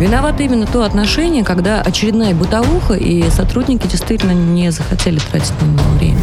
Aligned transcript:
Виновато 0.00 0.42
именно 0.42 0.66
то 0.66 0.82
отношение, 0.82 1.44
когда 1.44 1.82
очередная 1.82 2.34
бытовуха, 2.34 2.94
и 2.94 3.28
сотрудники 3.28 3.86
действительно 3.86 4.32
не 4.32 4.72
захотели 4.72 5.18
тратить 5.18 5.52
на 5.60 5.66
него 5.66 5.90
время. 5.98 6.18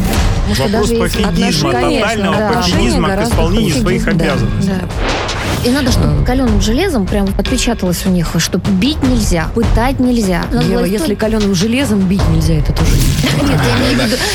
Может, 0.48 0.64
Вопрос 0.64 0.90
пофигизма, 0.90 1.72
тотального 1.72 2.36
да. 2.36 2.52
пофигизма 2.54 3.08
к 3.10 3.22
исполнению 3.22 3.74
своих 3.80 4.04
да, 4.04 4.10
обязанностей. 4.10 4.72
Да. 4.72 5.68
И 5.68 5.70
надо, 5.70 5.92
чтобы 5.92 6.24
каленым 6.24 6.60
железом 6.60 7.06
прям 7.06 7.28
отпечаталось 7.38 8.04
у 8.06 8.10
них, 8.10 8.34
что 8.38 8.58
бить 8.58 9.00
нельзя, 9.04 9.46
пытать 9.54 10.00
нельзя. 10.00 10.44
Ева, 10.52 10.84
если 10.84 11.14
каленым 11.14 11.54
железом 11.54 12.00
бить 12.00 12.26
нельзя, 12.30 12.54
это 12.54 12.72
тоже 12.72 12.90
Нет, 13.42 13.60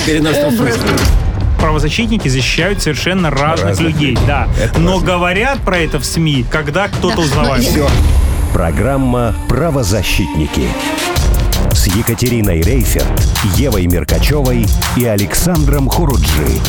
я 0.08 0.18
имею 0.18 0.52
в 0.52 0.56
виду 0.56 1.04
правозащитники 1.60 2.28
защищают 2.28 2.82
совершенно 2.82 3.30
разных, 3.30 3.70
разных 3.70 3.94
людей, 3.94 4.10
людей, 4.10 4.28
да. 4.28 4.50
Это 4.62 4.82
Но 4.82 4.96
важно. 4.96 5.08
говорят 5.08 5.60
про 5.60 5.78
это 5.78 5.98
в 5.98 6.04
СМИ, 6.04 6.46
когда 6.52 6.90
кто-то 6.90 7.16
да. 7.16 7.22
узнавает. 7.22 7.64
Все. 7.64 7.88
Программа 8.54 9.34
«Правозащитники» 9.50 10.68
с 11.74 11.88
Екатериной 11.88 12.62
Рейферт, 12.62 13.28
Евой 13.56 13.88
Меркачевой 13.88 14.68
и 14.96 15.06
Александром 15.06 15.90
Хуруджи. 15.90 16.62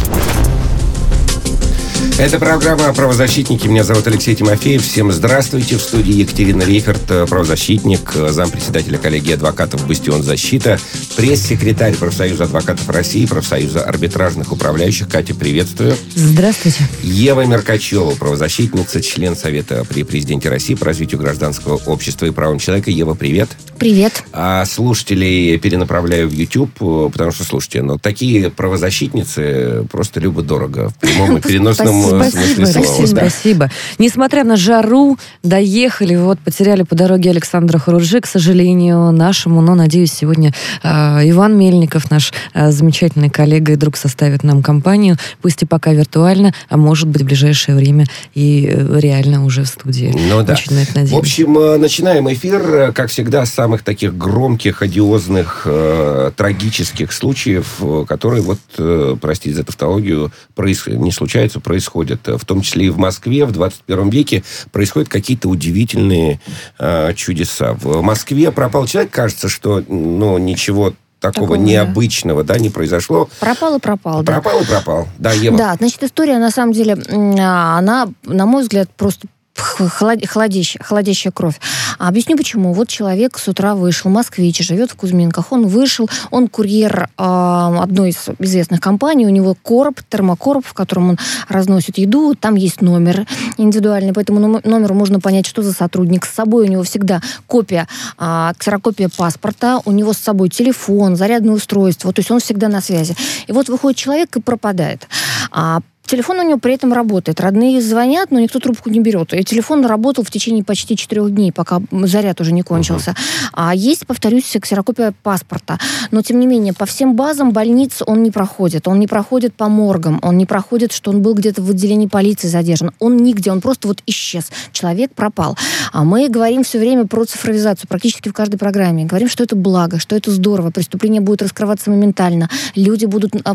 Это 2.18 2.38
программа 2.38 2.92
«Правозащитники». 2.94 3.66
Меня 3.66 3.82
зовут 3.82 4.06
Алексей 4.06 4.34
Тимофеев. 4.36 4.82
Всем 4.82 5.10
здравствуйте. 5.10 5.76
В 5.76 5.80
студии 5.80 6.20
Екатерина 6.20 6.62
Рейхард, 6.62 7.28
правозащитник, 7.28 8.12
зампредседателя 8.12 8.98
коллегии 8.98 9.32
адвокатов 9.32 9.86
«Бастион 9.88 10.22
защита», 10.22 10.78
пресс-секретарь 11.16 11.94
профсоюза 11.94 12.44
адвокатов 12.44 12.88
России, 12.88 13.26
профсоюза 13.26 13.82
арбитражных 13.82 14.52
управляющих. 14.52 15.08
Катя, 15.08 15.34
приветствую. 15.34 15.96
Здравствуйте. 16.14 16.88
Ева 17.02 17.44
Меркачева, 17.46 18.14
правозащитница, 18.14 19.02
член 19.02 19.36
Совета 19.36 19.84
при 19.84 20.04
президенте 20.04 20.48
России 20.48 20.74
по 20.74 20.86
развитию 20.86 21.20
гражданского 21.20 21.80
общества 21.86 22.26
и 22.26 22.30
правам 22.30 22.58
человека. 22.58 22.90
Ева, 22.90 23.14
привет. 23.14 23.50
Привет. 23.78 24.22
А 24.32 24.64
слушателей 24.66 25.58
перенаправляю 25.58 26.28
в 26.28 26.32
YouTube, 26.32 26.72
потому 27.12 27.32
что, 27.32 27.44
слушайте, 27.44 27.82
ну, 27.82 27.98
такие 27.98 28.50
правозащитницы 28.50 29.86
просто 29.90 30.20
любо-дорого 30.20 30.90
в 30.90 30.94
прямом 30.96 31.36
и 31.38 31.40
переносном 31.46 31.93
спасибо, 32.02 32.66
спасибо, 32.66 33.06
спасибо. 33.06 33.70
Несмотря 33.98 34.44
на 34.44 34.56
жару, 34.56 35.18
доехали, 35.42 36.16
вот, 36.16 36.38
потеряли 36.38 36.82
по 36.82 36.94
дороге 36.94 37.30
Александра 37.30 37.78
Хуруджи, 37.78 38.20
к 38.20 38.26
сожалению, 38.26 39.12
нашему, 39.12 39.60
но, 39.60 39.74
надеюсь, 39.74 40.12
сегодня 40.12 40.52
э, 40.82 40.88
Иван 41.30 41.58
Мельников, 41.58 42.10
наш 42.10 42.32
э, 42.52 42.70
замечательный 42.70 43.30
коллега 43.30 43.72
и 43.72 43.76
друг, 43.76 43.96
составит 43.96 44.42
нам 44.42 44.62
компанию, 44.62 45.16
пусть 45.40 45.62
и 45.62 45.66
пока 45.66 45.92
виртуально, 45.92 46.52
а 46.68 46.76
может 46.76 47.08
быть, 47.08 47.22
в 47.22 47.24
ближайшее 47.24 47.76
время 47.76 48.06
и 48.34 48.68
э, 48.70 48.98
реально 49.00 49.44
уже 49.44 49.64
в 49.64 49.68
студии. 49.68 50.14
Ну 50.28 50.42
да. 50.42 50.54
Очень 50.54 50.74
на 50.74 50.82
это 50.82 50.94
надеюсь. 50.94 51.12
В 51.12 51.18
общем, 51.18 51.58
э, 51.58 51.76
начинаем 51.78 52.32
эфир, 52.32 52.92
как 52.92 53.10
всегда, 53.10 53.46
с 53.46 53.50
самых 53.50 53.82
таких 53.82 54.16
громких, 54.16 54.82
одиозных, 54.82 55.62
э, 55.64 56.32
трагических 56.36 57.12
случаев, 57.12 57.80
которые, 58.08 58.42
вот, 58.42 58.58
э, 58.78 59.16
простите 59.20 59.54
за 59.54 59.64
тавтологию, 59.64 60.32
проис... 60.54 60.86
не 60.86 61.12
случаются, 61.12 61.60
происходят 61.60 61.83
происходят, 61.84 62.26
в 62.26 62.44
том 62.44 62.62
числе 62.62 62.86
и 62.86 62.90
в 62.90 62.98
Москве 62.98 63.44
в 63.44 63.52
21 63.52 64.08
веке, 64.10 64.42
происходят 64.72 65.08
какие-то 65.08 65.48
удивительные 65.48 66.40
э, 66.78 67.12
чудеса. 67.14 67.74
В 67.74 68.00
Москве 68.00 68.50
пропал 68.52 68.86
человек, 68.86 69.10
кажется, 69.12 69.48
что 69.48 69.82
ну, 69.86 70.38
ничего 70.38 70.94
такого, 71.20 71.48
такого 71.48 71.54
необычного, 71.56 72.42
да. 72.42 72.54
да, 72.54 72.60
не 72.60 72.70
произошло. 72.70 73.28
Пропал 73.40 73.76
и 73.76 73.80
пропал, 73.80 74.22
да. 74.22 74.32
Пропал 74.32 74.60
и 74.62 74.64
пропал, 74.64 75.08
да, 75.18 75.32
Ева. 75.32 75.56
Да, 75.56 75.74
значит, 75.74 76.02
история, 76.02 76.38
на 76.38 76.50
самом 76.50 76.72
деле, 76.72 76.94
она, 76.94 78.08
на 78.24 78.46
мой 78.46 78.62
взгляд, 78.62 78.88
просто 78.96 79.26
холодящая, 79.54 80.82
холодящая 80.82 81.32
кровь. 81.32 81.60
А 81.98 82.08
объясню 82.08 82.36
почему. 82.36 82.72
Вот 82.72 82.88
человек 82.88 83.38
с 83.38 83.48
утра 83.48 83.74
вышел, 83.74 84.10
москвич, 84.10 84.58
живет 84.60 84.90
в 84.90 84.96
Кузьминках. 84.96 85.52
Он 85.52 85.66
вышел, 85.66 86.08
он 86.30 86.48
курьер 86.48 87.08
э, 87.16 87.22
одной 87.24 88.10
из 88.10 88.28
известных 88.38 88.80
компаний, 88.80 89.26
у 89.26 89.30
него 89.30 89.56
короб, 89.60 90.00
термокороб, 90.08 90.64
в 90.66 90.74
котором 90.74 91.10
он 91.10 91.18
разносит 91.48 91.98
еду, 91.98 92.34
там 92.34 92.54
есть 92.56 92.80
номер 92.80 93.26
индивидуальный, 93.56 94.12
по 94.12 94.20
этому 94.20 94.60
номеру 94.64 94.94
можно 94.94 95.20
понять, 95.20 95.46
что 95.46 95.62
за 95.62 95.72
сотрудник. 95.72 96.26
С 96.26 96.34
собой 96.34 96.66
у 96.66 96.70
него 96.70 96.82
всегда 96.82 97.20
копия, 97.46 97.86
э, 98.18 98.52
ксерокопия 98.58 99.08
паспорта, 99.08 99.80
у 99.84 99.92
него 99.92 100.12
с 100.12 100.18
собой 100.18 100.48
телефон, 100.48 101.16
зарядное 101.16 101.54
устройство, 101.54 102.12
то 102.12 102.20
есть 102.20 102.30
он 102.30 102.40
всегда 102.40 102.68
на 102.68 102.80
связи. 102.80 103.16
И 103.46 103.52
вот 103.52 103.68
выходит 103.68 103.98
человек 103.98 104.36
и 104.36 104.40
пропадает. 104.40 105.08
А 105.50 105.80
Телефон 106.06 106.40
у 106.40 106.42
него 106.42 106.58
при 106.58 106.74
этом 106.74 106.92
работает. 106.92 107.40
Родные 107.40 107.80
звонят, 107.80 108.30
но 108.30 108.38
никто 108.38 108.58
трубку 108.58 108.90
не 108.90 109.00
берет. 109.00 109.32
И 109.32 109.42
телефон 109.42 109.86
работал 109.86 110.22
в 110.22 110.30
течение 110.30 110.62
почти 110.62 110.96
четырех 110.96 111.30
дней, 111.30 111.50
пока 111.50 111.80
заряд 111.90 112.40
уже 112.42 112.52
не 112.52 112.62
кончился. 112.62 113.12
Uh-huh. 113.12 113.48
А 113.54 113.74
есть, 113.74 114.06
повторюсь, 114.06 114.54
ксерокопия 114.60 115.14
паспорта. 115.22 115.78
Но, 116.10 116.20
тем 116.20 116.40
не 116.40 116.46
менее, 116.46 116.74
по 116.74 116.84
всем 116.84 117.14
базам 117.16 117.52
больниц 117.52 118.02
он 118.04 118.22
не 118.22 118.30
проходит. 118.30 118.86
Он 118.86 118.98
не 119.00 119.06
проходит 119.06 119.54
по 119.54 119.68
моргам. 119.68 120.18
Он 120.22 120.36
не 120.36 120.44
проходит, 120.44 120.92
что 120.92 121.10
он 121.10 121.22
был 121.22 121.34
где-то 121.34 121.62
в 121.62 121.70
отделении 121.70 122.06
полиции 122.06 122.48
задержан. 122.48 122.92
Он 122.98 123.16
нигде. 123.16 123.50
Он 123.50 123.62
просто 123.62 123.88
вот 123.88 124.02
исчез. 124.06 124.50
Человек 124.72 125.12
пропал. 125.14 125.56
А 125.92 126.04
мы 126.04 126.28
говорим 126.28 126.64
все 126.64 126.78
время 126.78 127.06
про 127.06 127.24
цифровизацию, 127.24 127.88
практически 127.88 128.28
в 128.28 128.34
каждой 128.34 128.58
программе. 128.58 129.06
Говорим, 129.06 129.28
что 129.28 129.42
это 129.42 129.56
благо, 129.56 129.98
что 129.98 130.14
это 130.16 130.30
здорово. 130.30 130.70
Преступление 130.70 131.22
будет 131.22 131.40
раскрываться 131.40 131.90
моментально. 131.90 132.50
Люди 132.74 133.06
будут 133.06 133.32
а, 133.44 133.54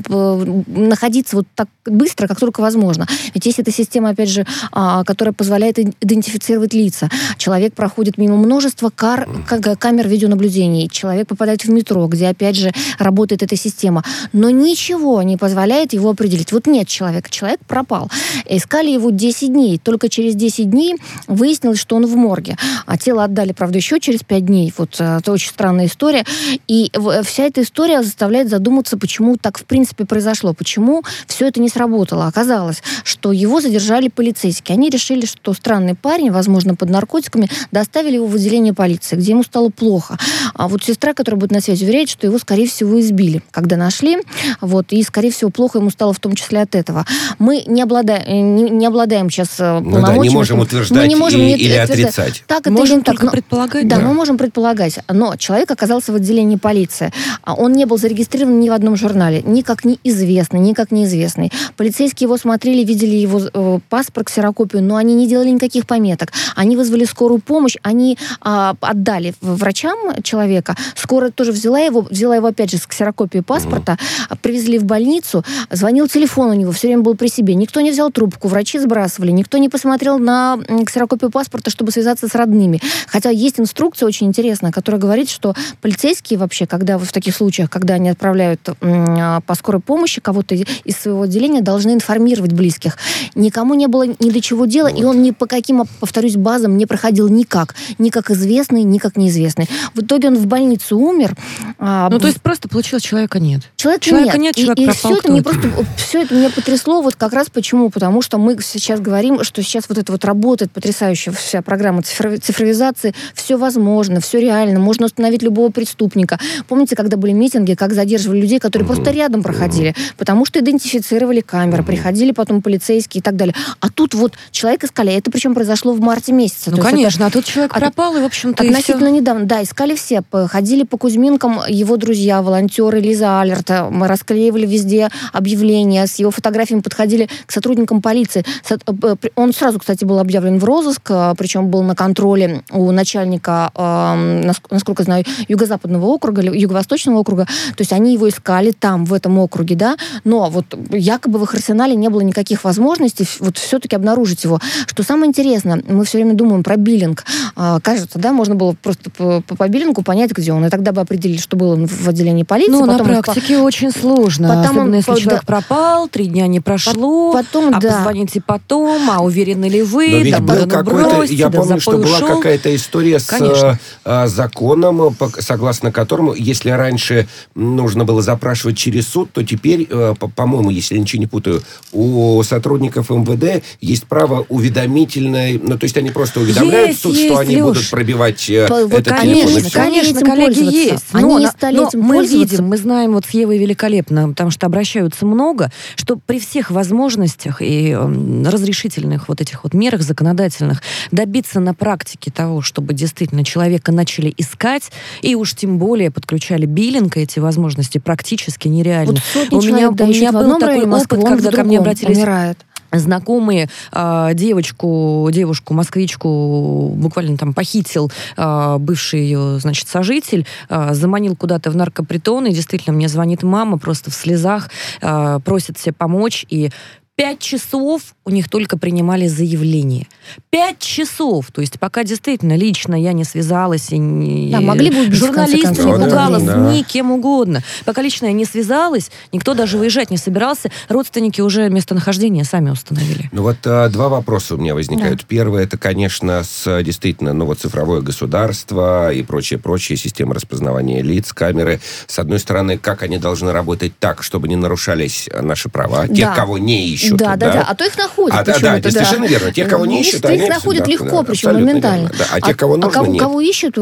находиться 0.67 1.35
вот 1.35 1.45
так 1.53 1.67
быстро, 1.85 2.27
как 2.27 2.38
только 2.39 2.61
возможно. 2.61 3.07
Ведь 3.33 3.45
есть 3.45 3.59
эта 3.59 3.71
система, 3.71 4.09
опять 4.09 4.29
же, 4.29 4.45
а, 4.71 5.03
которая 5.03 5.33
позволяет 5.33 5.79
идентифицировать 5.79 6.73
лица. 6.73 7.09
Человек 7.37 7.73
проходит 7.73 8.17
мимо 8.17 8.37
множества 8.37 8.91
кар, 8.93 9.27
камер 9.45 10.07
видеонаблюдения. 10.07 10.87
Человек 10.87 11.27
попадает 11.27 11.63
в 11.63 11.69
метро, 11.69 12.07
где, 12.07 12.27
опять 12.27 12.55
же, 12.55 12.71
работает 12.97 13.43
эта 13.43 13.55
система. 13.55 14.03
Но 14.33 14.49
ничего 14.49 15.21
не 15.21 15.37
позволяет 15.37 15.93
его 15.93 16.09
определить. 16.09 16.51
Вот 16.51 16.67
нет 16.67 16.87
человека, 16.87 17.29
человек 17.29 17.59
пропал. 17.67 18.09
Искали 18.47 18.89
его 18.89 19.09
10 19.09 19.53
дней. 19.53 19.77
Только 19.77 20.09
через 20.09 20.35
10 20.35 20.69
дней 20.69 20.95
выяснилось, 21.27 21.79
что 21.79 21.95
он 21.95 22.05
в 22.05 22.15
морге. 22.15 22.57
А 22.85 22.97
тело 22.97 23.23
отдали, 23.23 23.53
правда, 23.53 23.77
еще 23.77 23.99
через 23.99 24.21
5 24.23 24.45
дней. 24.45 24.73
Вот 24.77 24.97
э, 24.99 25.17
это 25.19 25.31
очень 25.31 25.49
странная 25.49 25.85
история. 25.85 26.25
И 26.67 26.91
вся 27.23 27.43
эта 27.43 27.61
история 27.61 28.03
заставляет 28.03 28.49
задуматься, 28.49 28.97
почему 28.97 29.37
так 29.37 29.57
в 29.59 29.65
принципе 29.65 30.05
произошло, 30.05 30.53
почему 30.53 31.03
все 31.27 31.47
это 31.47 31.61
не 31.61 31.69
сработало 31.69 32.27
оказалось, 32.29 32.81
что 33.03 33.31
его 33.31 33.61
задержали 33.61 34.07
полицейские. 34.07 34.75
Они 34.75 34.89
решили, 34.89 35.25
что 35.25 35.53
странный 35.53 35.95
парень, 35.95 36.31
возможно, 36.31 36.75
под 36.75 36.89
наркотиками, 36.89 37.49
доставили 37.71 38.15
его 38.15 38.27
в 38.27 38.35
отделение 38.35 38.73
полиции, 38.73 39.15
где 39.15 39.31
ему 39.31 39.43
стало 39.43 39.69
плохо. 39.69 40.17
А 40.53 40.67
вот 40.67 40.83
сестра, 40.83 41.13
которая 41.13 41.39
будет 41.39 41.51
на 41.51 41.61
связи, 41.61 41.83
уверяет, 41.83 42.09
что 42.09 42.25
его, 42.25 42.37
скорее 42.39 42.67
всего, 42.67 42.99
избили, 42.99 43.41
когда 43.51 43.75
нашли. 43.77 44.19
Вот, 44.61 44.87
и, 44.91 45.03
скорее 45.03 45.31
всего, 45.31 45.49
плохо 45.49 45.79
ему 45.79 45.89
стало 45.89 46.13
в 46.13 46.19
том 46.19 46.35
числе 46.35 46.61
от 46.61 46.75
этого. 46.75 47.05
Мы 47.37 47.63
не 47.67 47.81
обладаем, 47.81 48.23
э, 48.25 48.39
не, 48.39 48.69
не 48.69 48.85
обладаем 48.85 49.29
сейчас 49.29 49.49
полномочиями. 49.49 49.95
Э, 49.95 49.99
ну 49.99 50.07
да, 50.07 50.17
не 50.17 50.29
можем 50.29 50.59
утверждать 50.59 51.07
не 51.07 51.15
можем 51.15 51.41
и, 51.41 51.53
или 51.53 51.73
отрицать. 51.73 52.43
Так, 52.47 52.61
это 52.61 52.71
можем 52.71 53.03
только 53.03 53.23
так, 53.23 53.31
предполагать. 53.31 53.87
Да, 53.87 53.97
да, 53.97 54.03
мы 54.03 54.13
можем 54.13 54.37
предполагать. 54.37 54.99
Но 55.09 55.35
человек 55.35 55.71
оказался 55.71 56.11
в 56.11 56.15
отделении 56.15 56.55
полиции. 56.55 57.11
А 57.43 57.53
он 57.55 57.73
не 57.73 57.85
был 57.85 57.97
зарегистрирован 57.97 58.59
ни 58.59 58.69
в 58.69 58.73
одном 58.73 58.95
журнале, 58.95 59.41
ни 59.45 59.61
как 59.61 59.85
неизвестный, 59.85 60.59
ни 60.59 60.73
как 60.73 60.91
неизвестный. 60.91 61.51
Полицейские 61.75 62.18
его 62.21 62.37
смотрели, 62.37 62.83
видели 62.83 63.15
его 63.15 63.41
э, 63.53 63.79
паспорт, 63.89 64.27
ксерокопию, 64.27 64.83
но 64.83 64.95
они 64.95 65.13
не 65.13 65.27
делали 65.27 65.49
никаких 65.49 65.85
пометок. 65.85 66.31
Они 66.55 66.75
вызвали 66.75 67.05
скорую 67.05 67.39
помощь, 67.39 67.75
они 67.81 68.17
э, 68.43 68.73
отдали 68.79 69.33
врачам 69.41 70.21
человека. 70.23 70.75
Скорая 70.95 71.31
тоже 71.31 71.51
взяла 71.51 71.79
его, 71.79 72.01
взяла 72.01 72.35
его 72.35 72.47
опять 72.47 72.71
же 72.71 72.77
с 72.77 72.85
ксерокопией 72.85 73.43
паспорта, 73.43 73.93
mm-hmm. 73.93 74.37
привезли 74.41 74.79
в 74.79 74.83
больницу, 74.83 75.43
звонил 75.71 76.07
телефон 76.07 76.49
у 76.49 76.53
него, 76.53 76.71
все 76.71 76.87
время 76.87 77.03
был 77.03 77.15
при 77.15 77.27
себе. 77.27 77.55
Никто 77.55 77.81
не 77.81 77.91
взял 77.91 78.11
трубку, 78.11 78.47
врачи 78.47 78.79
сбрасывали, 78.79 79.31
никто 79.31 79.57
не 79.57 79.69
посмотрел 79.69 80.19
на 80.19 80.57
ксерокопию 80.85 81.31
паспорта, 81.31 81.69
чтобы 81.69 81.91
связаться 81.91 82.27
с 82.27 82.35
родными. 82.35 82.81
Хотя 83.07 83.29
есть 83.29 83.59
инструкция 83.59 84.07
очень 84.07 84.27
интересная, 84.27 84.71
которая 84.71 84.99
говорит, 84.99 85.29
что 85.29 85.55
полицейские 85.81 86.39
вообще, 86.39 86.65
когда 86.65 86.97
в 86.97 87.11
таких 87.11 87.35
случаях, 87.35 87.69
когда 87.69 87.95
они 87.95 88.09
отправляют 88.09 88.67
э, 88.81 89.39
по 89.45 89.55
скорой 89.55 89.81
помощи 89.81 90.21
кого-то 90.21 90.55
из 90.55 90.97
своего 90.97 91.23
отделения, 91.23 91.61
должны 91.61 91.91
информировать 91.93 92.08
информировать 92.09 92.53
близких. 92.53 92.97
Никому 93.35 93.75
не 93.75 93.87
было 93.87 94.03
ни 94.03 94.29
до 94.31 94.41
чего 94.41 94.65
дела, 94.65 94.89
вот. 94.89 94.99
и 94.99 95.03
он 95.03 95.21
ни 95.21 95.31
по 95.31 95.45
каким, 95.45 95.83
повторюсь, 95.99 96.35
базам 96.35 96.77
не 96.77 96.85
проходил 96.85 97.27
никак. 97.29 97.75
Ни 97.99 98.09
как 98.09 98.31
известный, 98.31 98.83
ни 98.83 98.97
как 98.97 99.15
неизвестный. 99.15 99.69
В 99.93 100.01
итоге 100.01 100.29
он 100.29 100.35
в 100.35 100.47
больнице 100.47 100.95
умер. 100.95 101.35
А, 101.77 102.09
ну, 102.09 102.19
то 102.19 102.27
есть 102.27 102.41
просто 102.41 102.67
получилось, 102.67 103.03
человека 103.03 103.39
нет. 103.39 103.61
Человека, 103.75 104.05
человека 104.05 104.37
нет. 104.37 104.55
нет 104.57 104.65
человек 104.65 104.79
и, 104.79 104.85
пропал, 104.85 105.11
и 105.11 105.13
все 105.13 105.19
это, 105.19 105.31
мне 105.31 105.43
просто, 105.43 105.85
все 105.97 106.21
это 106.23 106.35
меня 106.35 106.49
потрясло 106.49 107.01
вот 107.01 107.15
как 107.15 107.33
раз 107.33 107.49
почему? 107.49 107.89
Потому 107.89 108.21
что 108.21 108.37
мы 108.37 108.57
сейчас 108.61 108.99
говорим, 108.99 109.43
что 109.43 109.61
сейчас 109.61 109.85
вот 109.87 109.97
это 109.97 110.11
вот 110.11 110.25
работает 110.25 110.71
потрясающая 110.71 111.31
вся 111.31 111.61
программа 111.61 112.01
цифровизации. 112.01 113.13
Все 113.35 113.57
возможно, 113.57 114.19
все 114.19 114.39
реально. 114.39 114.79
Можно 114.79 115.05
установить 115.05 115.43
любого 115.43 115.69
преступника. 115.69 116.39
Помните, 116.67 116.95
когда 116.95 117.17
были 117.17 117.33
митинги, 117.33 117.75
как 117.75 117.93
задерживали 117.93 118.41
людей, 118.41 118.59
которые 118.59 118.87
просто 118.87 119.11
рядом 119.11 119.43
проходили, 119.43 119.95
потому 120.17 120.45
что 120.45 120.59
идентифицировали 120.59 121.41
камеры, 121.41 121.83
приходили 121.99 122.31
потом 122.31 122.61
полицейские 122.61 123.19
и 123.19 123.21
так 123.23 123.35
далее. 123.35 123.53
А 123.79 123.89
тут 123.89 124.13
вот 124.13 124.33
человек 124.51 124.83
искали, 124.83 125.13
это 125.13 125.29
причем 125.31 125.53
произошло 125.53 125.93
в 125.93 125.99
марте 125.99 126.31
месяце. 126.31 126.71
Ну, 126.71 126.77
То 126.77 126.83
конечно, 126.83 127.23
это 127.23 127.27
а 127.27 127.31
тут 127.31 127.45
человек 127.45 127.73
от- 127.73 127.79
пропал, 127.79 128.15
и, 128.17 128.21
в 128.21 128.25
общем-то, 128.25 128.63
и 128.63 128.67
Относительно 128.69 129.07
всё. 129.07 129.15
недавно, 129.15 129.45
да, 129.45 129.61
искали 129.63 129.95
все. 129.95 130.23
Ходили 130.31 130.83
по 130.83 130.97
Кузьминкам 130.97 131.59
его 131.67 131.97
друзья, 131.97 132.41
волонтеры 132.41 132.99
Лиза 132.99 133.41
Алерта. 133.41 133.89
Мы 133.91 134.07
расклеивали 134.07 134.65
везде 134.65 135.09
объявления, 135.33 136.07
с 136.07 136.15
его 136.19 136.31
фотографиями 136.31 136.81
подходили 136.81 137.29
к 137.45 137.51
сотрудникам 137.51 138.01
полиции. 138.01 138.43
Э, 138.69 139.15
Он 139.35 139.53
сразу, 139.53 139.79
кстати, 139.79 140.05
был 140.05 140.19
объявлен 140.19 140.59
в 140.59 140.63
розыск, 140.63 141.01
э, 141.09 141.33
причем 141.37 141.67
был 141.69 141.83
на 141.83 141.95
контроле 141.95 142.63
у 142.71 142.91
начальника, 142.91 143.71
наск- 143.75 144.67
насколько 144.69 145.03
знаю, 145.03 145.25
юго-западного 145.47 146.05
округа, 146.05 146.41
юго-восточного 146.41 147.17
округа. 147.19 147.45
То 147.75 147.81
есть 147.81 147.93
они 147.93 148.13
его 148.13 148.27
искали 148.29 148.71
там, 148.71 149.05
в 149.05 149.13
этом 149.13 149.37
округе, 149.39 149.75
да, 149.75 149.97
но 150.23 150.49
вот 150.49 150.65
якобы 150.91 151.39
в 151.39 151.43
их 151.43 151.53
арсенале 151.53 151.88
не 151.95 152.09
было 152.09 152.21
никаких 152.21 152.63
возможностей 152.63 153.27
вот 153.39 153.57
все-таки 153.57 153.95
обнаружить 153.95 154.43
его. 154.43 154.59
Что 154.87 155.03
самое 155.03 155.29
интересное, 155.29 155.81
мы 155.87 156.05
все 156.05 156.17
время 156.17 156.33
думаем 156.33 156.63
про 156.63 156.75
биллинг. 156.77 157.23
А, 157.55 157.79
кажется, 157.79 158.19
да, 158.19 158.31
можно 158.33 158.55
было 158.55 158.75
просто 158.81 159.09
по, 159.09 159.41
по- 159.41 159.67
биллингу 159.67 160.01
понять, 160.01 160.31
где 160.31 160.51
он, 160.53 160.65
и 160.65 160.69
тогда 160.69 160.91
бы 160.91 161.01
определили, 161.01 161.37
что 161.37 161.57
было 161.57 161.75
в 161.75 162.07
отделении 162.07 162.43
полиции. 162.43 162.71
Ну, 162.71 162.85
на 162.85 162.93
их 162.93 162.97
по- 162.99 163.03
практике 163.05 163.59
очень 163.59 163.91
сложно. 163.91 164.47
потом 164.49 164.63
Особенно, 164.65 164.81
он 164.83 164.93
если 164.95 165.11
по- 165.11 165.19
человек 165.19 165.41
да. 165.41 165.45
пропал, 165.45 166.07
три 166.07 166.25
дня 166.27 166.47
не 166.47 166.59
прошло, 166.59 167.33
потом, 167.33 167.73
а 167.75 167.79
да. 167.79 167.91
позвоните 167.97 168.41
потом, 168.45 169.09
а 169.09 169.21
уверены 169.23 169.65
ли 169.69 169.81
Но 169.81 169.87
вы, 169.87 170.21
ведь 170.23 170.31
да, 170.33 170.39
был 170.39 170.67
какой-то, 170.67 171.23
я 171.23 171.49
да 171.49 171.59
помню, 171.59 171.79
что 171.79 171.91
запой 171.91 172.05
была 172.05 172.15
ушел. 172.17 172.37
какая-то 172.37 172.75
история 172.75 173.19
с 173.19 173.25
Конечно. 173.25 173.79
э, 174.05 174.27
законом, 174.27 175.15
согласно 175.39 175.91
которому, 175.91 176.33
если 176.33 176.69
раньше 176.69 177.27
нужно 177.55 178.05
было 178.05 178.21
запрашивать 178.21 178.77
через 178.77 179.07
суд, 179.07 179.31
то 179.31 179.43
теперь, 179.43 179.87
э, 179.89 180.13
по- 180.19 180.27
по-моему, 180.27 180.69
если 180.69 180.95
я 180.95 181.01
ничего 181.01 181.19
не 181.19 181.27
путаю, 181.27 181.61
у 181.91 182.41
сотрудников 182.43 183.09
МВД 183.09 183.63
есть 183.81 184.05
право 184.05 184.45
уведомительной, 184.49 185.59
ну, 185.61 185.77
то 185.77 185.85
есть 185.85 185.97
они 185.97 186.11
просто 186.11 186.39
уведомляют 186.39 186.89
Есть, 186.89 187.01
суд, 187.01 187.15
есть, 187.15 187.25
что 187.27 187.39
они 187.39 187.55
Лёш. 187.55 187.65
будут 187.67 187.89
пробивать 187.89 188.49
э, 188.49 188.67
По- 188.67 188.85
вот 188.85 188.93
этот 189.01 189.13
они 189.13 189.41
телефон. 189.43 189.71
Конечно, 189.71 189.71
конечно, 189.71 190.21
коллеги 190.21 190.63
есть. 190.75 191.05
Они 191.11 191.25
но, 191.25 191.39
не 191.39 191.47
стали 191.47 191.77
но 191.77 191.87
этим 191.87 192.01
мы 192.01 192.25
видим, 192.25 192.65
мы 192.67 192.77
знаем 192.77 193.13
вот 193.13 193.25
с 193.25 193.29
Евой 193.31 193.57
великолепно, 193.57 194.29
потому 194.29 194.51
что 194.51 194.65
обращаются 194.65 195.25
много, 195.25 195.71
что 195.95 196.15
при 196.17 196.39
всех 196.39 196.71
возможностях 196.71 197.61
и 197.61 197.89
эм, 197.91 198.45
разрешительных 198.47 199.27
вот 199.27 199.41
этих 199.41 199.63
вот 199.63 199.73
мерах 199.73 200.01
законодательных 200.01 200.81
добиться 201.11 201.59
на 201.59 201.73
практике 201.73 202.31
того, 202.31 202.61
чтобы 202.61 202.93
действительно 202.93 203.43
человека 203.43 203.91
начали 203.91 204.33
искать, 204.37 204.91
и 205.21 205.35
уж 205.35 205.55
тем 205.55 205.77
более 205.79 206.11
подключали 206.11 206.65
биллинг, 206.65 207.17
и 207.17 207.21
эти 207.21 207.39
возможности 207.39 207.97
практически 207.97 208.67
нереально. 208.67 209.19
Вот 209.33 209.53
У 209.53 209.61
меня- 209.61 209.89
у 209.89 209.93
меня 209.93 210.31
был 210.31 210.59
такой 210.59 210.85
Москвы, 210.85 211.17
опыт, 211.19 211.29
когда 211.29 211.51
ко 211.61 211.67
мне 211.67 211.79
обратились 211.79 212.17
умирает. 212.17 212.57
знакомые 212.91 213.69
а, 213.91 214.33
девочку, 214.33 215.29
девушку, 215.31 215.73
москвичку 215.73 216.93
буквально 216.95 217.37
там 217.37 217.53
похитил 217.53 218.11
а, 218.37 218.77
бывший 218.77 219.21
ее, 219.21 219.59
значит, 219.59 219.87
сожитель, 219.87 220.45
а, 220.69 220.93
заманил 220.93 221.35
куда-то 221.35 221.71
в 221.71 221.75
наркопритон, 221.75 222.47
и 222.47 222.51
действительно 222.51 222.95
мне 222.95 223.07
звонит 223.07 223.43
мама 223.43 223.77
просто 223.77 224.11
в 224.11 224.15
слезах, 224.15 224.69
а, 225.01 225.39
просит 225.39 225.77
все 225.77 225.91
помочь, 225.91 226.45
и 226.49 226.71
Пять 227.19 227.39
часов 227.39 228.15
у 228.29 228.31
них 228.31 228.47
только 228.49 228.77
принимали 228.77 229.27
заявление. 229.27 230.07
Пять 230.49 230.79
часов. 230.79 231.47
То 231.51 231.61
есть 231.61 231.79
пока 231.79 232.03
действительно 232.03 232.55
лично 232.55 232.95
я 232.95 233.13
не 233.13 233.23
связалась 233.23 233.91
и 233.91 233.97
не... 233.97 234.51
Да, 234.51 234.61
могли 234.61 234.91
бы 234.91 235.01
убить, 235.01 235.13
журналист 235.13 235.71
не 235.71 235.91
да, 235.91 236.05
пугала, 236.05 236.39
да. 236.39 236.53
СМИ, 236.53 236.83
кем 236.83 237.11
угодно. 237.11 237.63
Пока 237.85 238.01
лично 238.01 238.27
я 238.27 238.31
не 238.31 238.45
связалась, 238.45 239.11
никто 239.33 239.53
даже 239.53 239.77
выезжать 239.77 240.11
не 240.11 240.17
собирался. 240.17 240.69
Родственники 240.87 241.41
уже 241.41 241.69
местонахождение 241.69 242.43
сами 242.43 242.69
установили. 242.69 243.29
Ну 243.31 243.41
вот 243.41 243.57
а, 243.65 243.89
два 243.89 244.09
вопроса 244.09 244.55
у 244.55 244.57
меня 244.57 244.75
возникают. 244.75 245.25
Первое, 245.25 245.63
это, 245.63 245.77
конечно, 245.77 246.43
с 246.43 246.83
действительно, 246.83 247.33
ну 247.33 247.45
вот 247.45 247.59
цифровое 247.59 248.01
государство 248.01 249.11
и 249.11 249.23
прочее, 249.23 249.59
прочее, 249.59 249.97
система 249.97 250.35
распознавания 250.35 251.01
лиц, 251.01 251.33
камеры. 251.33 251.81
С 252.07 252.19
одной 252.19 252.39
стороны, 252.39 252.77
как 252.77 253.01
они 253.03 253.17
должны 253.17 253.51
работать 253.51 253.97
так, 253.99 254.21
чтобы 254.23 254.47
не 254.47 254.55
нарушались 254.55 255.29
наши 255.41 255.69
права, 255.69 256.07
тех, 256.07 256.29
Да. 256.29 256.35
кого 256.35 256.57
не 256.57 256.87
ищут. 256.89 257.17
Да, 257.17 257.35
да, 257.35 257.51
да. 257.51 257.65
А 257.67 257.75
то 257.75 257.85
их 257.85 257.97
находят 257.97 258.18
А, 258.31 258.43
да, 258.43 258.59
да, 258.59 258.77
это 258.77 258.91
совершенно 258.91 259.25
верно. 259.25 259.51
Тех, 259.51 259.69
кого 259.69 259.85
не 259.85 260.01
ищут, 260.01 260.25
их 260.25 260.29
они 260.31 260.49
находят 260.49 260.85
всегда, 260.85 261.05
легко, 261.05 261.23
причем 261.23 261.53
моментально. 261.53 262.11
А 262.31 262.41
тех, 262.41 262.57
кого 262.57 262.77
нужно, 262.77 263.17
кого, 263.17 263.41
ищут, 263.41 263.75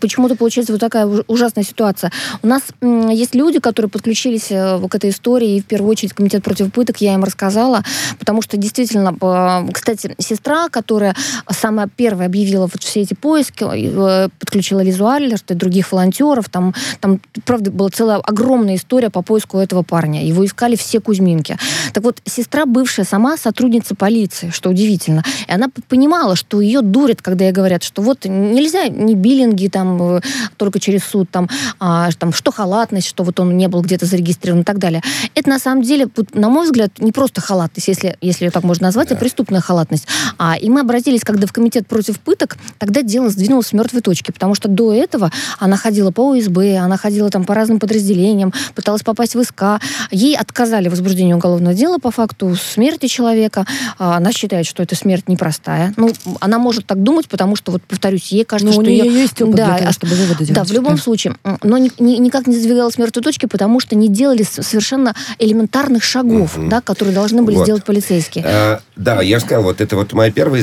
почему-то 0.00 0.36
получается 0.36 0.72
вот 0.72 0.80
такая 0.80 1.06
уж- 1.06 1.24
ужасная 1.26 1.64
ситуация. 1.64 2.10
У 2.42 2.46
нас 2.46 2.62
есть 2.80 3.34
люди, 3.34 3.60
которые 3.60 3.90
подключились 3.90 4.46
э, 4.50 4.80
к 4.88 4.94
этой 4.94 5.10
истории, 5.10 5.56
и 5.56 5.60
в 5.60 5.66
первую 5.66 5.90
очередь 5.90 6.12
комитет 6.14 6.42
против 6.42 6.72
пыток, 6.72 6.98
я 6.98 7.14
им 7.14 7.24
рассказала, 7.24 7.82
потому 8.18 8.42
что 8.42 8.56
действительно, 8.56 9.14
э, 9.20 9.72
кстати, 9.72 10.14
сестра, 10.18 10.68
которая 10.68 11.14
самая 11.50 11.88
первая 11.94 12.28
объявила 12.28 12.68
вот 12.72 12.82
все 12.82 13.00
эти 13.00 13.14
поиски, 13.14 13.64
э, 13.64 14.28
подключила 14.38 14.80
Лизу 14.80 15.02
и 15.02 15.54
других 15.54 15.90
волонтеров, 15.90 16.48
там, 16.48 16.74
там, 17.00 17.20
правда, 17.44 17.70
была 17.70 17.90
целая 17.90 18.18
огромная 18.18 18.76
история 18.76 19.10
по 19.10 19.22
поиску 19.22 19.58
этого 19.58 19.82
парня. 19.82 20.24
Его 20.24 20.44
искали 20.44 20.76
все 20.76 21.00
Кузьминки. 21.00 21.58
Так 21.92 22.04
вот, 22.04 22.20
сестра 22.24 22.66
бывшая 22.66 23.04
сама 23.04 23.36
сотрудница 23.82 23.94
полиции, 23.94 24.50
что 24.50 24.70
удивительно. 24.70 25.22
И 25.48 25.52
она 25.52 25.68
понимала, 25.88 26.36
что 26.36 26.60
ее 26.60 26.82
дурят, 26.82 27.22
когда 27.22 27.44
ей 27.44 27.52
говорят, 27.52 27.82
что 27.82 28.02
вот 28.02 28.24
нельзя 28.24 28.88
ни 28.88 29.14
биллинги 29.14 29.68
там 29.68 30.16
э, 30.16 30.20
только 30.56 30.80
через 30.80 31.04
суд, 31.04 31.28
там, 31.30 31.48
а, 31.78 32.10
там 32.18 32.32
что 32.32 32.52
халатность, 32.52 33.08
что 33.08 33.24
вот 33.24 33.40
он 33.40 33.56
не 33.56 33.68
был 33.68 33.82
где-то 33.82 34.06
зарегистрирован 34.06 34.62
и 34.62 34.64
так 34.64 34.78
далее. 34.78 35.02
Это 35.34 35.48
на 35.48 35.58
самом 35.58 35.82
деле, 35.82 36.08
на 36.34 36.48
мой 36.48 36.64
взгляд, 36.64 36.90
не 36.98 37.12
просто 37.12 37.40
халатность, 37.40 37.88
если, 37.88 38.16
если 38.20 38.46
ее 38.46 38.50
так 38.50 38.64
можно 38.64 38.86
назвать, 38.86 39.12
а 39.12 39.16
преступная 39.16 39.60
халатность. 39.60 40.06
А, 40.38 40.56
и 40.56 40.68
мы 40.68 40.80
обратились, 40.80 41.22
когда 41.22 41.46
в 41.46 41.52
комитет 41.52 41.86
против 41.86 42.18
пыток, 42.18 42.56
тогда 42.78 43.02
дело 43.02 43.28
сдвинулось 43.28 43.68
с 43.68 43.72
мертвой 43.72 44.02
точки, 44.02 44.32
потому 44.32 44.54
что 44.54 44.68
до 44.68 44.92
этого 44.92 45.30
она 45.58 45.76
ходила 45.76 46.10
по 46.10 46.32
ОСБ, 46.32 46.58
она 46.80 46.96
ходила 46.96 47.30
там 47.30 47.44
по 47.44 47.54
разным 47.54 47.78
подразделениям, 47.78 48.52
пыталась 48.74 49.02
попасть 49.02 49.34
в 49.34 49.42
СК. 49.44 49.62
Ей 50.10 50.36
отказали 50.36 50.88
в 50.88 50.92
возбуждении 50.92 51.32
уголовного 51.32 51.74
дела 51.74 51.98
по 51.98 52.10
факту 52.10 52.56
смерти 52.56 53.06
человека. 53.06 53.61
А, 53.98 54.16
Она 54.16 54.32
считает, 54.32 54.66
что 54.66 54.82
эта 54.82 54.94
смерть 54.96 55.28
непростая. 55.28 55.92
Ну, 55.96 56.12
она 56.40 56.58
может 56.58 56.86
так 56.86 57.02
думать, 57.02 57.28
потому 57.28 57.56
что, 57.56 57.72
вот 57.72 57.82
повторюсь, 57.82 58.28
ей 58.32 58.44
кажется, 58.44 58.66
Но 58.66 58.72
Ну, 58.76 58.80
у 58.80 58.82
что 58.84 58.90
нее 58.90 59.04
ее... 59.12 59.22
есть 59.22 59.40
опыт 59.42 59.54
для 59.56 59.78
того, 59.78 59.92
чтобы 59.92 60.14
выводы 60.14 60.46
Да, 60.46 60.54
делать. 60.54 60.68
в 60.70 60.72
любом 60.72 60.98
случае. 60.98 61.34
М, 61.44 61.58
Но 61.62 61.78
ни- 61.78 61.90
ни- 61.98 62.16
никак 62.18 62.46
не 62.46 62.56
сдвигалась 62.56 62.94
с 62.94 62.98
мертвой 62.98 63.22
точки, 63.22 63.46
потому 63.46 63.80
что 63.80 63.94
не 63.96 64.08
делали 64.08 64.42
совершенно 64.42 65.14
элементарных 65.38 66.02
шагов, 66.02 66.56
Мгм. 66.56 66.68
да, 66.68 66.80
которые 66.80 67.14
должны 67.14 67.42
были 67.42 67.56
Вот. 67.56 67.64
сделать 67.64 67.84
полицейские. 67.84 68.44
А, 68.46 68.80
да, 68.96 69.20
я 69.22 69.38
же 69.38 69.44
сказал, 69.44 69.64
вот 69.64 69.80
это 69.80 69.96
вот 69.96 70.12
мой 70.12 70.30
первый 70.30 70.62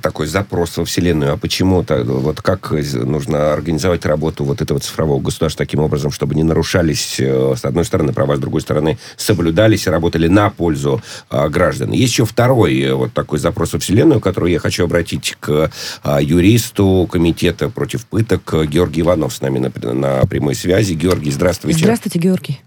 такой 0.00 0.26
запрос 0.26 0.76
во 0.76 0.84
Вселенную, 0.84 1.34
а 1.34 1.36
почему-то, 1.36 2.02
вот 2.04 2.40
как 2.42 2.72
из- 2.72 2.94
нужно 2.94 3.52
организовать 3.52 4.04
работу 4.06 4.44
вот 4.44 4.60
этого 4.62 4.80
цифрового 4.80 5.20
государства 5.20 5.64
таким 5.64 5.80
образом, 5.80 6.10
чтобы 6.10 6.34
не 6.34 6.42
нарушались, 6.42 7.16
э, 7.18 7.54
с 7.56 7.64
одной 7.64 7.84
стороны, 7.84 8.12
права, 8.12 8.36
с 8.36 8.38
другой 8.38 8.60
стороны, 8.60 8.98
соблюдались 9.16 9.86
и 9.86 9.90
работали 9.90 10.28
на 10.28 10.50
пользу 10.50 11.02
а, 11.28 11.48
граждан. 11.48 11.92
Есть 11.92 12.12
еще 12.12 12.24
второй 12.30 12.80
э, 12.80 12.94
вот 12.94 13.12
такой 13.12 13.38
запрос 13.38 13.72
во 13.72 13.78
Вселенную, 13.78 14.20
который 14.20 14.52
я 14.52 14.58
хочу 14.58 14.84
обратить 14.84 15.36
к 15.38 15.70
а, 16.02 16.22
юристу 16.22 17.08
Комитета 17.10 17.68
против 17.68 18.06
пыток 18.06 18.54
э, 18.54 18.66
Георгий 18.66 19.02
Иванов 19.02 19.34
с 19.34 19.40
нами 19.40 19.58
на, 19.58 19.92
на 19.92 20.26
прямой 20.26 20.54
связи. 20.54 20.94
Георгий, 20.94 21.30
здравствуйте. 21.30 21.80
Здравствуйте, 21.80 22.18
Георгий. 22.18 22.60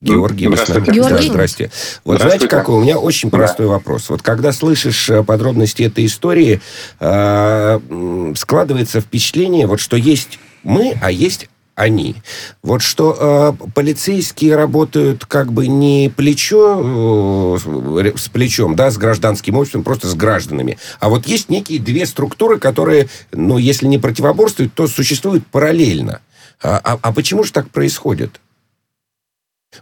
Георгий, 0.00 0.46
вы 0.46 0.56
с 0.56 0.68
нами? 0.68 0.80
Здравствуйте. 0.80 1.00
Да, 1.00 1.08
Георгий. 1.08 1.28
здрасте. 1.28 1.70
Вот 2.04 2.18
знаете, 2.18 2.46
Здравствуйте. 2.46 2.48
какой 2.48 2.74
у 2.76 2.82
меня 2.82 2.98
очень 2.98 3.30
Да. 3.30 3.38
простой 3.38 3.66
вопрос. 3.66 4.08
Вот 4.10 4.22
когда 4.22 4.52
слышишь 4.52 5.10
э, 5.10 5.24
подробности 5.24 5.82
этой 5.82 6.06
истории, 6.06 6.60
складывается 8.36 9.00
впечатление, 9.00 9.66
вот 9.66 9.80
что 9.80 9.96
есть 9.96 10.38
мы, 10.62 10.96
а 11.00 11.10
есть 11.10 11.48
они. 11.78 12.16
Вот 12.62 12.82
что 12.82 13.16
э, 13.18 13.68
полицейские 13.74 14.56
работают 14.56 15.24
как 15.24 15.52
бы 15.52 15.68
не 15.68 16.12
плечо 16.14 17.56
э, 18.04 18.12
с 18.16 18.28
плечом, 18.28 18.74
да, 18.74 18.90
с 18.90 18.98
гражданским 18.98 19.56
обществом, 19.56 19.84
просто 19.84 20.08
с 20.08 20.14
гражданами. 20.14 20.76
А 20.98 21.08
вот 21.08 21.26
есть 21.26 21.48
некие 21.48 21.78
две 21.78 22.04
структуры, 22.04 22.58
которые, 22.58 23.08
ну, 23.32 23.58
если 23.58 23.86
не 23.86 23.98
противоборствуют, 23.98 24.74
то 24.74 24.88
существуют 24.88 25.46
параллельно. 25.46 26.20
А, 26.60 26.80
а- 26.82 26.98
а 27.00 27.12
почему 27.12 27.44
же 27.44 27.52
так 27.52 27.70
происходит? 27.70 28.40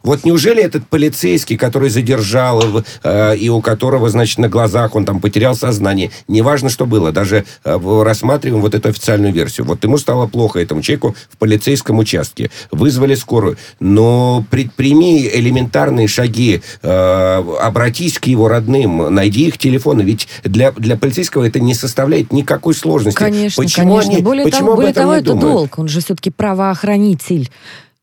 Вот 0.02 0.24
неужели 0.24 0.62
этот 0.62 0.86
полицейский, 0.88 1.56
который 1.56 1.90
задержал, 1.90 2.84
э, 3.02 3.36
и 3.36 3.48
у 3.48 3.60
которого, 3.60 4.08
значит, 4.08 4.38
на 4.38 4.48
глазах 4.48 4.94
он 4.94 5.04
там 5.04 5.20
потерял 5.20 5.54
сознание, 5.54 6.10
неважно, 6.28 6.70
что 6.70 6.86
было, 6.86 7.12
даже 7.12 7.44
э, 7.64 8.02
рассматриваем 8.02 8.62
вот 8.62 8.74
эту 8.74 8.88
официальную 8.88 9.32
версию. 9.32 9.66
Вот 9.66 9.82
ему 9.84 9.98
стало 9.98 10.26
плохо, 10.26 10.58
этому 10.58 10.82
человеку, 10.82 11.14
в 11.30 11.36
полицейском 11.36 11.98
участке. 11.98 12.50
Вызвали 12.70 13.14
скорую. 13.14 13.56
Но 13.80 14.44
предприми 14.50 15.28
элементарные 15.28 16.08
шаги, 16.08 16.62
э, 16.82 17.44
обратись 17.60 18.18
к 18.18 18.26
его 18.26 18.48
родным, 18.48 19.14
найди 19.14 19.48
их 19.48 19.58
телефоны. 19.58 20.02
Ведь 20.02 20.28
для, 20.44 20.72
для 20.72 20.96
полицейского 20.96 21.44
это 21.44 21.60
не 21.60 21.74
составляет 21.74 22.32
никакой 22.32 22.74
сложности. 22.74 23.18
Конечно, 23.18 23.62
почему 23.62 23.94
конечно. 23.96 24.14
Они, 24.14 24.22
более 24.22 24.44
почему 24.44 24.66
того, 24.66 24.76
более 24.76 24.92
того 24.92 25.12
это 25.14 25.24
думают? 25.26 25.52
долг. 25.52 25.78
Он 25.78 25.88
же 25.88 26.00
все-таки 26.00 26.30
правоохранитель. 26.30 27.50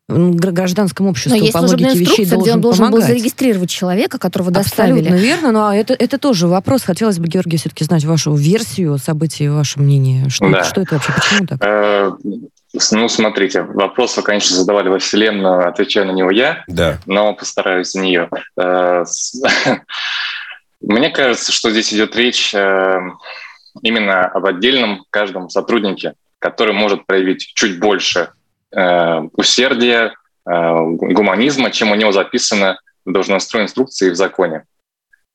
Гражданском 0.09 1.07
обществе 1.07 1.31
но 1.31 1.37
есть 1.37 1.53
по 1.53 1.59
логике 1.59 1.97
вещей 1.97 2.25
должен 2.25 2.41
где 2.41 2.53
он 2.53 2.61
должен 2.61 2.85
помогать. 2.85 3.07
был 3.07 3.07
зарегистрировать 3.07 3.69
человека, 3.69 4.19
которого 4.19 4.51
доставили. 4.51 4.99
Абсолютно 4.99 5.15
верно, 5.15 5.51
но 5.51 5.73
это, 5.73 5.93
это 5.93 6.17
тоже 6.17 6.47
вопрос. 6.47 6.83
Хотелось 6.83 7.19
бы, 7.19 7.27
Георгий, 7.27 7.57
все-таки 7.57 7.85
знать 7.85 8.03
вашу 8.03 8.33
версию 8.33 8.97
событий, 8.97 9.47
ваше 9.47 9.79
мнение. 9.79 10.29
Что, 10.29 10.49
да. 10.49 10.63
что 10.63 10.81
это 10.81 10.95
вообще, 10.95 11.13
почему 11.13 11.47
так? 11.47 11.59
Э, 11.63 12.11
ну, 12.91 13.07
смотрите, 13.07 13.61
вопрос 13.61 14.17
вы, 14.17 14.23
конечно, 14.23 14.57
задавали 14.57 14.89
во 14.89 14.99
Вселенную, 14.99 15.69
отвечаю 15.69 16.07
на 16.07 16.11
него 16.11 16.31
я, 16.31 16.63
да. 16.67 16.99
но 17.05 17.33
постараюсь 17.33 17.93
на 17.93 18.01
нее. 18.01 18.29
Э, 18.57 19.05
мне 20.81 21.09
кажется, 21.11 21.53
что 21.53 21.71
здесь 21.71 21.93
идет 21.93 22.15
речь 22.17 22.53
э, 22.53 22.99
именно 23.81 24.25
об 24.25 24.45
отдельном 24.45 25.05
каждом 25.09 25.49
сотруднике, 25.49 26.15
который 26.39 26.73
может 26.73 27.05
проявить 27.05 27.53
чуть 27.55 27.79
больше 27.79 28.31
Э, 28.75 29.21
усердия, 29.33 30.15
э, 30.49 30.85
гуманизма, 30.95 31.69
чем 31.69 31.91
у 31.91 31.95
него 31.95 32.11
записано 32.11 32.79
в 33.05 33.11
должностной 33.11 33.63
инструкции 33.63 34.09
в 34.09 34.15
законе 34.15 34.63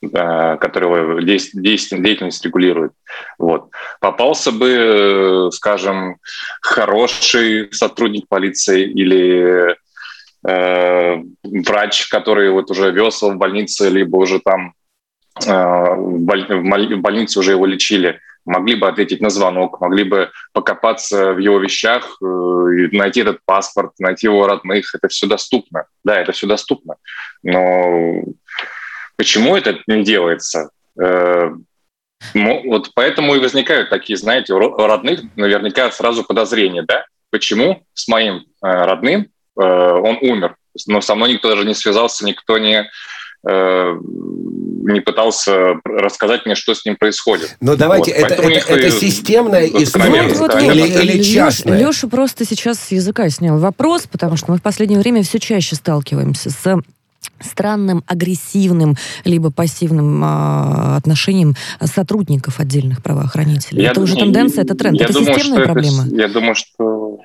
э, 0.03 0.57
который 0.57 1.25
деятельность 1.25 2.45
регулирует. 2.45 2.93
Вот. 3.39 3.71
Попался 4.01 4.51
бы, 4.51 5.51
скажем, 5.53 6.17
хороший 6.63 7.73
сотрудник 7.73 8.27
полиции 8.29 8.91
или 8.91 9.77
э, 10.45 11.23
врач, 11.45 12.09
который 12.09 12.51
вот 12.51 12.71
уже 12.73 12.91
вез 12.91 13.23
его 13.23 13.33
в 13.33 13.37
больницу, 13.37 13.89
либо 13.91 14.17
уже 14.17 14.41
там 14.41 14.73
в 15.41 17.01
больнице 17.01 17.39
уже 17.39 17.53
его 17.53 17.65
лечили, 17.65 18.19
могли 18.49 18.75
бы 18.77 18.89
ответить 18.89 19.21
на 19.21 19.31
звонок, 19.31 19.81
могли 19.81 20.05
бы 20.05 20.31
покопаться 20.53 21.33
в 21.33 21.39
его 21.39 21.59
вещах, 21.59 22.17
э, 22.21 22.89
найти 22.93 23.21
этот 23.21 23.41
паспорт, 23.45 23.93
найти 23.99 24.27
его 24.27 24.47
родных. 24.47 24.95
Это 24.95 25.09
все 25.09 25.27
доступно. 25.27 25.85
Да, 26.03 26.19
это 26.19 26.33
все 26.33 26.47
доступно. 26.47 26.97
Но 27.43 28.23
почему 29.17 29.55
это 29.55 29.79
не 29.87 30.03
делается? 30.03 30.71
Э, 31.01 31.51
вот 32.35 32.91
поэтому 32.95 33.37
и 33.37 33.41
возникают 33.41 33.91
такие, 33.91 34.17
знаете, 34.17 34.55
у 34.55 34.59
родных 34.59 35.21
наверняка 35.37 35.91
сразу 35.93 36.25
подозрения, 36.25 36.83
да? 36.83 37.05
Почему 37.31 37.85
с 37.93 38.09
моим 38.09 38.37
э, 38.37 38.67
родным 38.67 39.29
он 39.61 40.19
умер, 40.21 40.55
но 40.87 41.01
со 41.01 41.17
мной 41.17 41.33
никто 41.33 41.49
даже 41.49 41.67
не 41.67 41.75
связался, 41.75 42.25
никто 42.25 42.59
не 42.59 42.89
не 43.49 45.01
пытался 45.01 45.75
рассказать 45.85 46.47
мне, 46.47 46.55
что 46.55 46.75
с 46.75 46.85
ним 46.85 46.97
происходит. 46.97 47.57
Но 47.61 47.77
давайте, 47.77 48.15
вот. 48.15 48.21
это, 48.21 48.43
это, 48.43 48.73
это 48.73 48.91
системная 48.91 49.67
история 49.67 50.23
вот, 50.23 50.39
вот, 50.39 50.63
или, 50.63 50.81
вот, 50.81 51.05
или 51.05 51.23
частная? 51.23 51.79
Леша 51.79 52.09
просто 52.09 52.45
сейчас 52.45 52.79
с 52.79 52.93
языка 52.93 53.29
снял 53.29 53.59
вопрос, 53.59 54.07
потому 54.11 54.37
что 54.37 54.53
мы 54.53 54.59
в 54.59 54.63
последнее 54.63 54.99
время 54.99 55.23
все 55.23 55.39
чаще 55.39 55.77
сталкиваемся 55.77 56.51
с 56.51 56.81
странным, 57.41 58.03
агрессивным, 58.07 58.97
либо 59.25 59.51
пассивным 59.51 60.23
э, 60.25 60.97
отношением 60.97 61.55
сотрудников 61.85 62.61
отдельных 62.61 63.03
правоохранителей. 63.03 63.83
Я 63.83 63.91
это 63.91 64.01
уже 64.01 64.17
тенденция, 64.17 64.65
это 64.65 64.75
тренд. 64.75 65.01
это 65.01 65.13
думаю, 65.13 65.35
системная 65.35 65.65
проблема? 65.65 66.07
Это, 66.07 66.17
я 66.17 66.29
думаю, 66.29 66.55
что... 66.55 67.19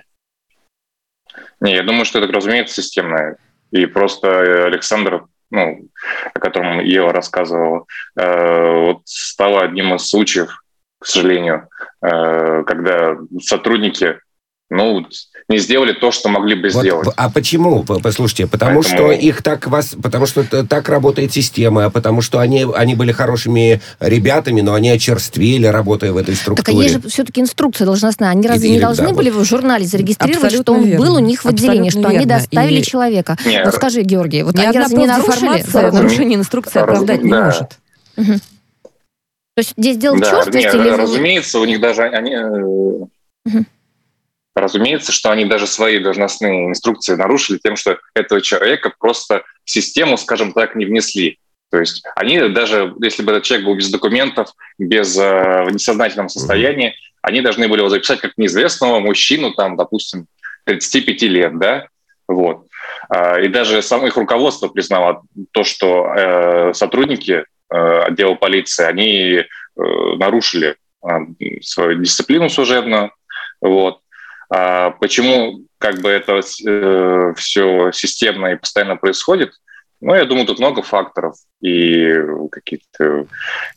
Не, 1.61 1.75
я 1.75 1.83
думаю, 1.83 2.05
что 2.05 2.19
это, 2.19 2.31
разумеется, 2.31 2.81
системная. 2.81 3.37
И 3.71 3.85
просто 3.85 4.65
Александр 4.65 5.25
ну, 5.53 5.87
о 6.33 6.39
котором 6.39 6.79
Ева 6.79 7.13
рассказывала, 7.13 7.85
э, 8.17 8.85
вот 8.85 9.01
стало 9.05 9.61
одним 9.61 9.93
из 9.93 10.09
случаев, 10.09 10.63
к 10.99 11.05
сожалению, 11.05 11.69
э, 12.01 12.63
когда 12.63 13.17
сотрудники 13.39 14.17
ну, 14.71 15.05
не 15.49 15.59
сделали 15.59 15.93
то, 15.93 16.11
что 16.11 16.29
могли 16.29 16.55
бы 16.55 16.69
сделать. 16.69 17.09
а 17.15 17.29
почему? 17.29 17.83
Послушайте, 17.83 18.47
потому 18.47 18.81
Поэтому... 18.81 18.97
что 18.97 19.11
их 19.11 19.41
так 19.41 19.67
вас, 19.67 19.95
потому 20.01 20.25
что 20.25 20.65
так 20.65 20.89
работает 20.89 21.33
система, 21.33 21.89
потому 21.89 22.21
что 22.21 22.39
они, 22.39 22.65
они 22.75 22.95
были 22.95 23.11
хорошими 23.11 23.81
ребятами, 23.99 24.61
но 24.61 24.73
они 24.73 24.89
очерствели, 24.89 25.67
работая 25.67 26.11
в 26.11 26.17
этой 26.17 26.35
структуре. 26.35 26.63
Так 26.63 26.75
а 26.75 26.83
есть 26.83 27.03
же 27.03 27.09
все-таки 27.09 27.41
инструкция 27.41 27.85
должностная. 27.85 28.29
Они 28.29 28.47
разве 28.47 28.69
Или, 28.69 28.75
не 28.75 28.81
должны 28.81 29.09
да, 29.09 29.13
были 29.13 29.29
вот. 29.29 29.43
в 29.43 29.45
журнале 29.45 29.85
зарегистрировать, 29.85 30.45
Абсолютно 30.45 30.73
что 30.73 30.81
он 30.81 30.87
верно. 30.87 31.05
был 31.05 31.15
у 31.15 31.19
них 31.19 31.43
в 31.43 31.47
отделении, 31.47 31.87
Абсолютно 31.87 32.09
что 32.09 32.17
верно. 32.17 32.33
они 32.33 32.41
доставили 32.41 32.79
И... 32.79 32.83
человека? 32.83 33.37
Нет. 33.45 33.65
Вот 33.65 33.75
скажи, 33.75 34.01
Георгий, 34.01 34.43
вот 34.43 34.55
Ни 34.55 34.61
они 34.61 34.77
разве 34.77 34.97
не 34.97 35.07
нарушили? 35.07 35.91
Нарушение 35.91 36.39
инструкции 36.39 36.79
оправдать 36.79 37.21
да. 37.21 37.25
не 37.25 37.33
может. 37.33 37.79
Угу. 38.15 38.39
То 39.55 39.59
есть 39.59 39.73
здесь 39.77 39.97
дело 39.97 40.17
да, 40.17 40.25
в 40.25 40.29
черствости? 40.29 40.57
Нет, 40.57 40.75
или... 40.75 40.89
разумеется, 40.89 41.59
у 41.59 41.65
них 41.65 41.79
даже 41.79 42.03
они... 42.03 42.35
Угу. 42.35 43.65
Разумеется, 44.55 45.11
что 45.11 45.31
они 45.31 45.45
даже 45.45 45.65
свои 45.65 45.99
должностные 45.99 46.67
инструкции 46.67 47.15
нарушили 47.15 47.57
тем, 47.57 47.75
что 47.75 47.97
этого 48.13 48.41
человека 48.41 48.93
просто 48.97 49.43
в 49.65 49.71
систему, 49.71 50.17
скажем 50.17 50.51
так, 50.51 50.75
не 50.75 50.85
внесли. 50.85 51.39
То 51.71 51.79
есть 51.79 52.03
они 52.15 52.37
даже, 52.49 52.93
если 53.01 53.23
бы 53.23 53.31
этот 53.31 53.45
человек 53.45 53.65
был 53.65 53.75
без 53.75 53.89
документов, 53.89 54.49
без, 54.77 55.17
э, 55.17 55.63
в 55.63 55.71
несознательном 55.71 56.29
состоянии, 56.29 56.93
они 57.23 57.41
должны 57.41 57.67
были 57.67 57.79
его 57.79 57.89
записать 57.89 58.19
как 58.21 58.33
неизвестного 58.37 58.99
мужчину, 58.99 59.53
там, 59.53 59.75
допустим, 59.75 60.27
35 60.65 61.21
лет, 61.23 61.57
да, 61.57 61.87
вот. 62.27 62.67
А, 63.09 63.39
и 63.39 63.47
даже 63.47 63.81
само 63.81 64.07
их 64.07 64.17
руководство 64.17 64.67
признало 64.67 65.23
то, 65.51 65.63
что 65.63 66.13
э, 66.13 66.73
сотрудники 66.73 67.43
э, 67.71 67.75
отдела 67.75 68.35
полиции, 68.35 68.85
они 68.85 69.33
э, 69.35 69.45
нарушили 70.17 70.75
э, 71.03 71.09
свою 71.61 71.99
дисциплину 71.99 72.49
служебную, 72.49 73.11
вот. 73.61 73.99
А 74.55 74.91
почему 74.91 75.61
как 75.79 75.99
бы 76.01 76.09
это 76.09 76.39
э, 76.39 77.33
все 77.35 77.91
системно 77.91 78.47
и 78.47 78.55
постоянно 78.55 78.97
происходит? 78.97 79.49
Ну, 79.99 80.13
я 80.13 80.25
думаю, 80.25 80.45
тут 80.45 80.59
много 80.59 80.83
факторов. 80.83 81.37
И 81.59 82.13
какие-то 82.51 83.25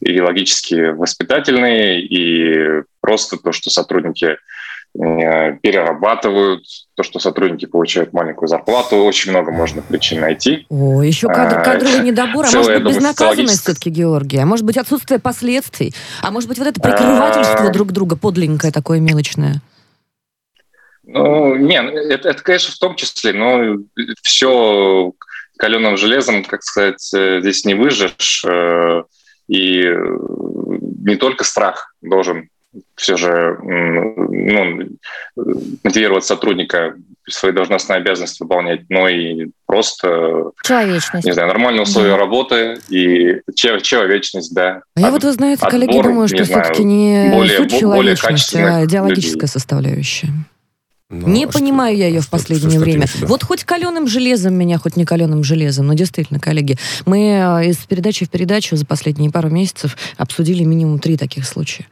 и 0.01 0.21
логические 0.21 0.93
воспитательные, 0.93 2.03
и 2.03 2.83
просто 3.01 3.39
то, 3.39 3.53
что 3.53 3.71
сотрудники 3.71 4.37
э, 4.37 5.57
перерабатывают, 5.63 6.65
то, 6.95 7.03
что 7.03 7.21
сотрудники 7.21 7.65
получают 7.65 8.13
маленькую 8.13 8.49
зарплату, 8.49 8.97
очень 8.97 9.31
много 9.31 9.53
можно 9.53 9.81
причин 9.81 10.21
найти. 10.21 10.67
О, 10.69 11.01
еще 11.01 11.29
кадр, 11.29 11.61
а, 11.61 11.65
кадровый 11.65 12.01
недобор, 12.05 12.45
а 12.45 12.51
может 12.55 12.67
быть 12.67 12.83
думаю, 12.83 12.97
безнаказанность 12.97 13.63
все-таки, 13.63 13.89
Георгий, 13.89 14.41
а 14.41 14.45
может 14.45 14.67
быть 14.67 14.77
отсутствие 14.77 15.21
последствий, 15.21 15.95
а 16.21 16.31
может 16.31 16.51
быть 16.51 16.59
вот 16.59 16.67
это 16.67 16.79
прикрывательство 16.79 17.71
а... 17.71 17.73
друг 17.73 17.93
друга 17.93 18.17
подлинное 18.17 18.73
такое 18.73 19.01
мелочное. 19.01 19.63
Ну, 21.07 21.55
не, 21.57 21.77
это, 21.77 22.29
это, 22.29 22.43
конечно, 22.43 22.75
в 22.75 22.79
том 22.79 22.97
числе, 22.97 23.33
но 23.33 23.79
все 24.23 25.13
каленым 25.57 25.97
железом, 25.97 26.45
как 26.45 26.63
сказать, 26.63 27.11
э, 27.15 27.41
здесь 27.41 27.65
не 27.65 27.75
выжжешь. 27.75 28.45
Э, 28.45 29.05
и 29.49 29.85
не 31.05 31.17
только 31.17 31.45
страх 31.45 31.95
должен 32.03 32.49
все 32.95 33.17
же 33.17 33.59
ну, 33.63 34.89
мотивировать 35.85 36.25
сотрудника 36.25 36.97
свои 37.29 37.53
должностные 37.53 37.99
обязанности 37.99 38.43
выполнять, 38.43 38.83
но 38.89 39.09
и 39.09 39.49
просто 39.67 40.51
человечность. 40.63 41.27
Не 41.27 41.33
знаю, 41.33 41.49
нормальные 41.49 41.83
условия 41.83 42.13
да. 42.13 42.19
работы 42.19 42.79
и 42.89 43.41
человечность, 43.55 44.55
да. 44.55 44.83
А 44.95 45.01
я 45.01 45.11
вот, 45.11 45.25
вы 45.25 45.33
знаете, 45.33 45.65
отбор, 45.65 45.71
коллеги, 45.71 46.03
думаю, 46.03 46.29
что 46.29 46.45
все-таки 46.45 46.85
не 46.85 47.31
более, 47.33 47.59
суть 47.59 47.79
человечность, 47.79 48.55
а 48.55 48.85
идеологическая 48.85 49.35
людей. 49.35 49.49
составляющая. 49.49 50.29
Ну, 51.09 51.29
не 51.29 51.45
а 51.45 51.49
понимаю 51.49 51.95
что, 51.95 52.03
я 52.03 52.09
ее 52.09 52.21
в 52.21 52.29
последнее 52.29 52.71
что, 52.71 52.81
время. 52.81 53.07
Вот 53.23 53.45
хоть 53.45 53.63
каленым 53.63 54.09
железом 54.09 54.55
меня, 54.55 54.77
хоть 54.79 54.97
не 54.97 55.05
каленым 55.05 55.45
железом, 55.45 55.87
но 55.87 55.95
действительно, 55.95 56.41
коллеги, 56.41 56.79
мы 57.05 57.19
э, 57.19 57.69
из 57.69 57.77
передачи 57.79 58.25
в 58.25 58.31
передачу 58.31 58.75
за 58.75 58.87
последние 58.87 59.31
пару 59.31 59.49
месяцев 59.49 59.97
обсудили 60.17 60.65
минимум 60.65 60.99
три 60.99 61.17
таких 61.17 61.47
случая. 61.47 61.87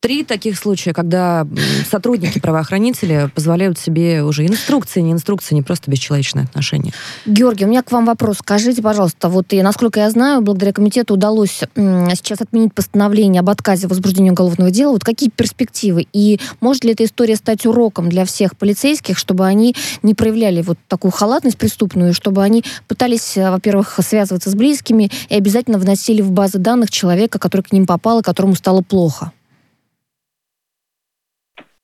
Три 0.00 0.24
таких 0.24 0.58
случая, 0.58 0.94
когда 0.94 1.46
сотрудники 1.86 2.38
правоохранители 2.38 3.30
позволяют 3.34 3.78
себе 3.78 4.22
уже 4.22 4.46
инструкции, 4.46 5.02
не 5.02 5.12
инструкции, 5.12 5.54
не 5.54 5.60
просто 5.60 5.90
бесчеловечное 5.90 6.44
отношение. 6.44 6.94
Георгий, 7.26 7.66
у 7.66 7.68
меня 7.68 7.82
к 7.82 7.92
вам 7.92 8.06
вопрос. 8.06 8.38
Скажите, 8.38 8.80
пожалуйста, 8.80 9.28
вот 9.28 9.52
и, 9.52 9.60
насколько 9.60 10.00
я 10.00 10.08
знаю, 10.08 10.40
благодаря 10.40 10.72
комитету 10.72 11.12
удалось 11.12 11.60
сейчас 11.74 12.40
отменить 12.40 12.72
постановление 12.72 13.40
об 13.40 13.50
отказе 13.50 13.88
в 13.88 13.90
возбуждении 13.90 14.30
уголовного 14.30 14.70
дела. 14.70 14.92
Вот 14.92 15.04
какие 15.04 15.28
перспективы? 15.28 16.06
И 16.14 16.40
может 16.62 16.82
ли 16.84 16.92
эта 16.92 17.04
история 17.04 17.36
стать 17.36 17.66
уроком 17.66 18.08
для 18.08 18.24
всех 18.24 18.56
полицейских, 18.56 19.18
чтобы 19.18 19.44
они 19.44 19.76
не 20.02 20.14
проявляли 20.14 20.62
вот 20.62 20.78
такую 20.88 21.12
халатность 21.12 21.58
преступную, 21.58 22.14
чтобы 22.14 22.42
они 22.42 22.64
пытались, 22.88 23.36
э, 23.36 23.50
во-первых, 23.50 24.00
связываться 24.02 24.48
с 24.48 24.54
близкими 24.54 25.10
и 25.28 25.34
обязательно 25.34 25.76
вносили 25.76 26.22
в 26.22 26.30
базы 26.30 26.56
данных 26.56 26.90
человека, 26.90 27.38
который 27.38 27.60
к 27.60 27.72
ним 27.72 27.86
попал 27.86 28.20
и 28.20 28.22
которому 28.22 28.54
стало 28.54 28.80
плохо? 28.80 29.32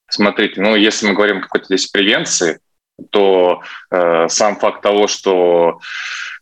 Смотрите, 0.08 0.60
ну, 0.60 0.76
если 0.76 1.06
мы 1.06 1.14
говорим 1.14 1.38
о 1.38 1.42
какой-то 1.42 1.66
здесь 1.66 1.86
превенции, 1.86 2.60
то 3.10 3.62
э, 3.90 4.28
сам 4.28 4.56
факт 4.56 4.82
того, 4.82 5.06
что 5.06 5.80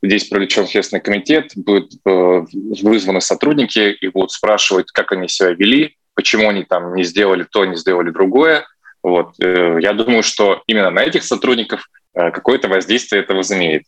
здесь 0.03 0.29
привлечен 0.29 0.67
Следственный 0.67 1.03
комитет, 1.03 1.53
будут 1.57 1.93
э, 2.05 2.45
вызваны 2.83 3.21
сотрудники 3.21 3.93
и 4.01 4.09
будут 4.09 4.33
спрашивать, 4.33 4.91
как 4.93 5.13
они 5.13 5.29
себя 5.29 5.51
вели, 5.51 5.97
почему 6.15 6.49
они 6.49 6.63
там 6.63 6.95
не 6.95 7.05
сделали 7.05 7.47
то, 7.51 7.65
не 7.65 7.77
сделали 7.77 8.11
другое. 8.11 8.67
Вот. 9.03 9.35
Э, 9.41 9.79
я 9.81 9.93
думаю, 9.93 10.23
что 10.23 10.63
именно 10.67 10.91
на 10.91 11.03
этих 11.03 11.25
сотрудников 11.25 11.89
какое-то 12.15 12.69
воздействие 12.69 13.23
это 13.23 13.35
возымеет. 13.35 13.83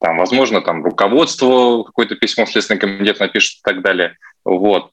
Там, 0.00 0.18
возможно, 0.18 0.60
там 0.60 0.84
руководство 0.84 1.84
какое-то 1.84 2.16
письмо 2.16 2.44
в 2.44 2.50
Следственный 2.50 2.80
комитет 2.80 3.20
напишет 3.20 3.58
и 3.58 3.62
так 3.62 3.82
далее. 3.82 4.16
Вот. 4.44 4.90
А, 4.90 4.92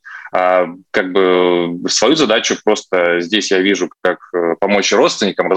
как 0.91 1.11
бы 1.11 1.79
свою 1.87 2.15
задачу 2.15 2.57
просто 2.63 3.19
здесь 3.21 3.51
я 3.51 3.59
вижу, 3.59 3.89
как 4.01 4.19
э, 4.33 4.55
помочь 4.59 4.91
родственникам 4.91 5.49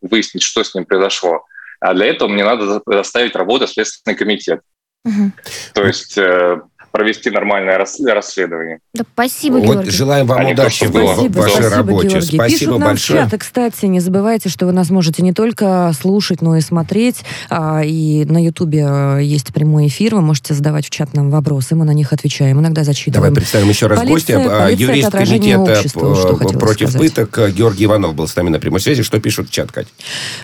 выяснить, 0.00 0.42
что 0.42 0.64
с 0.64 0.74
ним 0.74 0.86
произошло. 0.86 1.44
А 1.80 1.94
для 1.94 2.06
этого 2.06 2.28
мне 2.28 2.44
надо 2.44 2.82
заставить 2.86 3.36
работать 3.36 3.70
Следственный 3.70 4.16
комитет. 4.16 4.60
Угу. 5.04 5.32
То 5.74 5.84
есть 5.84 6.16
э, 6.16 6.60
провести 6.94 7.28
нормальное 7.28 7.76
расследование. 7.76 8.78
Да, 8.94 9.02
спасибо, 9.14 9.54
вот 9.54 9.64
Георгий. 9.64 9.90
Желаем 9.90 10.28
вам 10.28 10.46
удачи 10.46 10.84
в 10.84 10.92
вашей 10.92 11.26
спасибо, 11.26 11.70
работе. 11.70 12.08
Георгий. 12.08 12.36
Спасибо 12.36 12.46
Пишут 12.46 12.84
большое. 12.84 13.18
Нам 13.18 13.28
в 13.28 13.32
чаты, 13.32 13.38
кстати, 13.38 13.86
не 13.86 13.98
забывайте, 13.98 14.48
что 14.48 14.66
вы 14.66 14.72
нас 14.72 14.90
можете 14.90 15.24
не 15.24 15.32
только 15.32 15.90
слушать, 16.00 16.40
но 16.40 16.56
и 16.56 16.60
смотреть. 16.60 17.24
А, 17.50 17.82
и 17.84 18.24
на 18.26 18.40
Ютубе 18.40 18.86
э, 18.88 19.18
есть 19.24 19.52
прямой 19.52 19.88
эфир, 19.88 20.14
вы 20.14 20.20
можете 20.20 20.54
задавать 20.54 20.86
в 20.86 20.90
чат 20.90 21.14
нам 21.14 21.32
вопросы, 21.32 21.74
мы 21.74 21.84
на 21.84 21.90
них 21.90 22.12
отвечаем, 22.12 22.60
иногда 22.60 22.84
зачитываем. 22.84 23.34
Давай 23.34 23.42
представим 23.42 23.68
еще 23.70 23.88
раз 23.88 23.98
полиция, 23.98 24.36
гостя. 24.36 24.56
Полиция 24.56 24.86
Юрист 24.86 25.10
комитета 25.10 25.72
общества, 25.72 26.58
против 26.60 26.90
сказать. 26.90 27.12
пыток 27.12 27.54
Георгий 27.54 27.86
Иванов 27.86 28.14
был 28.14 28.28
с 28.28 28.36
нами 28.36 28.50
на 28.50 28.60
прямой 28.60 28.78
связи. 28.78 29.02
Что 29.02 29.18
пишут 29.18 29.48
в 29.48 29.50
чат, 29.50 29.72
Катя? 29.72 29.90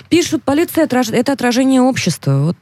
Пишут, 0.09 0.43
полиция 0.43 0.89
это 0.89 1.33
отражение 1.33 1.81
общества. 1.81 2.39
Вот 2.47 2.57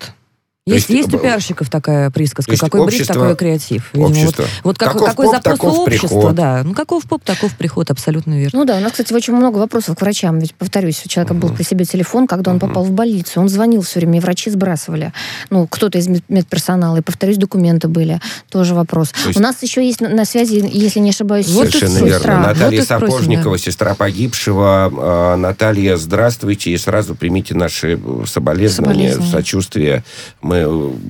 есть, 0.75 0.89
есть, 0.89 1.07
есть 1.07 1.15
у 1.15 1.19
пиарщиков 1.19 1.71
такая 1.71 2.11
присказка. 2.11 2.57
Какой 2.57 2.81
общество, 2.81 3.15
бриф, 3.15 3.23
такой 3.23 3.37
креатив. 3.37 3.91
Видимо, 3.93 4.11
общество. 4.11 4.43
Вот, 4.43 4.51
вот 4.65 4.79
как, 4.79 4.93
какой 4.99 5.27
поп, 5.27 5.35
запрос 5.35 5.61
у 5.61 5.83
общества, 5.83 6.07
приход. 6.09 6.35
да. 6.35 6.63
Ну, 6.65 6.75
каков 6.75 7.05
поп, 7.05 7.25
таков 7.25 7.57
приход, 7.57 7.91
абсолютно 7.91 8.39
верно. 8.39 8.59
Ну 8.61 8.65
да, 8.65 8.77
у 8.77 8.81
нас, 8.81 8.93
кстати, 8.93 9.13
очень 9.13 9.35
много 9.35 9.59
вопросов 9.59 9.97
к 9.97 10.01
врачам. 10.01 10.39
Ведь, 10.39 10.55
повторюсь, 10.55 11.03
у 11.05 11.09
человека 11.09 11.35
uh-huh. 11.35 11.39
был 11.39 11.51
при 11.51 11.63
себе 11.63 11.85
телефон, 11.85 12.27
когда 12.27 12.51
он 12.51 12.57
uh-huh. 12.57 12.61
попал 12.61 12.85
в 12.85 12.91
больницу. 12.91 13.41
Он 13.41 13.49
звонил 13.49 13.83
все 13.83 14.01
время, 14.01 14.19
и 14.19 14.21
врачи 14.21 14.51
сбрасывали. 14.51 15.13
Ну, 15.51 15.67
кто-то 15.67 15.99
из 15.99 16.09
медперсонала. 16.29 16.97
И, 16.99 17.01
повторюсь, 17.01 17.37
документы 17.37 17.89
были. 17.89 18.21
Тоже 18.51 18.75
вопрос. 18.75 19.13
есть... 19.27 19.39
У 19.39 19.43
нас 19.43 19.63
еще 19.63 19.85
есть 19.85 20.01
на 20.01 20.25
связи, 20.25 20.69
если 20.73 21.01
не 21.01 21.11
ошибаюсь, 21.11 21.49
вот 21.49 21.69
Совершенно 21.69 21.99
верно. 21.99 22.15
Сестра. 22.15 22.39
Наталья 22.41 22.79
вот 22.81 22.89
Сапожникова, 22.89 23.57
да. 23.57 23.63
сестра 23.63 23.95
погибшего. 23.95 24.93
А, 24.93 25.37
Наталья, 25.37 25.97
здравствуйте. 25.97 26.71
И 26.71 26.79
сразу 26.79 27.15
примите 27.15 27.55
наши 27.55 27.99
соболезнования, 28.27 29.13
соболезнования. 29.13 29.31
сочувствие. 29.31 30.05
Мы 30.41 30.58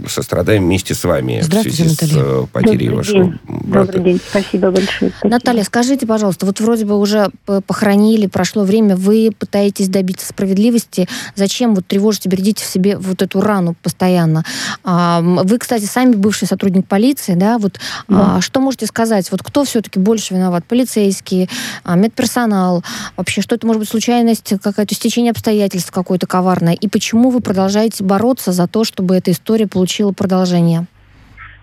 со 0.09 0.23
страдаем 0.23 0.64
вместе 0.64 0.95
с 0.95 1.05
вами 1.05 1.40
в 1.40 1.45
связи 1.45 1.85
Наталья. 1.85 2.12
с 2.12 2.17
э, 2.17 2.47
потерей 2.52 2.88
Добрый 2.88 2.97
вашего 2.97 3.25
день. 3.25 3.38
брата. 3.47 3.93
Добрый 3.93 4.12
день, 4.12 4.21
спасибо 4.28 4.71
большое. 4.71 5.11
Спасибо. 5.11 5.28
Наталья, 5.31 5.64
скажите, 5.64 6.07
пожалуйста, 6.07 6.47
вот 6.47 6.61
вроде 6.61 6.85
бы 6.85 6.99
уже 6.99 7.31
похоронили, 7.67 8.26
прошло 8.26 8.64
время, 8.64 8.97
вы 8.97 9.31
пытаетесь 9.37 9.88
добиться 9.88 10.26
справедливости. 10.26 11.09
Зачем 11.35 11.75
вот 11.75 11.87
тревожите, 11.87 12.28
бередите 12.28 12.64
в 12.64 12.67
себе 12.67 12.97
вот 12.97 13.23
эту 13.23 13.40
рану 13.40 13.75
постоянно? 13.83 14.45
А, 14.85 15.21
вы, 15.21 15.59
кстати, 15.59 15.85
сами 15.85 16.14
бывший 16.14 16.47
сотрудник 16.47 16.87
полиции, 16.87 17.35
да? 17.35 17.59
Вот 17.59 17.78
да. 18.09 18.37
А, 18.37 18.40
что 18.40 18.61
можете 18.61 18.87
сказать? 18.87 19.31
Вот 19.31 19.43
кто 19.43 19.64
все-таки 19.64 19.99
больше 19.99 20.35
виноват? 20.35 20.64
Полицейские, 20.67 21.49
а, 21.85 21.97
медперсонал? 21.97 22.85
Вообще, 23.17 23.40
что 23.40 23.55
это 23.55 23.67
может 23.67 23.81
быть 23.81 23.88
случайность, 23.88 24.52
какое-то 24.62 24.95
стечение 24.95 25.31
обстоятельств 25.31 25.90
какое-то 25.90 26.26
коварное? 26.26 26.75
И 26.75 26.88
почему 26.88 27.31
вы 27.31 27.40
продолжаете 27.40 28.05
бороться 28.05 28.52
за 28.52 28.67
то, 28.67 28.85
чтобы 28.85 29.17
эта 29.17 29.31
история 29.31 29.38
получила 29.66 30.12
продолжение? 30.12 30.87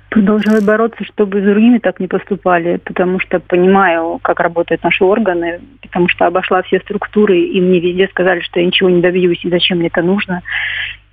Продолжаю 0.10 0.63
бороться, 0.63 1.03
чтобы 1.03 1.41
с 1.41 1.44
другими 1.44 1.79
так 1.79 2.00
не 2.00 2.08
поступали, 2.08 2.77
потому 2.77 3.20
что 3.20 3.39
понимаю, 3.39 4.20
как 4.22 4.39
работают 4.39 4.82
наши 4.82 5.03
органы, 5.03 5.60
потому 5.82 6.08
что 6.08 6.25
обошла 6.25 6.62
все 6.62 6.79
структуры, 6.79 7.38
и 7.38 7.60
мне 7.60 7.79
везде 7.79 8.08
сказали, 8.08 8.39
что 8.39 8.60
я 8.60 8.65
ничего 8.65 8.89
не 8.89 9.01
добьюсь, 9.01 9.44
и 9.44 9.50
зачем 9.50 9.79
мне 9.79 9.88
это 9.88 10.01
нужно. 10.01 10.41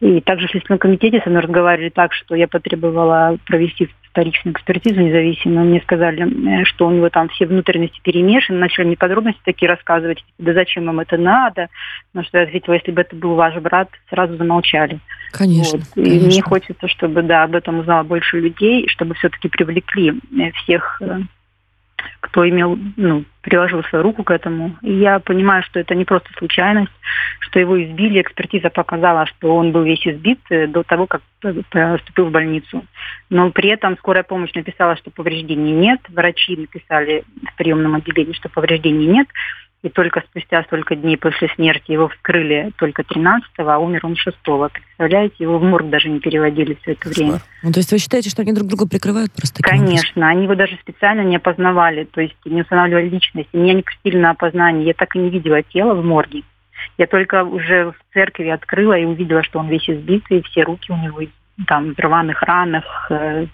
И 0.00 0.20
также 0.20 0.46
в 0.46 0.50
Следственном 0.50 0.78
комитете 0.78 1.20
со 1.24 1.30
мной 1.30 1.42
разговаривали 1.42 1.88
так, 1.88 2.12
что 2.12 2.36
я 2.36 2.46
потребовала 2.46 3.38
провести 3.46 3.88
вторичную 4.12 4.54
экспертизу 4.54 5.00
независимую. 5.00 5.66
Мне 5.66 5.80
сказали, 5.80 6.22
э, 6.22 6.64
что 6.64 6.86
у 6.86 6.90
него 6.90 7.08
там 7.08 7.28
все 7.30 7.46
внутренности 7.46 8.00
перемешаны. 8.02 8.58
Начали 8.58 8.84
мне 8.84 8.96
подробности 8.96 9.40
такие 9.44 9.68
рассказывать. 9.68 10.18
Типа, 10.18 10.30
да 10.38 10.52
зачем 10.52 10.86
вам 10.86 11.00
это 11.00 11.16
надо? 11.16 11.68
На 12.12 12.22
что 12.22 12.38
я 12.38 12.44
ответила, 12.44 12.74
если 12.74 12.92
бы 12.92 13.00
это 13.00 13.16
был 13.16 13.34
ваш 13.34 13.54
брат, 13.56 13.88
сразу 14.10 14.36
замолчали. 14.36 15.00
Конечно. 15.32 15.78
Вот. 15.78 15.88
И 15.96 16.04
конечно. 16.04 16.26
мне 16.28 16.42
хочется, 16.42 16.88
чтобы 16.88 17.22
да, 17.22 17.44
об 17.44 17.54
этом 17.54 17.78
узнало 17.80 18.02
больше 18.02 18.38
людей, 18.38 18.86
чтобы 18.88 19.14
все-таки 19.14 19.48
привлекли 19.48 20.10
э, 20.10 20.50
всех 20.52 21.00
э, 21.00 21.20
кто 22.20 22.48
имел, 22.48 22.78
ну, 22.96 23.24
приложил 23.40 23.82
свою 23.84 24.02
руку 24.02 24.24
к 24.24 24.30
этому. 24.30 24.76
И 24.82 24.92
я 24.92 25.18
понимаю, 25.18 25.62
что 25.62 25.80
это 25.80 25.94
не 25.94 26.04
просто 26.04 26.30
случайность, 26.38 26.92
что 27.40 27.58
его 27.58 27.82
избили. 27.82 28.20
Экспертиза 28.20 28.70
показала, 28.70 29.26
что 29.26 29.56
он 29.56 29.72
был 29.72 29.82
весь 29.82 30.06
избит 30.06 30.40
э, 30.50 30.66
до 30.66 30.82
того, 30.82 31.06
как 31.06 31.22
поступил 31.40 32.26
в 32.26 32.30
больницу. 32.30 32.84
Но 33.30 33.50
при 33.50 33.70
этом 33.70 33.96
скорая 33.98 34.22
помощь 34.22 34.52
написала, 34.54 34.96
что 34.96 35.10
повреждений 35.10 35.72
нет. 35.72 36.00
Врачи 36.08 36.56
написали 36.56 37.24
в 37.52 37.56
приемном 37.56 37.96
отделении, 37.96 38.32
что 38.32 38.48
повреждений 38.48 39.06
нет 39.06 39.28
и 39.82 39.88
только 39.88 40.20
спустя 40.20 40.62
столько 40.64 40.94
дней 40.94 41.16
после 41.16 41.48
смерти 41.48 41.90
его 41.92 42.08
вскрыли 42.08 42.72
только 42.76 43.02
13-го, 43.02 43.68
а 43.68 43.78
умер 43.78 44.00
он 44.04 44.12
6-го. 44.12 44.68
Представляете, 44.72 45.34
его 45.40 45.58
в 45.58 45.62
морг 45.62 45.90
даже 45.90 46.08
не 46.08 46.20
переводили 46.20 46.78
все 46.82 46.92
это 46.92 47.08
время. 47.08 47.40
Ну, 47.62 47.72
то 47.72 47.78
есть 47.78 47.90
вы 47.90 47.98
считаете, 47.98 48.30
что 48.30 48.42
они 48.42 48.52
друг 48.52 48.68
друга 48.68 48.86
прикрывают 48.86 49.32
просто? 49.32 49.62
Конечно, 49.62 49.96
образом? 49.96 50.24
они 50.24 50.44
его 50.44 50.54
даже 50.54 50.76
специально 50.76 51.22
не 51.22 51.36
опознавали, 51.36 52.04
то 52.04 52.20
есть 52.20 52.36
не 52.44 52.62
устанавливали 52.62 53.08
личность. 53.08 53.48
Меня 53.52 53.74
не 53.74 53.82
пустили 53.82 54.18
на 54.18 54.30
опознание, 54.30 54.86
я 54.86 54.94
так 54.94 55.16
и 55.16 55.18
не 55.18 55.30
видела 55.30 55.62
тело 55.62 55.94
в 55.94 56.04
морге. 56.04 56.42
Я 56.98 57.06
только 57.06 57.44
уже 57.44 57.92
в 57.92 58.14
церкви 58.14 58.48
открыла 58.48 58.94
и 58.94 59.04
увидела, 59.04 59.42
что 59.42 59.58
он 59.58 59.68
весь 59.68 59.88
избитый, 59.88 60.38
и 60.38 60.42
все 60.42 60.62
руки 60.62 60.92
у 60.92 60.96
него 60.96 61.20
там 61.66 61.94
в 61.94 61.98
рваных 61.98 62.42
ранах, 62.42 62.84
э, 63.10 63.46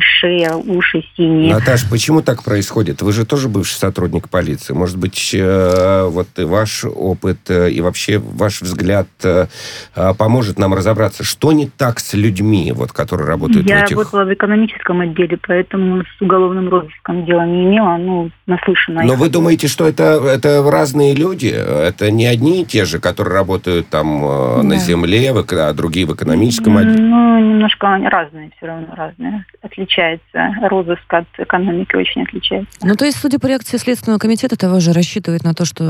шея, 0.00 0.54
уши 0.54 1.02
синие. 1.16 1.54
Наташ, 1.54 1.88
почему 1.88 2.20
так 2.20 2.42
происходит? 2.42 3.00
Вы 3.00 3.12
же 3.12 3.24
тоже 3.24 3.48
бывший 3.48 3.76
сотрудник 3.76 4.28
полиции. 4.28 4.74
Может 4.74 4.98
быть, 4.98 5.34
э, 5.34 6.06
вот 6.08 6.28
и 6.36 6.44
ваш 6.44 6.84
опыт 6.84 7.38
э, 7.48 7.70
и 7.70 7.80
вообще 7.80 8.18
ваш 8.18 8.60
взгляд 8.60 9.08
поможет 10.18 10.58
нам 10.58 10.74
разобраться, 10.74 11.24
что 11.24 11.52
не 11.52 11.66
так 11.66 11.98
с 11.98 12.14
людьми, 12.14 12.72
вот, 12.74 12.92
которые 12.92 13.26
работают 13.26 13.66
Я 13.66 13.80
в 13.80 13.82
этих... 13.84 13.90
Я 13.90 13.96
работала 13.96 14.24
в 14.24 14.34
экономическом 14.34 15.00
отделе, 15.00 15.38
поэтому 15.46 16.02
с 16.02 16.22
уголовным 16.22 16.68
розыском 16.68 17.24
дела 17.24 17.46
не 17.46 17.64
имела, 17.64 17.96
ну, 17.96 18.30
наслышана. 18.46 19.02
Но 19.02 19.14
вы 19.14 19.30
думаете, 19.30 19.68
что 19.68 19.86
это, 19.86 20.20
это 20.24 20.62
разные 20.68 21.14
люди? 21.14 21.46
Это 21.46 22.10
не 22.10 22.26
одни 22.26 22.62
и 22.62 22.64
те 22.64 22.84
же, 22.84 22.98
которые 22.98 23.34
работают 23.34 23.88
там 23.88 24.20
да. 24.20 24.62
на 24.62 24.76
земле, 24.76 25.32
а 25.32 25.72
другие 25.72 26.06
в 26.06 26.14
экономическом 26.14 26.76
отделе? 26.76 27.13
Ну, 27.16 27.38
немножко 27.38 27.96
разные, 28.10 28.50
все 28.56 28.66
равно 28.66 28.88
разные. 28.92 29.44
Отличается. 29.62 30.52
Розыск 30.62 31.14
от 31.14 31.26
экономики 31.38 31.94
очень 31.94 32.22
отличается. 32.22 32.76
Ну, 32.82 32.96
то 32.96 33.04
есть, 33.04 33.18
судя 33.18 33.38
по 33.38 33.46
реакции 33.46 33.76
Следственного 33.76 34.18
комитета, 34.18 34.56
того 34.56 34.80
же 34.80 34.92
рассчитывает 34.92 35.44
на 35.44 35.54
то, 35.54 35.64
что 35.64 35.84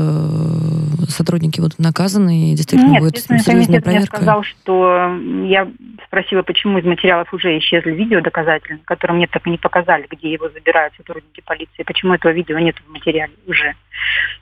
сотрудники 1.09 1.59
будут 1.59 1.79
наказаны 1.79 2.51
и 2.51 2.55
действительно 2.55 2.91
Нет, 2.91 3.01
будет 3.01 3.17
Следственный 3.17 3.65
комитет 3.65 3.83
проверка? 3.83 4.17
мне 4.17 4.23
сказал, 4.23 4.43
что 4.43 5.17
я 5.45 5.67
спросила, 6.05 6.43
почему 6.43 6.77
из 6.77 6.85
материалов 6.85 7.33
уже 7.33 7.57
исчезли 7.57 7.91
видео 7.91 8.21
доказательные, 8.21 8.83
которые 8.85 9.17
мне 9.17 9.27
так 9.27 9.47
и 9.47 9.49
не 9.49 9.57
показали, 9.57 10.05
где 10.09 10.31
его 10.31 10.49
забирают 10.49 10.93
сотрудники 10.95 11.41
полиции. 11.43 11.83
Почему 11.83 12.13
этого 12.13 12.33
видео 12.33 12.59
нет 12.59 12.75
в 12.85 12.91
материале 12.91 13.33
уже? 13.47 13.73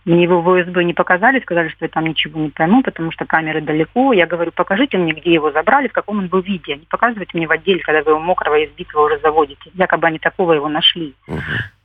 Мне 0.05 0.23
его 0.23 0.41
в 0.41 0.49
ОСБ 0.49 0.83
не 0.83 0.93
показали, 0.93 1.39
сказали, 1.39 1.69
что 1.69 1.85
я 1.85 1.89
там 1.89 2.05
ничего 2.05 2.39
не 2.39 2.49
пойму, 2.49 2.83
потому 2.83 3.11
что 3.11 3.25
камеры 3.25 3.61
далеко. 3.61 4.11
Я 4.11 4.27
говорю, 4.27 4.51
покажите 4.51 4.97
мне, 4.97 5.13
где 5.13 5.33
его 5.33 5.51
забрали, 5.51 5.87
в 5.87 5.93
каком 5.93 6.19
он 6.19 6.27
был 6.27 6.41
виде. 6.41 6.72
Не 6.75 6.85
показывайте 6.85 7.37
мне 7.37 7.47
в 7.47 7.51
отделе, 7.51 7.79
когда 7.79 8.01
вы 8.03 8.11
его 8.11 8.19
мокрого 8.19 8.55
и 8.55 8.65
избитого 8.65 9.05
уже 9.05 9.19
заводите. 9.19 9.71
Якобы 9.73 10.07
они 10.07 10.19
такого 10.19 10.53
его 10.53 10.69
нашли. 10.69 11.13
Угу. 11.27 11.39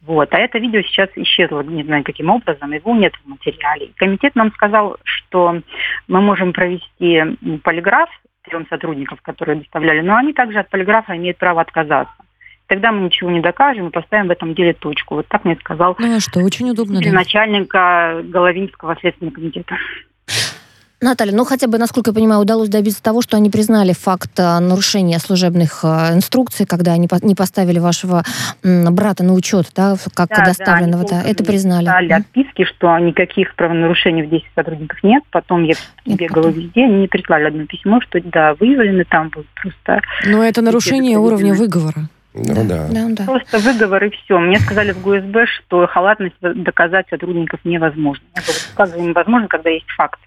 Вот. 0.07 0.33
А 0.33 0.38
это 0.38 0.59
видео 0.59 0.83
сейчас 0.83 1.11
исчезло, 1.16 1.62
не 1.62 1.85
знаю 1.85 2.05
каким 2.05 2.31
образом, 2.31 2.72
его 2.72 2.94
нет 2.94 3.14
в 3.24 3.29
материале. 3.29 3.90
Комитет 3.96 4.35
нам 4.35 4.53
сказал, 4.53 4.96
что 5.05 5.61
мы 6.07 6.20
можем 6.20 6.53
провести 6.53 7.22
полиграф 7.62 8.09
трем 8.42 8.66
сотрудников, 8.68 9.20
которые 9.20 9.57
доставляли, 9.57 10.01
но 10.01 10.16
они 10.16 10.33
также 10.33 10.59
от 10.59 10.70
полиграфа 10.70 11.16
имеют 11.16 11.37
право 11.38 11.61
отказаться 11.61 12.14
тогда 12.68 12.92
мы 12.92 13.07
ничего 13.07 13.31
не 13.31 13.40
докажем 13.40 13.88
и 13.88 13.90
поставим 13.90 14.29
в 14.29 14.31
этом 14.31 14.55
деле 14.55 14.74
точку. 14.74 15.16
Вот 15.16 15.27
так 15.27 15.44
мне 15.44 15.57
сказал 15.57 15.96
ну, 15.98 16.16
а 16.16 16.20
что, 16.20 16.40
очень 16.40 16.70
удобно, 16.70 17.01
да? 17.03 17.11
начальника 17.11 18.20
Головинского 18.24 18.94
следственного 19.01 19.35
комитета. 19.35 19.77
Наталья, 21.01 21.33
ну 21.33 21.45
хотя 21.45 21.69
бы, 21.69 21.79
насколько 21.79 22.11
я 22.11 22.15
понимаю, 22.15 22.41
удалось 22.41 22.69
добиться 22.69 23.01
того, 23.01 23.23
что 23.23 23.37
они 23.37 23.51
признали 23.51 23.93
факт 23.93 24.33
э, 24.39 24.59
нарушения 24.59 25.21
служебных 25.21 25.85
э, 25.85 26.15
инструкций, 26.15 26.67
когда 26.67 26.93
они 26.93 27.09
не 27.23 27.35
поставили 27.37 27.79
вашего 27.79 28.25
брата 28.65 29.23
на 29.23 29.35
учет, 29.35 29.67
да, 29.77 29.95
как 30.15 30.29
да, 30.29 30.47
доставленного. 30.47 31.05
Да, 31.05 31.23
да, 31.23 31.29
это 31.29 31.45
признали. 31.45 31.85
Дали 31.85 32.13
отписки, 32.13 32.65
что 32.65 32.99
никаких 32.99 33.55
правонарушений 33.55 34.25
в 34.25 34.31
действии 34.31 34.51
сотрудников 34.57 34.99
нет. 35.05 35.23
Потом 35.31 35.63
я 35.63 35.75
нет, 36.05 36.19
бегала 36.19 36.49
потом. 36.49 36.61
везде, 36.61 36.85
они 36.85 36.95
мне 36.95 37.09
прислали 37.09 37.45
одно 37.45 37.67
письмо, 37.67 38.01
что 38.01 38.21
да, 38.21 38.55
выявлены 38.55 39.05
там 39.05 39.31
просто... 39.31 40.01
Но 40.27 40.43
это 40.43 40.63
нарушение 40.63 41.17
уровня 41.17 41.55
выговора. 41.55 42.09
Ну 42.35 42.65
да. 42.65 42.89
да. 42.91 43.07
да. 43.11 43.25
Просто 43.25 43.59
выговор 43.59 44.05
и 44.05 44.11
все. 44.11 44.39
Мне 44.39 44.59
сказали 44.59 44.93
в 44.93 45.01
ГУСБ, 45.01 45.47
что 45.47 45.87
халатность 45.87 46.37
доказать 46.41 47.07
сотрудников 47.09 47.61
невозможно. 47.65 48.25
Я 48.35 48.43
говорю, 48.43 48.59
как 48.75 48.89
же 48.91 49.01
невозможно, 49.01 49.49
когда 49.49 49.71
есть 49.71 49.89
факт. 49.97 50.19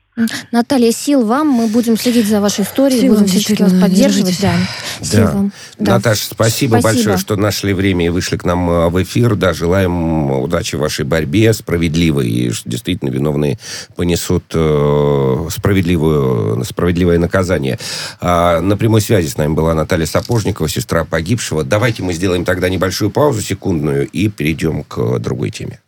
Наталья, 0.51 0.91
сил 0.91 1.25
вам. 1.25 1.47
Мы 1.47 1.67
будем 1.67 1.97
следить 1.97 2.27
за 2.27 2.41
вашей 2.41 2.65
историей, 2.65 3.01
сил 3.01 3.13
будем 3.13 3.27
всячески 3.27 3.61
вас 3.61 3.73
поддерживать. 3.73 4.41
Да. 4.41 4.53
Сил 5.01 5.25
да. 5.25 5.31
вам. 5.31 5.53
Да. 5.79 5.93
Наташа, 5.95 6.25
спасибо, 6.25 6.79
спасибо 6.79 6.81
большое, 6.81 7.17
что 7.17 7.35
нашли 7.37 7.73
время 7.73 8.05
и 8.05 8.09
вышли 8.09 8.37
к 8.37 8.43
нам 8.43 8.69
э, 8.69 8.89
в 8.89 9.01
эфир. 9.01 9.35
Да, 9.35 9.53
желаем 9.53 10.31
удачи 10.31 10.75
в 10.75 10.79
вашей 10.79 11.05
борьбе, 11.05 11.53
справедливой, 11.53 12.29
и 12.29 12.51
действительно 12.65 13.09
виновные 13.09 13.57
понесут 13.95 14.43
э, 14.53 15.47
справедливую, 15.49 16.63
справедливое 16.65 17.17
наказание. 17.17 17.79
А, 18.19 18.59
на 18.59 18.75
прямой 18.75 19.01
связи 19.01 19.27
с 19.27 19.37
нами 19.37 19.53
была 19.53 19.73
Наталья 19.73 20.05
Сапожникова, 20.05 20.67
сестра 20.67 21.05
погибшего. 21.05 21.63
Давайте 21.63 22.03
мы 22.03 22.13
сделаем 22.13 22.43
тогда 22.43 22.67
небольшую 22.69 23.11
паузу 23.11 23.41
секундную 23.41 24.09
и 24.09 24.27
перейдем 24.27 24.83
к 24.83 25.19
другой 25.19 25.51
теме. 25.51 25.80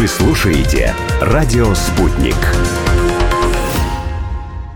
Вы 0.00 0.08
слушаете 0.08 0.94
«Радио 1.20 1.74
Спутник». 1.74 2.34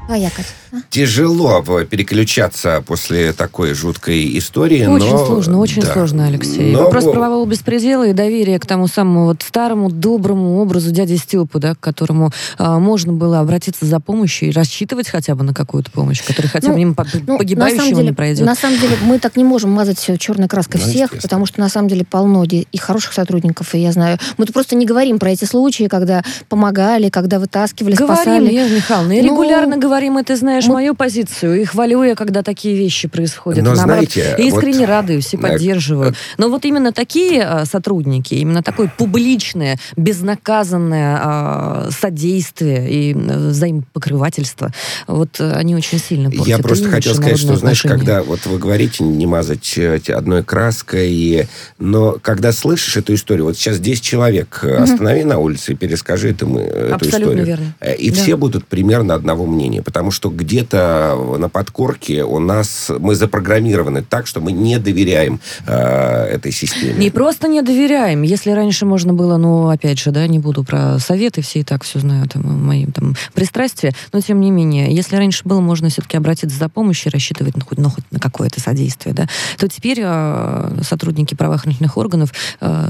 Твоя, 0.06 0.28
Катя. 0.28 0.63
Тяжело 0.90 1.62
переключаться 1.84 2.82
после 2.86 3.32
такой 3.32 3.74
жуткой 3.74 4.38
истории. 4.38 4.86
Очень 4.86 5.10
но... 5.10 5.26
сложно, 5.26 5.58
очень 5.58 5.82
да. 5.82 5.92
сложно, 5.92 6.26
Алексей. 6.26 6.72
Но... 6.72 6.84
Вопрос 6.84 7.04
правового 7.04 7.46
беспредела 7.46 8.06
и 8.06 8.12
доверия 8.12 8.58
к 8.58 8.66
тому 8.66 8.86
самому 8.86 9.26
вот 9.26 9.42
старому 9.42 9.90
доброму 9.90 10.60
образу 10.60 10.90
дяди 10.90 11.16
Стилпу, 11.16 11.58
да, 11.58 11.74
к 11.74 11.80
которому 11.80 12.30
а, 12.58 12.78
можно 12.78 13.12
было 13.12 13.40
обратиться 13.40 13.86
за 13.86 14.00
помощью 14.00 14.48
и 14.48 14.52
рассчитывать 14.52 15.08
хотя 15.08 15.34
бы 15.34 15.44
на 15.44 15.54
какую-то 15.54 15.90
помощь, 15.90 16.22
которая 16.24 16.50
хотя 16.50 16.68
бы 16.68 16.74
ну, 16.74 16.78
мимо 16.78 16.94
ну, 17.26 17.38
погибающего 17.38 17.96
деле, 17.96 18.08
не 18.08 18.12
пройдет. 18.12 18.46
На 18.46 18.54
самом 18.54 18.78
деле 18.78 18.96
мы 19.02 19.18
так 19.18 19.36
не 19.36 19.44
можем 19.44 19.70
мазать 19.70 19.98
все 19.98 20.16
черной 20.16 20.48
краской 20.48 20.80
ну, 20.82 20.88
всех, 20.88 21.10
потому 21.20 21.46
что 21.46 21.60
на 21.60 21.68
самом 21.68 21.88
деле 21.88 22.04
полно 22.04 22.44
и 22.44 22.76
хороших 22.78 23.12
сотрудников, 23.12 23.74
и 23.74 23.78
я 23.78 23.92
знаю. 23.92 24.18
Мы 24.36 24.46
тут 24.46 24.54
просто 24.54 24.76
не 24.76 24.86
говорим 24.86 25.18
про 25.18 25.30
эти 25.30 25.44
случаи, 25.44 25.84
когда 25.84 26.22
помогали, 26.48 27.08
когда 27.08 27.38
вытаскивали, 27.38 27.94
говорим, 27.94 28.16
спасали. 28.16 28.50
Говорим, 28.50 28.74
Михайловна, 28.74 29.12
и 29.12 29.22
ну, 29.22 29.28
регулярно 29.28 29.76
говорим, 29.76 30.18
и 30.18 30.22
ты 30.22 30.36
знаешь, 30.36 30.63
мы... 30.68 30.74
мою 30.74 30.94
позицию, 30.94 31.60
и 31.60 31.64
хвалю 31.64 32.02
я, 32.02 32.14
когда 32.14 32.42
такие 32.42 32.76
вещи 32.76 33.08
происходят. 33.08 33.64
Но 33.64 33.74
Наоборот, 33.74 34.10
знаете, 34.12 34.36
искренне 34.38 34.80
вот... 34.80 34.88
радуюсь 34.88 35.32
и 35.34 35.36
поддерживаю. 35.36 36.14
Но 36.38 36.48
вот 36.48 36.64
именно 36.64 36.92
такие 36.92 37.64
сотрудники, 37.64 38.34
именно 38.34 38.62
такое 38.62 38.90
публичное, 38.96 39.78
безнаказанное 39.96 41.90
содействие 41.90 42.90
и 42.90 43.14
взаимопокрывательство, 43.14 44.72
вот 45.06 45.40
они 45.40 45.74
очень 45.74 45.98
сильно 45.98 46.30
портят 46.30 46.46
Я 46.46 46.58
просто 46.58 46.88
хотел 46.88 47.14
сказать, 47.14 47.38
что, 47.38 47.56
знаешь, 47.56 47.82
когда 47.82 48.22
вот 48.22 48.46
вы 48.46 48.58
говорите 48.58 49.04
не 49.04 49.26
мазать 49.26 49.74
э, 49.76 50.00
одной 50.08 50.42
краской, 50.42 51.48
но 51.78 52.16
когда 52.20 52.52
слышишь 52.52 52.96
эту 52.96 53.14
историю, 53.14 53.46
вот 53.46 53.56
сейчас 53.56 53.78
10 53.78 54.02
человек, 54.02 54.60
угу. 54.62 54.74
останови 54.74 55.24
на 55.24 55.38
улице 55.38 55.72
и 55.72 55.74
перескажи 55.74 56.30
этому, 56.30 56.60
эту 56.60 56.94
Абсолютно 56.94 57.22
историю. 57.22 57.46
верно. 57.46 57.74
Э, 57.80 57.94
и 57.96 58.10
да. 58.10 58.16
все 58.16 58.36
будут 58.36 58.66
примерно 58.66 59.14
одного 59.14 59.46
мнения, 59.46 59.82
потому 59.82 60.10
что 60.10 60.30
где-то 60.54 61.36
на 61.36 61.48
подкорке 61.48 62.22
у 62.22 62.38
нас 62.38 62.88
мы 63.00 63.16
запрограммированы 63.16 64.02
так, 64.02 64.28
что 64.28 64.40
мы 64.40 64.52
не 64.52 64.78
доверяем 64.78 65.40
э, 65.66 66.26
этой 66.26 66.52
системе. 66.52 66.94
Не 66.94 67.10
просто 67.10 67.48
не 67.48 67.60
доверяем. 67.60 68.22
Если 68.22 68.52
раньше 68.52 68.86
можно 68.86 69.12
было, 69.12 69.36
ну, 69.36 69.68
опять 69.68 69.98
же, 69.98 70.12
да, 70.12 70.28
не 70.28 70.38
буду 70.38 70.62
про 70.62 71.00
советы, 71.00 71.42
все 71.42 71.60
и 71.60 71.62
так 71.64 71.82
все 71.82 71.98
знают, 71.98 72.34
там, 72.34 72.42
мои 72.64 72.86
там 72.86 73.16
пристрастия, 73.34 73.92
но 74.12 74.20
тем 74.20 74.40
не 74.40 74.52
менее, 74.52 74.94
если 74.94 75.16
раньше 75.16 75.42
было 75.44 75.60
можно 75.60 75.88
все-таки 75.88 76.16
обратиться 76.16 76.56
за 76.56 76.68
помощью 76.68 77.10
и 77.10 77.12
рассчитывать 77.12 77.56
ну, 77.56 77.62
хоть, 77.68 77.78
ну, 77.78 77.90
хоть 77.90 78.04
на 78.12 78.20
какое-то 78.20 78.60
содействие, 78.60 79.12
да, 79.12 79.28
то 79.58 79.66
теперь 79.66 79.98
э, 80.00 80.78
сотрудники 80.82 81.34
правоохранительных 81.34 81.96
органов, 81.96 82.32
э, 82.60 82.88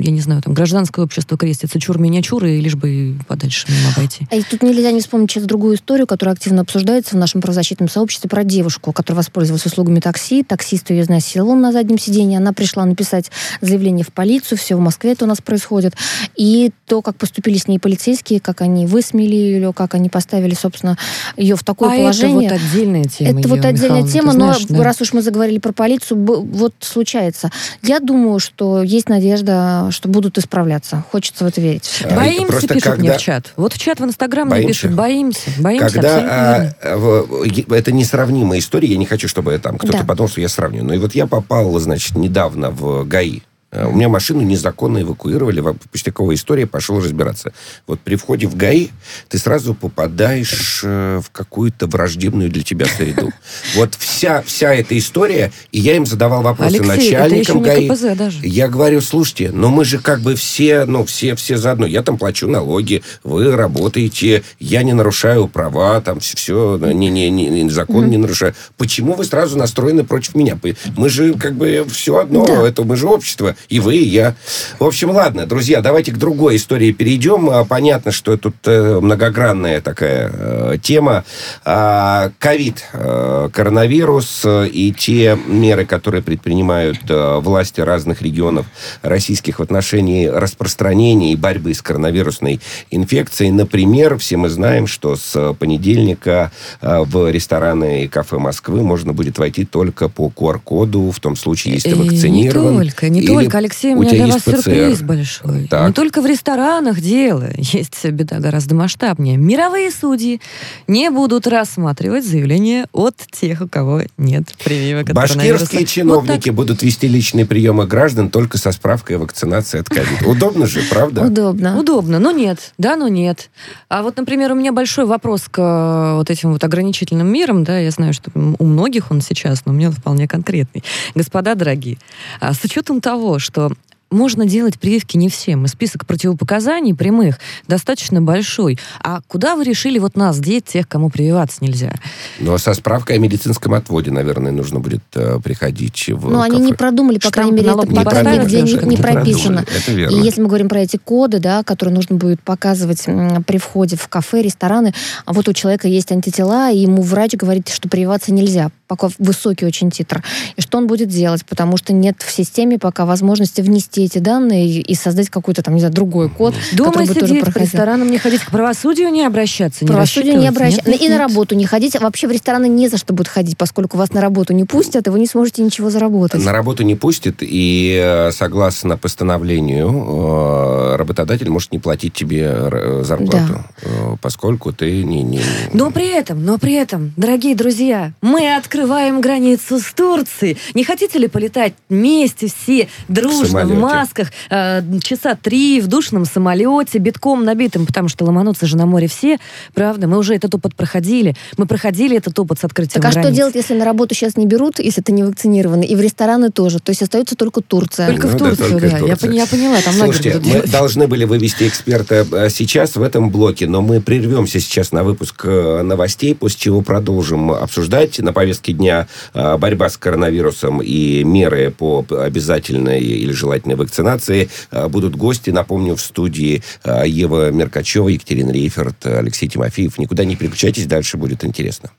я 0.00 0.10
не 0.12 0.20
знаю, 0.20 0.42
там, 0.42 0.54
гражданское 0.54 1.02
общество 1.02 1.36
крестится, 1.36 1.80
чур 1.80 1.98
меня 1.98 2.22
чур, 2.22 2.44
и 2.44 2.60
лишь 2.60 2.76
бы 2.76 3.16
подальше 3.26 3.66
мимо 3.68 3.92
обойти. 3.96 4.28
А 4.30 4.40
тут 4.48 4.62
нельзя 4.62 4.92
не 4.92 5.00
вспомнить 5.00 5.32
сейчас 5.32 5.44
другую 5.44 5.74
историю, 5.74 6.06
которая 6.06 6.34
активно 6.34 6.64
обсуждается 6.90 7.16
в 7.16 7.18
нашем 7.18 7.40
правозащитном 7.40 7.88
сообществе 7.88 8.28
про 8.28 8.44
девушку, 8.44 8.92
которая 8.92 9.18
воспользовалась 9.18 9.64
услугами 9.64 10.00
такси. 10.00 10.42
Таксист 10.42 10.90
ее 10.90 11.02
изнасиловал 11.02 11.54
на 11.54 11.72
заднем 11.72 11.98
сиденье. 11.98 12.38
Она 12.38 12.52
пришла 12.52 12.84
написать 12.84 13.30
заявление 13.60 14.04
в 14.04 14.12
полицию. 14.12 14.58
Все 14.58 14.74
в 14.74 14.80
Москве 14.80 15.12
это 15.12 15.24
у 15.24 15.28
нас 15.28 15.40
происходит. 15.40 15.94
И 16.36 16.72
то, 16.86 17.02
как 17.02 17.16
поступили 17.16 17.58
с 17.58 17.68
ней 17.68 17.78
полицейские, 17.78 18.40
как 18.40 18.60
они 18.60 18.86
высмели 18.86 19.34
ее, 19.34 19.72
как 19.72 19.94
они 19.94 20.08
поставили, 20.08 20.54
собственно, 20.54 20.98
ее 21.36 21.56
в 21.56 21.62
такое 21.62 21.90
а 21.90 21.96
положение. 21.96 22.46
это 22.46 22.54
вот 22.54 22.62
отдельная 22.62 23.04
тема. 23.04 23.40
Это 23.40 23.48
вот 23.48 23.64
отдельная 23.64 24.06
тема, 24.06 24.32
но 24.32 24.46
знаешь, 24.46 24.64
да. 24.68 24.82
раз 24.82 25.00
уж 25.00 25.12
мы 25.12 25.22
заговорили 25.22 25.58
про 25.58 25.72
полицию, 25.72 26.24
вот 26.24 26.74
случается. 26.80 27.50
Я 27.82 28.00
думаю, 28.00 28.40
что 28.40 28.82
есть 28.82 29.08
надежда, 29.08 29.88
что 29.90 30.08
будут 30.08 30.38
исправляться. 30.38 31.04
Хочется 31.10 31.44
в 31.44 31.48
это 31.48 31.60
верить. 31.60 32.04
Боимся, 32.10 32.66
пишут 32.66 32.82
когда... 32.82 32.96
мне 32.96 33.12
в 33.12 33.18
чат. 33.18 33.52
Вот 33.56 33.74
в 33.74 33.78
чат 33.78 34.00
в 34.00 34.04
Инстаграм 34.04 34.48
мне 34.48 34.66
пишут, 34.66 34.92
боимся. 34.92 35.50
Боимся, 35.58 35.94
когда 35.94 36.74
это 36.80 37.92
несравнимая 37.92 38.58
история. 38.58 38.88
Я 38.88 38.96
не 38.96 39.06
хочу, 39.06 39.28
чтобы 39.28 39.58
там 39.58 39.78
кто-то 39.78 39.98
да. 39.98 40.04
подумал, 40.04 40.28
что 40.28 40.40
я 40.40 40.48
сравню. 40.48 40.82
Но 40.84 40.94
и 40.94 40.98
вот 40.98 41.14
я 41.14 41.26
попал, 41.26 41.78
значит, 41.78 42.16
недавно 42.16 42.70
в 42.70 43.04
ГАИ. 43.04 43.42
Э, 43.72 43.86
у 43.86 43.92
меня 43.92 44.08
машину 44.08 44.42
незаконно 44.42 45.02
эвакуировали. 45.02 45.62
Пустяковая 45.92 46.36
история, 46.36 46.66
пошел 46.66 47.00
разбираться. 47.00 47.52
Вот 47.86 48.00
при 48.00 48.16
входе 48.16 48.46
в 48.46 48.56
ГАИ 48.56 48.88
ты 49.28 49.38
сразу 49.38 49.74
попадаешь 49.74 50.80
э, 50.82 51.20
в 51.24 51.30
какую-то 51.30 51.86
враждебную 51.86 52.50
для 52.50 52.62
тебя 52.62 52.86
среду. 52.86 53.32
Вот 53.74 53.94
вся, 53.94 54.42
вся 54.42 54.74
эта 54.74 54.98
история, 54.98 55.52
и 55.70 55.78
я 55.78 55.96
им 55.96 56.06
задавал 56.06 56.42
вопросы 56.42 56.76
Алексей, 56.76 57.14
начальникам 57.14 57.62
не 57.62 57.88
КПЗ 57.88 58.16
даже. 58.16 58.46
Я 58.46 58.68
говорю, 58.68 59.00
слушайте, 59.00 59.50
но 59.52 59.68
мы 59.68 59.84
же 59.84 59.98
как 59.98 60.20
бы 60.20 60.34
все, 60.34 60.84
ну, 60.86 61.04
все, 61.04 61.34
все 61.36 61.56
заодно. 61.56 61.86
Я 61.86 62.02
там 62.02 62.18
плачу 62.18 62.48
налоги, 62.48 63.02
вы 63.22 63.54
работаете, 63.54 64.42
я 64.58 64.82
не 64.82 64.92
нарушаю 64.92 65.46
права, 65.46 66.00
там 66.00 66.20
все, 66.20 66.76
не, 66.78 67.10
не, 67.10 67.30
не, 67.30 67.70
закон 67.70 68.04
mm-hmm. 68.04 68.08
не 68.08 68.16
нарушаю. 68.16 68.54
Почему 68.76 69.14
вы 69.14 69.24
сразу 69.24 69.56
настроены 69.56 70.04
против 70.04 70.34
меня? 70.34 70.58
Мы 70.96 71.08
же 71.08 71.34
как 71.34 71.54
бы 71.54 71.84
все 71.90 72.18
одно, 72.18 72.46
да. 72.46 72.66
это 72.66 72.82
мы 72.82 72.96
же 72.96 73.06
общество. 73.06 73.54
И 73.68 73.80
вы, 73.80 73.96
и 73.96 74.08
я. 74.08 74.34
В 74.78 74.84
общем, 74.84 75.10
ладно, 75.10 75.46
друзья, 75.46 75.80
давайте 75.80 76.12
к 76.12 76.16
другой 76.16 76.56
истории 76.56 76.92
перейдем. 76.92 77.48
А, 77.50 77.64
понятно, 77.64 78.12
что 78.12 78.36
тут 78.36 78.56
э, 78.64 79.00
многогранная 79.00 79.80
такая 79.80 80.30
э, 80.32 80.76
тема. 80.82 81.24
А, 81.64 82.30
ковид, 82.38 82.84
э, 82.92 83.48
коронавирус 83.52 84.44
и 84.46 84.94
те 84.96 85.38
меры, 85.46 85.84
которые 85.84 86.22
предпринимают 86.22 86.98
власти 87.08 87.80
разных 87.80 88.22
регионов 88.22 88.66
российских 89.02 89.58
в 89.58 89.62
отношении 89.62 90.26
распространения 90.26 91.32
и 91.32 91.36
борьбы 91.36 91.74
с 91.74 91.82
коронавирусной 91.82 92.60
инфекцией. 92.90 93.50
Например, 93.50 94.16
все 94.18 94.36
мы 94.36 94.48
знаем, 94.48 94.86
что 94.86 95.16
с 95.16 95.54
понедельника 95.54 96.50
в 96.80 97.30
рестораны 97.30 98.04
и 98.04 98.08
кафе 98.08 98.38
Москвы 98.38 98.82
можно 98.82 99.12
будет 99.12 99.38
войти 99.38 99.64
только 99.64 100.08
по 100.08 100.28
QR-коду, 100.28 101.10
в 101.10 101.20
том 101.20 101.36
случае, 101.36 101.74
если 101.74 101.94
вакцинирован. 101.94 102.80
Не 102.80 102.90
только, 102.90 103.08
не 103.08 103.26
только, 103.26 103.49
Алексей, 103.54 103.94
у, 103.94 104.00
меня 104.00 104.10
для 104.10 104.26
вас 104.26 104.42
ПЦР. 104.42 104.62
сюрприз 104.62 105.02
большой. 105.02 105.66
Так. 105.68 105.88
Не 105.88 105.92
только 105.92 106.22
в 106.22 106.26
ресторанах 106.26 107.00
дело. 107.00 107.48
Есть 107.56 108.04
беда 108.04 108.38
гораздо 108.38 108.74
масштабнее. 108.74 109.36
Мировые 109.36 109.90
судьи 109.90 110.40
не 110.86 111.10
будут 111.10 111.46
рассматривать 111.46 112.24
заявления 112.24 112.86
от 112.92 113.16
тех, 113.30 113.60
у 113.60 113.68
кого 113.68 114.02
нет 114.16 114.54
прививок 114.64 115.10
от 115.10 115.16
Башкирские 115.16 115.84
чиновники 115.84 116.48
вот 116.50 116.56
будут 116.56 116.82
вести 116.82 117.08
личные 117.08 117.46
приемы 117.46 117.86
граждан 117.86 118.30
только 118.30 118.56
со 118.56 118.70
справкой 118.70 119.16
о 119.16 119.20
вакцинации 119.20 119.80
от 119.80 119.88
ковида. 119.88 120.28
Удобно 120.28 120.66
же, 120.66 120.82
правда? 120.88 121.22
Удобно. 121.26 121.78
Удобно, 121.78 122.18
но 122.18 122.30
нет. 122.30 122.72
Да, 122.78 122.96
но 122.96 123.08
нет. 123.08 123.50
А 123.88 124.02
вот, 124.02 124.16
например, 124.16 124.52
у 124.52 124.54
меня 124.54 124.72
большой 124.72 125.06
вопрос 125.06 125.42
к 125.50 125.58
э, 125.58 126.14
вот 126.14 126.30
этим 126.30 126.52
вот 126.52 126.62
ограничительным 126.62 127.26
мерам. 127.26 127.64
Да, 127.64 127.78
я 127.78 127.90
знаю, 127.90 128.12
что 128.12 128.30
у 128.34 128.64
многих 128.64 129.10
он 129.10 129.20
сейчас, 129.20 129.66
но 129.66 129.72
у 129.72 129.74
меня 129.74 129.88
он 129.88 129.94
вполне 129.94 130.28
конкретный. 130.28 130.84
Господа 131.16 131.56
дорогие, 131.56 131.98
а 132.40 132.54
с 132.54 132.62
учетом 132.62 133.00
того, 133.00 133.39
что 133.40 133.72
можно 134.10 134.46
делать 134.46 134.78
прививки 134.78 135.16
не 135.16 135.28
всем. 135.28 135.64
И 135.64 135.68
список 135.68 136.06
противопоказаний 136.06 136.94
прямых 136.94 137.38
достаточно 137.68 138.20
большой. 138.20 138.78
А 139.02 139.20
куда 139.28 139.56
вы 139.56 139.64
решили 139.64 139.98
вот 139.98 140.16
нас 140.16 140.38
деть, 140.38 140.66
тех, 140.66 140.88
кому 140.88 141.10
прививаться 141.10 141.58
нельзя? 141.60 141.94
Ну, 142.38 142.56
со 142.58 142.74
справкой 142.74 143.16
о 143.16 143.18
медицинском 143.18 143.74
отводе, 143.74 144.10
наверное, 144.10 144.52
нужно 144.52 144.80
будет 144.80 145.02
э, 145.14 145.38
приходить 145.42 146.08
в 146.08 146.30
Ну, 146.30 146.40
они 146.40 146.60
не 146.60 146.72
продумали, 146.72 147.18
по 147.18 147.30
крайней 147.30 147.52
мере, 147.52 147.70
это 147.70 147.86
не 147.86 148.04
пока 148.04 148.36
нигде 148.36 148.62
не, 148.62 148.74
не 148.74 148.96
прописано. 148.96 149.60
Это 149.60 149.92
верно. 149.92 150.16
И 150.16 150.20
если 150.20 150.40
мы 150.40 150.48
говорим 150.48 150.68
про 150.68 150.80
эти 150.80 150.96
коды, 150.96 151.38
да, 151.38 151.62
которые 151.62 151.94
нужно 151.94 152.16
будет 152.16 152.42
показывать 152.42 153.04
при 153.46 153.58
входе 153.58 153.96
в 153.96 154.08
кафе, 154.08 154.42
рестораны, 154.42 154.92
а 155.24 155.32
вот 155.32 155.48
у 155.48 155.52
человека 155.52 155.88
есть 155.88 156.10
антитела, 156.12 156.70
и 156.70 156.78
ему 156.78 157.02
врач 157.02 157.34
говорит, 157.34 157.68
что 157.68 157.88
прививаться 157.88 158.32
нельзя, 158.32 158.70
пока 158.88 159.08
высокий 159.18 159.66
очень 159.66 159.90
титр. 159.90 160.22
И 160.56 160.60
что 160.60 160.78
он 160.78 160.86
будет 160.86 161.08
делать? 161.08 161.44
Потому 161.46 161.76
что 161.76 161.92
нет 161.92 162.16
в 162.20 162.30
системе 162.30 162.78
пока 162.78 163.06
возможности 163.06 163.60
внести 163.60 163.99
ввести 164.00 164.04
эти 164.04 164.18
данные 164.22 164.66
и 164.80 164.94
создать 164.94 165.30
какой-то 165.30 165.62
там, 165.62 165.74
не 165.74 165.80
знаю, 165.80 165.94
другой 165.94 166.28
код, 166.30 166.54
Дома 166.72 167.04
сидеть, 167.06 167.20
тоже 167.20 167.34
по 167.36 167.44
проходил. 167.46 167.66
ресторанам 167.66 168.10
не 168.10 168.18
ходить, 168.18 168.40
к 168.42 168.50
правосудию 168.50 169.10
не 169.10 169.24
обращаться, 169.24 169.84
не 169.84 169.88
правосудию 169.88 170.38
не 170.38 170.48
обращаться. 170.48 170.90
Нет, 170.90 171.00
нет, 171.00 171.10
И 171.10 171.12
на 171.12 171.18
работу 171.18 171.54
не 171.54 171.64
ходить. 171.66 171.98
Вообще 172.00 172.26
в 172.28 172.30
рестораны 172.30 172.68
не 172.68 172.88
за 172.88 172.96
что 172.98 173.12
будет 173.12 173.28
ходить, 173.28 173.56
поскольку 173.56 173.96
вас 173.96 174.12
на 174.12 174.20
работу 174.20 174.52
не 174.52 174.64
пустят, 174.64 175.06
и 175.06 175.10
вы 175.10 175.18
не 175.18 175.26
сможете 175.26 175.62
ничего 175.62 175.90
заработать. 175.90 176.44
На 176.44 176.52
работу 176.52 176.82
не 176.82 176.94
пустит, 176.94 177.38
и 177.40 178.00
э, 178.02 178.30
согласно 178.32 178.96
постановлению 178.96 179.88
э, 179.88 180.96
работодатель 180.96 181.48
может 181.50 181.72
не 181.72 181.78
платить 181.78 182.14
тебе 182.14 182.50
э, 182.50 183.02
зарплату, 183.04 183.64
э, 183.82 184.16
поскольку 184.20 184.72
ты 184.72 185.02
не... 185.04 185.22
не- 185.22 185.40
Но 185.72 185.90
при 185.90 186.08
этом, 186.08 186.44
но 186.44 186.58
при 186.58 186.74
этом, 186.74 187.12
дорогие 187.16 187.54
друзья, 187.54 188.12
мы 188.22 188.54
открываем 188.56 189.20
границу 189.20 189.78
с 189.78 189.92
Турцией. 189.92 190.56
Не 190.74 190.84
хотите 190.84 191.18
ли 191.18 191.28
полетать 191.28 191.74
вместе 191.88 192.48
все 192.48 192.88
дружно 193.08 193.64
в. 193.64 193.74
Масках 193.96 194.28
э, 194.50 194.82
часа 195.02 195.36
три 195.40 195.80
в 195.80 195.86
душном 195.86 196.24
самолете, 196.24 196.98
битком 196.98 197.44
набитым, 197.44 197.86
потому 197.86 198.08
что 198.08 198.24
ломанутся 198.24 198.66
же 198.66 198.76
на 198.76 198.86
море 198.86 199.08
все, 199.08 199.38
правда? 199.74 200.06
Мы 200.06 200.18
уже 200.18 200.34
этот 200.34 200.54
опыт 200.54 200.74
проходили. 200.74 201.34
Мы 201.56 201.66
проходили 201.66 202.16
этот 202.16 202.38
опыт 202.38 202.58
с 202.60 202.64
открытием 202.64 203.02
Так 203.02 203.08
а 203.08 203.12
что 203.12 203.20
границ. 203.20 203.36
делать, 203.36 203.54
если 203.54 203.74
на 203.74 203.84
работу 203.84 204.14
сейчас 204.14 204.36
не 204.36 204.46
берут, 204.46 204.78
если 204.78 205.00
ты 205.00 205.12
не 205.12 205.22
вакцинированный, 205.22 205.86
и 205.86 205.96
в 205.96 206.00
рестораны 206.00 206.50
тоже? 206.50 206.78
То 206.80 206.90
есть 206.90 207.02
остается 207.02 207.36
только 207.36 207.60
Турция. 207.60 208.06
Только 208.08 208.26
в 208.28 208.32
Ну 208.32 208.38
да, 208.38 208.44
Турцию, 208.56 208.78
в 208.78 208.80
да. 208.80 208.86
Я, 208.88 208.98
Турцию. 208.98 209.30
пон- 209.32 209.34
я 209.34 209.46
поняла, 209.46 209.80
там 209.80 209.94
Слушайте, 209.94 210.34
мы 210.34 210.40
делать. 210.40 210.70
должны 210.70 211.06
были 211.08 211.24
вывести 211.24 211.66
эксперта 211.68 212.26
э, 212.30 212.48
сейчас 212.50 212.96
в 212.96 213.02
этом 213.02 213.30
блоке, 213.30 213.66
но 213.66 213.82
мы 213.82 214.00
прервемся 214.00 214.60
сейчас 214.60 214.92
на 214.92 215.02
выпуск 215.04 215.42
э, 215.44 215.82
новостей, 215.82 216.34
после 216.34 216.58
чего 216.58 216.80
продолжим 216.82 217.50
обсуждать 217.52 218.18
на 218.18 218.32
повестке 218.32 218.72
дня 218.72 219.06
э, 219.34 219.56
борьба 219.58 219.88
с 219.88 219.96
коронавирусом 219.96 220.80
и 220.82 221.22
меры 221.24 221.70
по 221.76 222.04
обязательной 222.10 223.00
или 223.00 223.32
желательной 223.32 223.76
вакцинации. 223.80 224.48
Э, 224.70 224.88
Будут 224.88 225.16
гости, 225.16 225.50
напомню, 225.50 225.96
в 225.96 226.00
студии 226.00 226.62
э, 226.84 227.02
Ева 227.06 227.50
Меркачева, 227.50 228.08
Екатерина 228.08 228.50
Рейферт, 228.50 229.06
Алексей 229.06 229.48
Тимофеев. 229.48 229.98
Никуда 229.98 230.24
не 230.24 230.36
переключайтесь, 230.36 230.86
дальше 230.86 231.16
будет 231.16 231.44
интересно. 231.44 231.90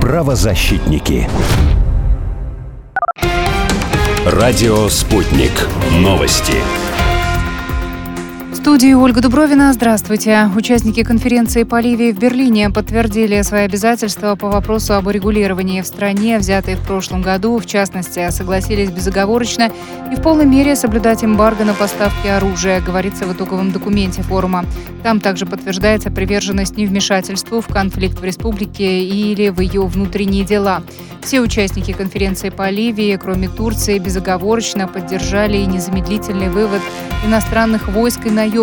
Правозащитники. 0.00 1.28
Радио 4.24 4.88
«Спутник». 4.88 5.52
Новости. 5.98 6.54
Студии 8.64 8.94
Ольга 8.94 9.20
Дубровина. 9.20 9.74
Здравствуйте. 9.74 10.48
Участники 10.56 11.02
конференции 11.04 11.64
по 11.64 11.80
Ливии 11.80 12.12
в 12.12 12.18
Берлине 12.18 12.70
подтвердили 12.70 13.42
свои 13.42 13.64
обязательства 13.64 14.36
по 14.36 14.48
вопросу 14.48 14.94
об 14.94 15.06
урегулировании 15.06 15.82
в 15.82 15.86
стране, 15.86 16.38
взятые 16.38 16.78
в 16.78 16.80
прошлом 16.80 17.20
году. 17.20 17.58
В 17.58 17.66
частности, 17.66 18.26
согласились 18.30 18.88
безоговорочно 18.88 19.70
и 20.10 20.16
в 20.16 20.22
полной 20.22 20.46
мере 20.46 20.76
соблюдать 20.76 21.22
эмбарго 21.22 21.66
на 21.66 21.74
поставки 21.74 22.26
оружия, 22.26 22.80
говорится 22.80 23.26
в 23.26 23.34
итоговом 23.34 23.70
документе 23.70 24.22
форума. 24.22 24.64
Там 25.02 25.20
также 25.20 25.44
подтверждается 25.44 26.10
приверженность 26.10 26.78
невмешательству 26.78 27.60
в 27.60 27.66
конфликт 27.66 28.18
в 28.18 28.24
республике 28.24 29.04
или 29.04 29.50
в 29.50 29.60
ее 29.60 29.82
внутренние 29.82 30.42
дела. 30.42 30.82
Все 31.20 31.40
участники 31.40 31.92
конференции 31.92 32.48
по 32.48 32.70
Ливии, 32.70 33.18
кроме 33.22 33.48
Турции, 33.48 33.98
безоговорочно 33.98 34.88
поддержали 34.88 35.58
и 35.58 35.66
незамедлительный 35.66 36.48
вывод 36.48 36.80
иностранных 37.26 37.88
войск 37.88 38.26
и 38.26 38.30
наемников 38.30 38.53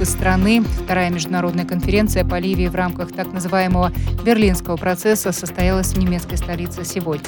из 0.00 0.10
страны. 0.10 0.62
Вторая 0.84 1.10
международная 1.10 1.64
конференция 1.64 2.24
по 2.24 2.38
Ливии 2.38 2.68
в 2.68 2.76
рамках 2.76 3.10
так 3.10 3.32
называемого 3.32 3.90
Берлинского 4.24 4.76
процесса 4.76 5.32
состоялась 5.32 5.92
в 5.92 5.98
немецкой 5.98 6.36
столице 6.36 6.84
сегодня. 6.84 7.26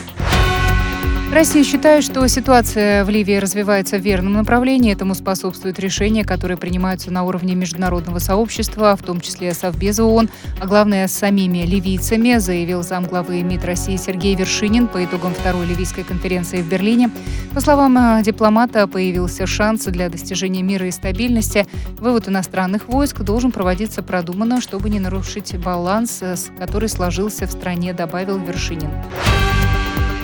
Россия 1.32 1.64
считает, 1.64 2.04
что 2.04 2.26
ситуация 2.26 3.06
в 3.06 3.08
Ливии 3.08 3.36
развивается 3.38 3.96
в 3.96 4.02
верном 4.02 4.34
направлении. 4.34 4.92
Этому 4.92 5.14
способствуют 5.14 5.78
решения, 5.78 6.24
которые 6.24 6.58
принимаются 6.58 7.10
на 7.10 7.24
уровне 7.24 7.54
международного 7.54 8.18
сообщества, 8.18 8.94
в 8.96 9.02
том 9.02 9.18
числе 9.18 9.54
Совбеза 9.54 10.04
ООН, 10.04 10.28
а 10.60 10.66
главное 10.66 11.08
с 11.08 11.12
самими 11.12 11.64
ливийцами, 11.64 12.36
заявил 12.36 12.82
замглавы 12.82 13.42
МИД 13.42 13.64
России 13.64 13.96
Сергей 13.96 14.34
Вершинин 14.34 14.88
по 14.88 15.02
итогам 15.02 15.32
второй 15.32 15.64
ливийской 15.64 16.02
конференции 16.02 16.60
в 16.60 16.68
Берлине. 16.68 17.10
По 17.54 17.62
словам 17.62 17.96
э, 17.96 18.22
дипломата, 18.22 18.86
появился 18.86 19.46
шанс 19.46 19.84
для 19.86 20.10
достижения 20.10 20.62
мира 20.62 20.86
и 20.86 20.90
стабильности. 20.90 21.66
Вывод 21.98 22.28
иностранных 22.28 22.88
войск 22.88 23.22
должен 23.22 23.52
проводиться 23.52 24.02
продуманно, 24.02 24.60
чтобы 24.60 24.90
не 24.90 25.00
нарушить 25.00 25.56
баланс, 25.56 26.18
э, 26.20 26.34
который 26.58 26.90
сложился 26.90 27.46
в 27.46 27.52
стране, 27.52 27.94
добавил 27.94 28.36
Вершинин. 28.36 28.90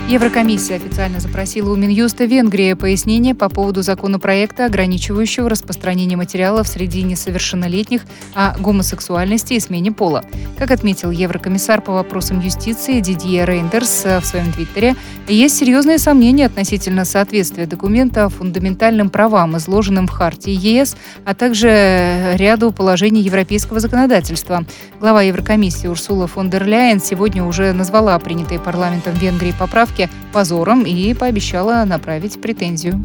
Еврокомиссия 0.09 0.77
официально 0.77 1.19
запросила 1.19 1.71
у 1.71 1.75
Минюста 1.75 2.25
Венгрии 2.25 2.73
пояснение 2.73 3.35
по 3.35 3.47
поводу 3.47 3.83
законопроекта, 3.83 4.65
ограничивающего 4.65 5.47
распространение 5.47 6.17
материалов 6.17 6.67
среди 6.67 7.03
несовершеннолетних 7.03 8.01
о 8.33 8.57
гомосексуальности 8.57 9.53
и 9.53 9.59
смене 9.59 9.91
пола. 9.91 10.25
Как 10.57 10.71
отметил 10.71 11.11
еврокомиссар 11.11 11.81
по 11.81 11.93
вопросам 11.93 12.39
юстиции 12.39 13.01
Дидье 13.01 13.45
Рейндерс 13.45 14.01
э, 14.05 14.19
в 14.19 14.25
своем 14.25 14.51
твиттере, 14.51 14.95
есть 15.27 15.57
серьезные 15.57 15.99
сомнения 15.99 16.47
относительно 16.47 17.05
соответствия 17.05 17.67
документа 17.67 18.29
фундаментальным 18.29 19.11
правам, 19.11 19.57
изложенным 19.57 20.07
в 20.07 20.11
Хартии 20.11 20.57
ЕС, 20.59 20.97
а 21.23 21.35
также 21.35 22.33
ряду 22.33 22.71
положений 22.71 23.21
европейского 23.21 23.79
законодательства. 23.79 24.65
Глава 24.99 25.21
Еврокомиссии 25.21 25.85
Урсула 25.85 26.25
фон 26.25 26.49
дер 26.49 26.65
Ляйен 26.65 26.99
сегодня 26.99 27.43
уже 27.43 27.73
назвала 27.73 28.17
принятые 28.17 28.59
парламентом 28.59 29.13
Венгрии 29.13 29.53
поправки 29.57 29.98
позором 30.31 30.83
и 30.83 31.13
пообещала 31.13 31.83
направить 31.85 32.41
претензию. 32.41 33.03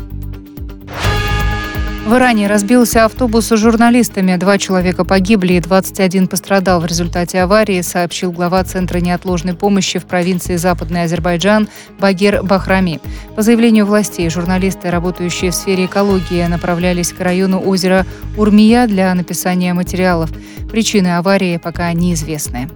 В 2.05 2.15
Иране 2.17 2.49
разбился 2.49 3.07
автобус 3.07 3.47
с 3.47 3.57
журналистами. 3.57 4.37
Два 4.37 4.59
человека 4.59 5.05
погибли 5.05 5.55
и 5.55 5.61
21 5.61 6.29
пострадал 6.29 6.81
в 6.83 6.87
результате 6.87 7.41
аварии, 7.41 7.81
сообщил 7.81 8.31
глава 8.31 8.63
Центра 8.63 8.99
неотложной 8.99 9.55
помощи 9.55 9.99
в 9.99 10.05
провинции 10.05 10.57
Западный 10.57 11.05
Азербайджан 11.05 11.67
Багир 11.99 12.43
Бахрами. 12.43 13.01
По 13.37 13.41
заявлению 13.41 13.87
властей, 13.87 14.29
журналисты, 14.29 14.91
работающие 14.91 15.51
в 15.51 15.55
сфере 15.55 15.87
экологии, 15.87 16.47
направлялись 16.47 17.11
к 17.11 17.21
району 17.21 17.59
озера 17.59 18.05
Урмия 18.37 18.87
для 18.87 19.15
написания 19.15 19.73
материалов. 19.73 20.31
Причины 20.71 21.17
аварии 21.17 21.57
пока 21.57 21.91
неизвестны. 21.95 22.69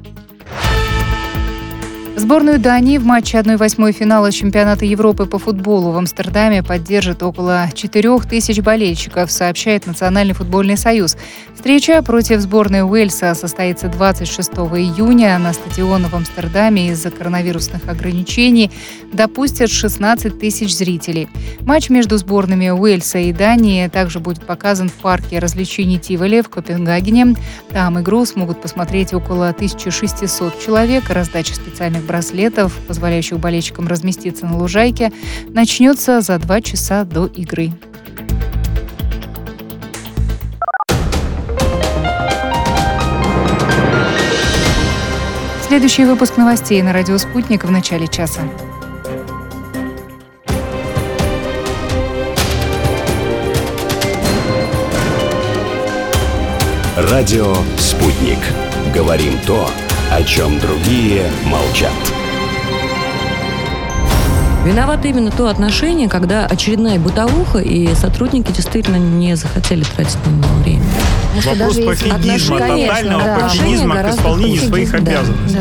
Сборную 2.18 2.58
Дании 2.58 2.98
в 2.98 3.04
матче 3.04 3.38
1-8 3.38 3.92
финала 3.92 4.32
чемпионата 4.32 4.84
Европы 4.84 5.24
по 5.24 5.38
футболу 5.38 5.92
в 5.92 5.96
Амстердаме 5.96 6.64
поддержит 6.64 7.22
около 7.22 7.68
4 7.72 8.18
тысяч 8.28 8.58
болельщиков, 8.60 9.30
сообщает 9.30 9.86
Национальный 9.86 10.34
футбольный 10.34 10.76
союз. 10.76 11.16
Встреча 11.58 12.00
против 12.02 12.40
сборной 12.40 12.84
Уэльса 12.84 13.34
состоится 13.34 13.88
26 13.88 14.48
июня 14.52 15.36
на 15.40 15.52
стадионе 15.52 16.06
в 16.06 16.14
Амстердаме 16.14 16.90
из-за 16.90 17.10
коронавирусных 17.10 17.88
ограничений. 17.88 18.70
Допустят 19.12 19.68
16 19.68 20.38
тысяч 20.38 20.72
зрителей. 20.72 21.28
Матч 21.62 21.90
между 21.90 22.16
сборными 22.16 22.68
Уэльса 22.68 23.18
и 23.18 23.32
Дании 23.32 23.88
также 23.88 24.20
будет 24.20 24.46
показан 24.46 24.88
в 24.88 24.92
парке 24.92 25.40
развлечений 25.40 25.98
Тиволи 25.98 26.42
в 26.42 26.48
Копенгагене. 26.48 27.34
Там 27.70 28.00
игру 28.00 28.24
смогут 28.24 28.62
посмотреть 28.62 29.12
около 29.12 29.48
1600 29.48 30.64
человек. 30.64 31.10
Раздача 31.10 31.56
специальных 31.56 32.04
браслетов, 32.04 32.72
позволяющих 32.86 33.40
болельщикам 33.40 33.88
разместиться 33.88 34.46
на 34.46 34.56
лужайке, 34.56 35.10
начнется 35.48 36.20
за 36.20 36.38
два 36.38 36.60
часа 36.60 37.02
до 37.02 37.26
игры. 37.26 37.72
Следующий 45.78 46.06
выпуск 46.06 46.36
новостей 46.36 46.82
на 46.82 46.92
радио 46.92 47.16
«Спутник» 47.18 47.62
в 47.62 47.70
начале 47.70 48.08
часа. 48.08 48.40
Радио 56.96 57.54
«Спутник». 57.78 58.40
Говорим 58.92 59.38
то, 59.46 59.70
о 60.10 60.22
чем 60.24 60.58
другие 60.58 61.30
молчат. 61.44 61.92
Виновато 64.64 65.08
именно 65.08 65.30
то 65.30 65.48
отношение, 65.48 66.08
когда 66.08 66.44
очередная 66.46 66.98
бытовуха, 66.98 67.58
и 67.58 67.94
сотрудники 67.94 68.52
действительно 68.52 68.96
не 68.96 69.34
захотели 69.36 69.84
тратить 69.84 70.18
на 70.26 70.30
него 70.30 70.54
время. 70.62 70.84
Вопрос 71.44 71.76
пофигизма, 71.76 72.58
тотального 72.58 73.24
да. 73.24 73.38
пофигизма 73.38 73.96
к 74.02 74.10
исполнению 74.10 74.62
своих 74.62 74.90
да, 74.90 74.98
обязанностей. 74.98 75.58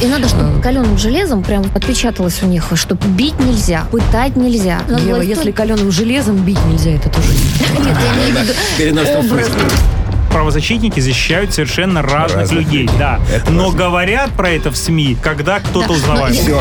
И 0.00 0.06
надо, 0.06 0.28
чтобы 0.28 0.60
каленым 0.62 0.96
железом 0.96 1.42
прям 1.42 1.64
отпечаталось 1.74 2.42
у 2.42 2.46
них, 2.46 2.70
что 2.74 2.94
бить 2.94 3.38
нельзя, 3.40 3.84
пытать 3.90 4.36
нельзя. 4.36 4.80
Надо 4.88 5.02
Ева, 5.02 5.16
власть 5.16 5.28
если 5.28 5.50
каленым 5.50 5.90
железом 5.90 6.36
бить 6.36 6.64
нельзя, 6.66 6.92
это 6.92 7.10
тоже 7.10 7.28
не 7.28 7.84
Нет, 7.84 7.96
я 8.00 8.14
имею 8.14 8.36
в 8.36 8.92
виду 9.04 9.32
образ. 9.32 9.50
правозащитники 10.30 11.00
защищают 11.00 11.52
совершенно 11.52 12.00
разных, 12.02 12.38
разных 12.38 12.58
людей, 12.60 12.82
людей. 12.82 12.98
да. 12.98 13.18
Это 13.34 13.50
Но 13.50 13.64
важно. 13.64 13.78
говорят 13.78 14.30
про 14.30 14.50
это 14.50 14.70
в 14.70 14.76
СМИ, 14.76 15.16
когда 15.20 15.58
кто-то 15.58 15.88
да. 15.88 15.94
узнавает. 15.94 16.36
Все. 16.36 16.60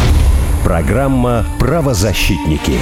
Программа 0.64 1.46
«Правозащитники» 1.60 2.80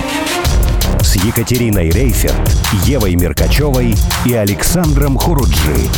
с 1.01 1.15
Екатериной 1.15 1.89
Рейферт, 1.89 2.51
Евой 2.85 3.15
Меркачевой 3.15 3.95
и 4.25 4.33
Александром 4.33 5.17
Хуруджи. 5.17 5.89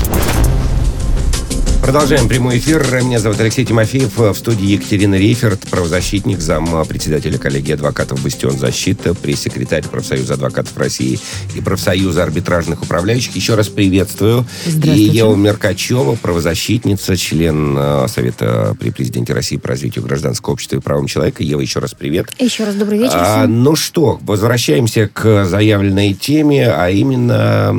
Продолжаем 1.87 2.27
прямой 2.27 2.57
эфир. 2.57 2.85
Меня 3.01 3.17
зовут 3.17 3.39
Алексей 3.39 3.63
Тимофеев. 3.63 4.17
В 4.17 4.33
студии 4.33 4.65
Екатерина 4.65 5.15
Рейферт, 5.15 5.61
правозащитник, 5.69 6.41
зам 6.41 6.85
председателя 6.85 7.37
коллегии 7.37 7.71
адвокатов 7.71 8.21
«Бастион 8.21 8.57
защита», 8.57 9.13
пресс-секретарь 9.13 9.85
профсоюза 9.85 10.33
адвокатов 10.33 10.77
России 10.77 11.17
и 11.55 11.61
профсоюза 11.61 12.23
арбитражных 12.23 12.81
управляющих. 12.81 13.37
Еще 13.37 13.55
раз 13.55 13.69
приветствую. 13.69 14.45
И 14.65 14.89
Ева 14.89 15.33
Меркачева, 15.35 16.17
правозащитница, 16.21 17.15
член 17.15 17.77
э, 17.79 18.07
Совета 18.09 18.75
при 18.77 18.89
президенте 18.89 19.31
России 19.31 19.55
по 19.55 19.69
развитию 19.69 20.03
гражданского 20.03 20.55
общества 20.55 20.75
и 20.75 20.79
правам 20.81 21.07
человека. 21.07 21.41
Ева, 21.41 21.61
еще 21.61 21.79
раз 21.79 21.93
привет. 21.93 22.27
Еще 22.37 22.65
раз 22.65 22.75
добрый 22.75 22.99
вечер. 22.99 23.15
А, 23.15 23.47
ну 23.47 23.77
что, 23.77 24.19
возвращаемся 24.23 25.07
к 25.07 25.45
заявленной 25.45 26.13
теме, 26.15 26.69
а 26.69 26.89
именно 26.89 27.71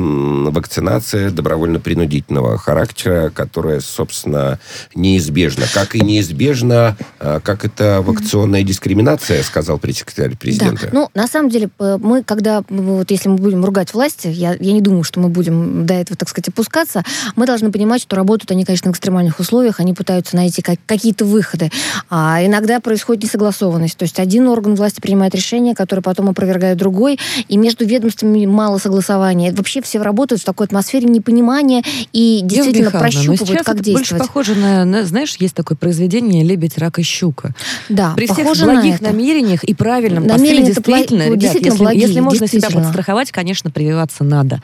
вакцинация 0.49 1.29
добровольно-принудительного 1.29 2.57
характера, 2.57 3.29
которая 3.29 3.81
собственно, 3.99 4.59
неизбежно. 4.95 5.65
Как 5.73 5.93
и 5.93 5.99
неизбежно, 5.99 6.95
а, 7.19 7.41
как 7.41 7.65
это 7.65 8.01
вакционная 8.01 8.63
дискриминация, 8.63 9.43
сказал 9.43 9.77
пресс-секретарь 9.77 10.37
президента. 10.37 10.85
Да. 10.85 10.89
Ну, 10.93 11.09
на 11.13 11.27
самом 11.27 11.49
деле, 11.49 11.69
мы, 11.77 12.23
когда, 12.23 12.63
вот 12.69 13.11
если 13.11 13.27
мы 13.27 13.35
будем 13.35 13.65
ругать 13.65 13.93
власти, 13.93 14.27
я, 14.27 14.55
я 14.57 14.71
не 14.71 14.79
думаю, 14.79 15.03
что 15.03 15.19
мы 15.19 15.27
будем 15.27 15.85
до 15.85 15.95
этого, 15.95 16.15
так 16.15 16.29
сказать, 16.29 16.47
опускаться, 16.47 17.03
мы 17.35 17.45
должны 17.45 17.73
понимать, 17.73 18.01
что 18.01 18.15
работают 18.15 18.51
они, 18.51 18.63
конечно, 18.63 18.89
в 18.89 18.93
экстремальных 18.93 19.41
условиях, 19.41 19.81
они 19.81 19.93
пытаются 19.93 20.37
найти 20.37 20.61
как, 20.61 20.79
какие-то 20.85 21.25
выходы. 21.25 21.69
А 22.09 22.39
иногда 22.45 22.79
происходит 22.79 23.23
несогласованность. 23.23 23.97
То 23.97 24.03
есть 24.03 24.17
один 24.17 24.47
орган 24.47 24.75
власти 24.75 25.01
принимает 25.01 25.35
решение, 25.35 25.75
которое 25.75 26.01
потом 26.01 26.29
опровергает 26.29 26.77
другой, 26.77 27.19
и 27.49 27.57
между 27.57 27.85
ведомствами 27.85 28.45
мало 28.45 28.77
согласования. 28.77 29.51
Вообще 29.51 29.81
все 29.81 29.99
работают 29.99 30.41
в 30.41 30.45
такой 30.45 30.67
атмосфере 30.67 31.05
непонимания 31.09 31.83
и 32.13 32.39
действительно 32.43 32.91
прощупывают, 32.91 33.63
как 33.65 33.81
действовать. 33.81 33.88
Больше 33.93 34.17
похоже 34.17 34.55
на, 34.55 34.85
на, 34.85 35.05
знаешь, 35.05 35.35
есть 35.37 35.55
такое 35.55 35.77
произведение 35.77 36.43
«Лебедь, 36.43 36.77
рак 36.77 36.99
и 36.99 37.03
щука». 37.03 37.53
Да, 37.89 38.13
При 38.15 38.27
всех 38.27 38.45
благих 38.57 39.01
на 39.01 39.09
намерениях 39.09 39.63
и 39.63 39.73
правильном 39.73 40.27
Намерения 40.27 40.67
действительно, 40.67 41.23
ребят, 41.23 41.39
действительно 41.39 41.71
если, 41.73 41.83
благие, 41.83 42.01
если 42.01 42.19
можно 42.19 42.47
себя 42.47 42.69
подстраховать, 42.69 43.31
конечно, 43.31 43.71
прививаться 43.71 44.23
надо. 44.23 44.61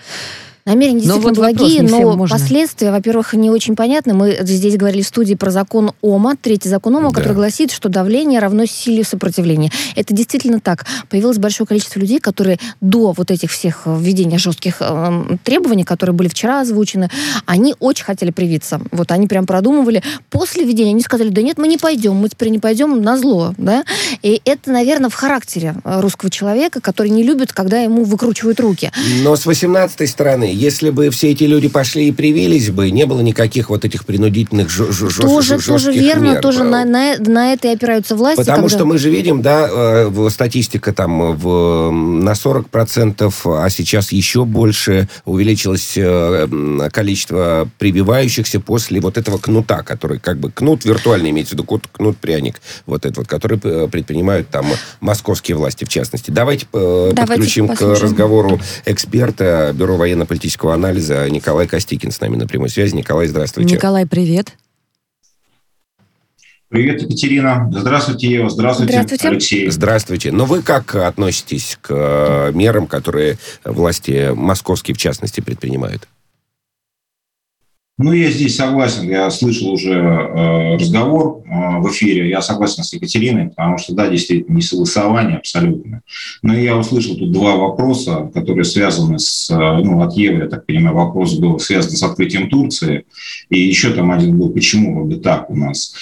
Намерения 0.67 1.01
действительно 1.01 1.31
но 1.31 1.43
вот 1.43 1.53
благие, 1.53 1.83
но 1.83 2.15
можно. 2.15 2.35
последствия, 2.35 2.89
во-первых, 2.89 3.33
не 3.33 3.51
очень 3.51 3.75
понятны. 3.75 4.15
Мы 4.15 4.35
здесь 4.41 4.77
говорили 4.77 5.03
в 5.03 5.07
студии 5.07 5.35
про 5.35 5.51
закон 5.51 5.91
ОМА, 6.01 6.37
третий 6.41 6.69
закон 6.69 6.95
ОМА, 6.95 7.09
да. 7.09 7.15
который 7.15 7.35
гласит, 7.35 7.71
что 7.71 7.87
давление 7.87 8.39
равно 8.39 8.65
силе 8.65 9.03
сопротивления. 9.03 9.71
Это 9.95 10.15
действительно 10.15 10.59
так. 10.59 10.87
Появилось 11.07 11.37
большое 11.37 11.67
количество 11.67 11.99
людей, 11.99 12.19
которые 12.19 12.57
до 12.81 13.11
вот 13.11 13.29
этих 13.29 13.51
всех 13.51 13.83
введения 13.85 14.39
жестких 14.39 14.77
э, 14.79 15.37
требований, 15.43 15.83
которые 15.83 16.15
были 16.15 16.29
вчера 16.29 16.61
озвучены, 16.61 17.11
они 17.45 17.75
очень 17.79 18.05
хотели 18.05 18.31
привиться. 18.31 18.81
Вот 18.89 19.11
они 19.11 19.27
прям 19.27 19.45
продумывали. 19.45 20.01
После 20.31 20.65
введения 20.65 20.93
они 20.93 21.01
сказали, 21.01 21.29
да 21.29 21.43
нет, 21.43 21.59
мы 21.59 21.67
не 21.67 21.77
пойдем, 21.77 22.15
мы 22.15 22.27
теперь 22.27 22.49
не 22.49 22.57
пойдем 22.57 23.03
на 23.03 23.19
зло. 23.19 23.53
Да? 23.59 23.83
И 24.23 24.41
это, 24.45 24.71
наверное, 24.71 25.11
в 25.11 25.13
характере 25.13 25.75
русского 25.83 26.31
человека, 26.31 26.81
который 26.81 27.09
не 27.09 27.21
любит, 27.21 27.53
когда 27.53 27.81
ему 27.81 28.03
выкручивают 28.03 28.59
руки. 28.59 28.91
Но 29.21 29.35
с 29.35 29.45
18 29.45 30.09
стороны 30.09 30.54
если 30.55 30.89
бы 30.89 31.09
все 31.09 31.31
эти 31.31 31.43
люди 31.43 31.67
пошли 31.67 32.07
и 32.07 32.11
привились 32.11 32.69
бы, 32.69 32.89
не 32.91 33.05
было 33.05 33.21
никаких 33.21 33.69
вот 33.69 33.85
этих 33.85 34.05
принудительных 34.05 34.69
ж- 34.69 34.91
ж- 34.91 35.19
тоже, 35.19 35.59
тоже 35.59 35.91
верно, 35.91 36.33
мер. 36.33 36.41
тоже 36.41 36.63
на, 36.63 36.85
на, 36.85 37.17
на 37.19 37.53
это 37.53 37.67
и 37.67 37.71
опираются 37.71 38.15
власти. 38.15 38.39
Потому 38.39 38.63
когда... 38.63 38.77
что 38.77 38.85
мы 38.85 38.97
же 38.97 39.09
видим, 39.09 39.41
да, 39.41 39.67
э, 39.69 40.29
статистика 40.29 40.93
там 40.93 41.35
в, 41.35 41.91
на 41.91 42.31
40%, 42.31 43.31
а 43.45 43.69
сейчас 43.69 44.11
еще 44.11 44.45
больше 44.45 45.09
увеличилось 45.25 45.93
э, 45.97 46.47
количество 46.91 47.69
прививающихся 47.77 48.59
после 48.59 49.01
вот 49.01 49.17
этого 49.17 49.37
кнута, 49.37 49.83
который 49.83 50.19
как 50.19 50.39
бы 50.39 50.51
кнут 50.51 50.85
виртуальный, 50.85 51.31
имеется 51.31 51.55
в 51.55 51.59
виду 51.59 51.81
кнут-пряник, 51.91 52.61
вот 52.85 53.05
этот 53.05 53.17
вот, 53.17 53.27
который 53.27 53.59
э, 53.61 53.87
предпринимают 53.91 54.49
там 54.49 54.65
московские 55.01 55.57
власти 55.57 55.83
в 55.83 55.89
частности. 55.89 56.31
Давайте, 56.31 56.65
Давайте 56.71 57.15
подключим 57.25 57.67
послушаем. 57.67 57.99
к 57.99 58.03
разговору 58.03 58.61
эксперта 58.85 59.73
Бюро 59.73 59.97
военно-политического 59.97 60.44
политического 60.45 60.75
анализа 60.75 61.27
Николай 61.29 61.67
Костикин 61.67 62.11
с 62.11 62.21
нами 62.21 62.35
на 62.35 62.45
прямой 62.45 62.69
связи. 62.69 62.95
Николай, 62.95 63.27
здравствуйте. 63.27 63.73
Николай, 63.73 64.05
привет. 64.05 64.55
Привет, 66.69 67.01
Екатерина. 67.01 67.67
Здравствуйте, 67.71 68.27
Ева. 68.27 68.49
Здравствуйте, 68.49 68.93
Здравствуйте. 68.93 69.27
Алексей. 69.27 69.69
Здравствуйте. 69.69 70.31
Но 70.31 70.45
вы 70.45 70.61
как 70.61 70.93
относитесь 70.95 71.79
к 71.81 71.89
э, 71.89 72.51
мерам, 72.53 72.85
которые 72.85 73.37
власти 73.63 74.33
московские, 74.35 74.93
в 74.93 74.97
частности, 74.97 75.41
предпринимают? 75.41 76.07
Ну, 77.97 78.11
я 78.11 78.29
здесь 78.29 78.57
согласен. 78.57 79.09
Я 79.09 79.29
слышал 79.31 79.71
уже 79.71 79.93
э, 79.93 80.75
разговор 80.75 81.43
э, 81.45 81.79
в 81.79 81.89
эфире. 81.91 82.29
Я 82.29 82.41
согласен 82.41 82.83
с 82.83 82.91
Екатериной, 82.91 83.47
потому 83.47 83.77
что, 83.77 83.93
да, 83.93 84.09
действительно, 84.09 84.53
не 84.53 84.61
согласование 84.61 85.37
абсолютно. 85.37 86.01
Но 86.41 86.53
я 86.53 86.75
услышал 86.75 87.15
тут 87.15 87.31
два 87.31 87.55
вопроса, 87.55 88.29
которые 88.33 88.65
связаны 88.65 89.17
с, 89.17 89.49
э, 89.49 89.55
ну, 89.55 90.01
от 90.01 90.11
Евы, 90.13 90.39
я 90.39 90.49
так 90.49 90.65
понимаю, 90.65 90.93
вопрос 90.93 91.35
был 91.35 91.57
связан 91.57 91.91
с 91.91 92.03
открытием 92.03 92.49
Турции. 92.49 93.05
И 93.49 93.61
еще 93.61 93.93
там 93.93 94.11
один 94.11 94.37
был, 94.37 94.49
почему 94.49 94.99
вроде 94.99 95.21
так 95.21 95.49
у 95.49 95.55
нас. 95.55 95.95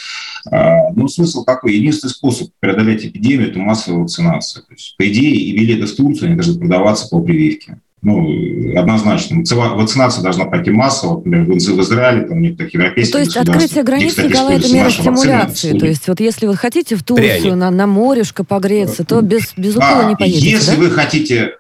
Э, 0.51 0.91
ну, 0.95 1.08
смысл 1.08 1.43
какой? 1.43 1.75
Единственный 1.75 2.10
способ 2.10 2.49
преодолеть 2.60 3.06
эпидемию– 3.06 3.49
это 3.51 3.60
массовая 3.60 3.99
вакцинация. 3.99 4.63
То 4.63 4.73
есть, 4.73 4.95
по 4.97 5.08
идее, 5.08 5.36
и 5.36 5.56
билеты 5.56 5.86
в 5.86 5.95
Турцию, 5.95 6.29
они 6.29 6.38
должны 6.38 6.60
продаваться 6.60 7.08
по 7.08 7.21
прививке 7.21 7.82
ну, 8.03 8.77
однозначно. 8.77 9.43
Вакцинация 9.49 10.21
должна 10.21 10.45
пройти 10.45 10.71
массово, 10.71 11.17
например, 11.17 11.45
в 11.45 11.57
Израиле, 11.57 12.27
там, 12.27 12.37
в 12.37 12.41
некоторых 12.41 12.73
европейских 12.73 13.13
То 13.13 13.19
есть 13.19 13.37
открытие 13.37 13.83
границ, 13.83 14.17
Николай, 14.17 14.57
это 14.57 14.71
мера 14.73 14.89
стимуляции. 14.89 15.77
То 15.77 15.85
есть 15.85 16.07
вот 16.07 16.19
если 16.19 16.45
вы 16.45 16.57
хотите 16.57 16.95
в 16.95 17.03
Турцию 17.03 17.55
на, 17.55 17.71
на 17.71 17.87
морешко 17.87 18.43
погреться, 18.43 19.05
то 19.05 19.21
без, 19.21 19.53
без 19.55 19.75
укола 19.77 20.05
а, 20.05 20.09
не 20.09 20.15
поедете, 20.15 20.51
Если 20.51 20.75
да? 20.75 20.81
вы 20.81 20.89
хотите 20.89 21.53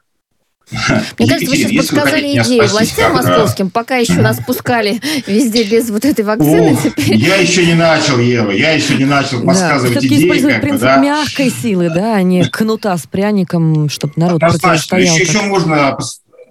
мне 1.19 1.27
кажется, 1.27 1.51
вы 1.51 1.57
сейчас 1.57 1.71
подсказали 1.75 2.41
идею 2.41 2.67
властям 2.67 3.13
московским, 3.13 3.69
пока 3.69 3.97
еще 3.97 4.13
нас 4.13 4.39
пускали 4.45 4.99
везде 5.27 5.63
без 5.63 5.89
вот 5.89 6.05
этой 6.05 6.23
вакцины. 6.23 6.75
теперь... 6.81 7.17
Я 7.17 7.35
еще 7.35 7.65
не 7.65 7.73
начал, 7.73 8.17
Ева, 8.17 8.49
я 8.51 8.71
еще 8.71 8.95
не 8.95 9.05
начал 9.05 9.41
подсказывать 9.41 9.93
да, 9.93 9.99
идеи. 9.99 10.23
использовать 10.23 10.61
принцип 10.61 10.81
да? 10.81 10.97
мягкой 10.97 11.51
силы, 11.51 11.89
да, 11.89 12.15
а 12.15 12.21
не 12.23 12.45
кнута 12.45 12.97
с 12.97 13.05
пряником, 13.05 13.89
чтобы 13.89 14.13
народ 14.15 14.39
противостоял. 14.39 15.13
Еще, 15.13 15.23
еще 15.23 15.41
можно 15.41 15.97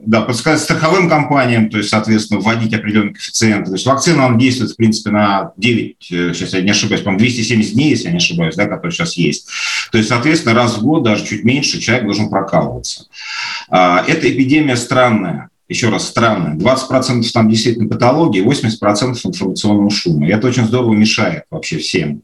да, 0.04 0.22
подсказать 0.22 0.60
страховым 0.60 1.08
компаниям, 1.08 1.70
то 1.70 1.78
есть, 1.78 1.90
соответственно, 1.90 2.40
вводить 2.40 2.74
определенные 2.74 3.14
коэффициенты. 3.14 3.66
То 3.66 3.76
есть 3.76 3.86
вакцина, 3.86 4.26
он 4.26 4.38
действует, 4.38 4.72
в 4.72 4.76
принципе, 4.76 5.10
на 5.10 5.52
9, 5.56 5.96
э, 6.10 6.32
сейчас 6.34 6.52
я 6.54 6.62
не 6.62 6.70
ошибаюсь, 6.70 7.02
по-моему, 7.02 7.20
270 7.20 7.74
дней, 7.74 7.90
если 7.90 8.06
я 8.06 8.10
не 8.10 8.16
ошибаюсь, 8.16 8.56
да, 8.56 8.66
который 8.66 8.90
сейчас 8.90 9.16
есть. 9.16 9.46
То 9.92 9.98
есть, 9.98 10.08
соответственно, 10.08 10.54
раз 10.54 10.76
в 10.76 10.82
год, 10.82 11.04
даже 11.04 11.24
чуть 11.24 11.44
меньше, 11.44 11.80
человек 11.80 12.04
должен 12.04 12.30
прокалываться. 12.30 13.06
А, 13.68 14.04
эта 14.06 14.30
эпидемия 14.30 14.76
странная 14.76 15.50
еще 15.72 15.88
раз, 15.88 16.06
странная. 16.06 16.54
20% 16.54 17.24
там 17.32 17.48
действительно 17.48 17.88
патологии, 17.88 18.44
80% 18.44 19.18
информационного 19.24 19.90
шума. 19.90 20.26
И 20.26 20.30
это 20.30 20.46
очень 20.46 20.66
здорово 20.66 20.94
мешает 20.94 21.44
вообще 21.50 21.78
всем. 21.78 22.22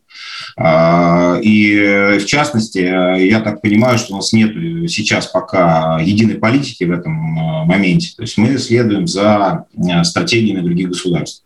А, 0.57 1.39
и 1.43 2.19
в 2.19 2.27
частности, 2.27 2.79
я 2.79 3.41
так 3.41 3.61
понимаю, 3.63 3.99
что 3.99 4.15
у 4.15 4.17
нас 4.17 4.33
нет 4.33 4.53
сейчас 4.91 5.27
пока 5.27 5.99
единой 6.01 6.37
политики 6.37 6.85
в 6.85 6.93
этом 6.93 7.39
а, 7.39 7.65
моменте. 7.65 8.13
То 8.17 8.23
есть 8.23 8.37
мы 8.39 8.59
следуем 8.59 9.07
за 9.07 9.67
а, 9.91 10.05
стратегиями 10.05 10.61
других 10.61 10.89
государств. 10.89 11.45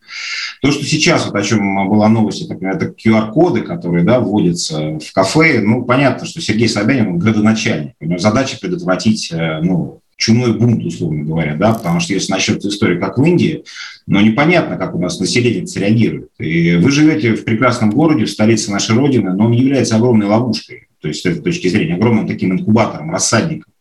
То, 0.60 0.70
что 0.70 0.84
сейчас, 0.84 1.26
вот 1.26 1.34
о 1.34 1.42
чем 1.42 1.88
была 1.88 2.08
новость, 2.08 2.42
это, 2.42 2.54
это 2.66 2.86
QR-коды, 2.86 3.62
которые 3.62 4.04
да, 4.04 4.20
вводятся 4.20 4.98
в 4.98 5.12
кафе, 5.12 5.60
ну, 5.60 5.84
понятно, 5.84 6.26
что 6.26 6.40
Сергей 6.40 6.68
Собянин 6.68 7.18
градоначальник. 7.18 7.94
У 8.00 8.06
него 8.06 8.18
задача 8.18 8.58
предотвратить 8.60 9.32
ну, 9.32 10.01
чумной 10.22 10.52
бунт, 10.52 10.84
условно 10.84 11.24
говоря, 11.24 11.56
да, 11.56 11.72
потому 11.72 11.98
что 11.98 12.14
если 12.14 12.30
начнется 12.30 12.68
история, 12.68 12.98
как 12.98 13.18
в 13.18 13.24
Индии, 13.24 13.64
но 14.06 14.20
непонятно, 14.20 14.76
как 14.76 14.94
у 14.94 14.98
нас 14.98 15.18
население 15.18 15.66
среагирует. 15.66 16.28
И 16.38 16.76
вы 16.76 16.90
живете 16.92 17.34
в 17.34 17.44
прекрасном 17.44 17.90
городе, 17.90 18.24
в 18.24 18.30
столице 18.30 18.70
нашей 18.70 18.94
Родины, 18.96 19.34
но 19.34 19.46
он 19.46 19.52
является 19.52 19.96
огромной 19.96 20.26
ловушкой, 20.26 20.86
то 21.00 21.08
есть 21.08 21.22
с 21.22 21.26
этой 21.26 21.42
точки 21.42 21.66
зрения, 21.66 21.94
огромным 21.94 22.28
таким 22.28 22.52
инкубатором, 22.52 23.10
рассадником. 23.10 23.72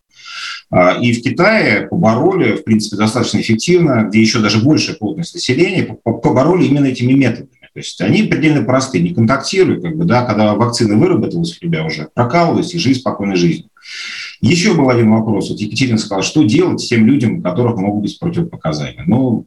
А, 0.71 0.93
и 0.93 1.13
в 1.13 1.21
Китае 1.21 1.87
побороли, 1.87 2.55
в 2.55 2.63
принципе, 2.63 2.97
достаточно 2.97 3.39
эффективно, 3.39 4.07
где 4.09 4.19
еще 4.19 4.39
даже 4.39 4.63
большая 4.63 4.95
плотность 4.95 5.35
населения, 5.35 5.95
побороли 6.03 6.65
именно 6.65 6.87
этими 6.87 7.13
методами. 7.13 7.49
То 7.73 7.79
есть 7.79 8.01
они 8.01 8.23
предельно 8.23 8.63
простые, 8.63 9.01
не 9.03 9.13
контактируют, 9.13 9.83
как 9.83 9.95
бы, 9.95 10.05
да, 10.05 10.25
когда 10.25 10.55
вакцина 10.55 10.95
выработалась 10.95 11.55
у 11.55 11.59
тебя 11.59 11.85
уже, 11.85 12.09
прокалывались 12.13 12.73
и 12.73 12.79
жизнь 12.79 12.99
спокойной 12.99 13.37
жизнью. 13.37 13.69
Еще 14.41 14.73
был 14.73 14.89
один 14.89 15.11
вопрос. 15.11 15.49
Вот 15.49 15.59
Екатерина 15.59 15.99
сказала, 15.99 16.23
что 16.23 16.43
делать 16.43 16.87
тем 16.87 17.05
людям, 17.05 17.39
у 17.39 17.41
которых 17.41 17.77
могут 17.77 18.03
быть 18.03 18.19
противопоказания. 18.19 19.03
Ну, 19.05 19.45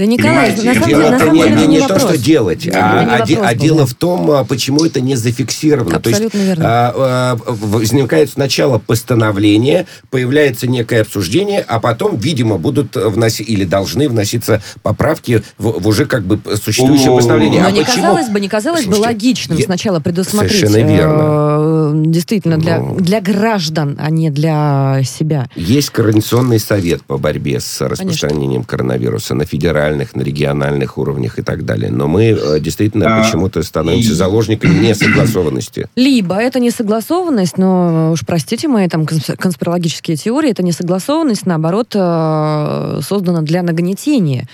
Да, 0.00 0.06
Николай, 0.06 0.50
на 0.56 0.56
самом 0.56 0.88
деле, 0.88 1.10
на 1.10 1.18
самом 1.18 1.34
деле 1.34 1.50
не, 1.50 1.66
не, 1.66 1.76
не 1.76 1.86
то, 1.86 1.98
что 1.98 2.16
делать, 2.16 2.66
а, 2.68 3.20
а, 3.20 3.48
а 3.48 3.54
дело 3.54 3.84
в 3.86 3.92
том, 3.92 4.30
а, 4.30 4.44
почему 4.44 4.86
это 4.86 5.02
не 5.02 5.14
зафиксировано. 5.14 5.98
Абсолютно 5.98 6.30
то 6.30 6.38
есть, 6.38 6.48
верно. 6.48 6.64
А, 6.66 6.94
а, 6.96 7.38
возникает 7.46 8.30
сначала 8.30 8.78
постановление, 8.78 9.86
появляется 10.08 10.66
некое 10.66 11.02
обсуждение, 11.02 11.60
а 11.60 11.80
потом, 11.80 12.16
видимо, 12.16 12.56
будут 12.56 12.96
вносить 12.96 13.46
или 13.46 13.64
должны 13.64 14.08
вноситься 14.08 14.62
поправки 14.82 15.42
в, 15.58 15.82
в 15.82 15.86
уже 15.86 16.06
как 16.06 16.22
бы 16.22 16.40
существующее 16.56 17.14
постановление. 17.14 17.60
Но 17.60 17.68
а 17.68 17.70
не 17.70 17.82
почему? 17.82 17.96
казалось 17.96 18.28
бы, 18.30 18.40
не 18.40 18.48
казалось 18.48 18.84
Слушайте, 18.84 19.02
бы 19.02 19.06
логичным 19.06 19.58
я... 19.58 19.64
сначала 19.66 20.00
предусмотреть. 20.00 20.60
Совершенно 20.60 20.88
верно. 20.88 21.20
Э, 21.20 21.92
действительно, 22.06 22.56
для, 22.56 22.78
Но... 22.78 22.94
для 22.94 23.20
граждан, 23.20 23.98
а 24.00 24.10
не 24.10 24.30
для 24.30 25.02
себя. 25.04 25.46
Есть 25.56 25.90
Координационный 25.90 26.58
совет 26.58 27.02
по 27.02 27.18
борьбе 27.18 27.60
с 27.60 27.82
распространением 27.82 28.64
Конечно. 28.64 28.70
коронавируса 28.70 29.34
на 29.34 29.44
федеральных, 29.90 30.14
на 30.14 30.22
региональных 30.22 30.98
уровнях 30.98 31.38
и 31.38 31.42
так 31.42 31.64
далее. 31.64 31.90
Но 31.90 32.06
мы 32.08 32.26
э, 32.26 32.60
действительно 32.60 33.18
а, 33.18 33.22
почему-то 33.22 33.62
становимся 33.62 34.12
и... 34.12 34.14
заложниками 34.14 34.74
несогласованности. 34.88 35.88
Либо 35.96 36.36
это 36.36 36.60
несогласованность, 36.60 37.58
но 37.58 38.12
уж 38.12 38.24
простите 38.26 38.68
мои 38.68 38.88
там 38.88 39.06
конспирологические 39.06 40.16
теории, 40.16 40.50
это 40.50 40.62
несогласованность, 40.62 41.46
наоборот, 41.46 41.88
э, 41.94 43.00
создана 43.02 43.42
для 43.42 43.62
нагнетения. 43.62 44.46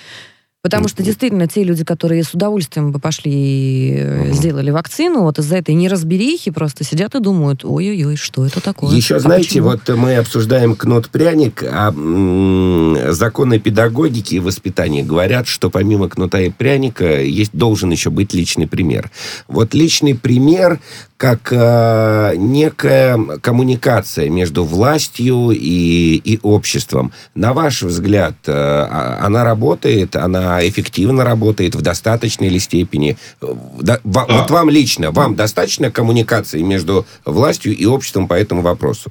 Потому 0.67 0.89
что 0.89 1.05
действительно 1.05 1.47
те 1.47 1.63
люди, 1.63 1.85
которые 1.85 2.25
с 2.25 2.35
удовольствием 2.35 2.91
бы 2.91 2.99
пошли 2.99 3.31
и 3.33 3.97
uh-huh. 3.99 4.33
сделали 4.33 4.71
вакцину, 4.71 5.23
вот 5.23 5.39
из-за 5.39 5.59
этой 5.59 5.77
неразберихи 5.77 6.51
просто 6.51 6.83
сидят 6.83 7.15
и 7.15 7.21
думают, 7.21 7.65
ой-ой-ой, 7.65 8.17
что 8.17 8.45
это 8.45 8.61
такое? 8.61 8.93
Еще, 8.93 9.15
а 9.15 9.21
знаете, 9.21 9.63
почему? 9.63 9.69
вот 9.69 9.89
мы 9.97 10.17
обсуждаем 10.17 10.75
кнут-пряник, 10.75 11.63
а 11.63 11.91
м- 11.93 13.13
законы 13.13 13.61
педагогики 13.61 14.35
и 14.35 14.41
воспитания 14.41 15.05
говорят, 15.05 15.47
что 15.47 15.71
помимо 15.71 16.09
кнута 16.09 16.41
и 16.41 16.51
пряника 16.51 17.23
есть 17.23 17.53
должен 17.53 17.93
еще 17.93 18.11
быть 18.11 18.35
личный 18.35 18.67
пример. 18.67 19.13
Вот 19.47 19.73
личный 19.73 20.17
пример 20.17 20.81
как 21.17 21.51
э, 21.51 22.35
некая 22.37 23.19
коммуникация 23.41 24.29
между 24.29 24.65
властью 24.65 25.51
и, 25.51 26.17
и 26.17 26.39
обществом. 26.43 27.13
На 27.35 27.55
ваш 27.55 27.83
взгляд, 27.83 28.35
э, 28.47 28.53
а, 28.53 29.25
она 29.25 29.45
работает, 29.45 30.15
она 30.15 30.67
эффективно 30.69 31.25
работает 31.25 31.75
в 31.75 31.81
достаточной 31.81 32.49
ли 32.49 32.59
степени? 32.59 33.17
Да, 33.41 34.01
в, 34.05 34.27
Вот 34.29 34.51
вам 34.51 34.69
лично, 34.69 35.11
вам 35.11 35.37
достаточно 35.37 35.91
коммуникации 35.91 36.61
между 36.61 37.07
властью 37.25 37.75
и 37.75 37.87
обществом 37.87 38.29
по 38.29 38.35
этому 38.35 38.61
вопросу? 38.61 39.11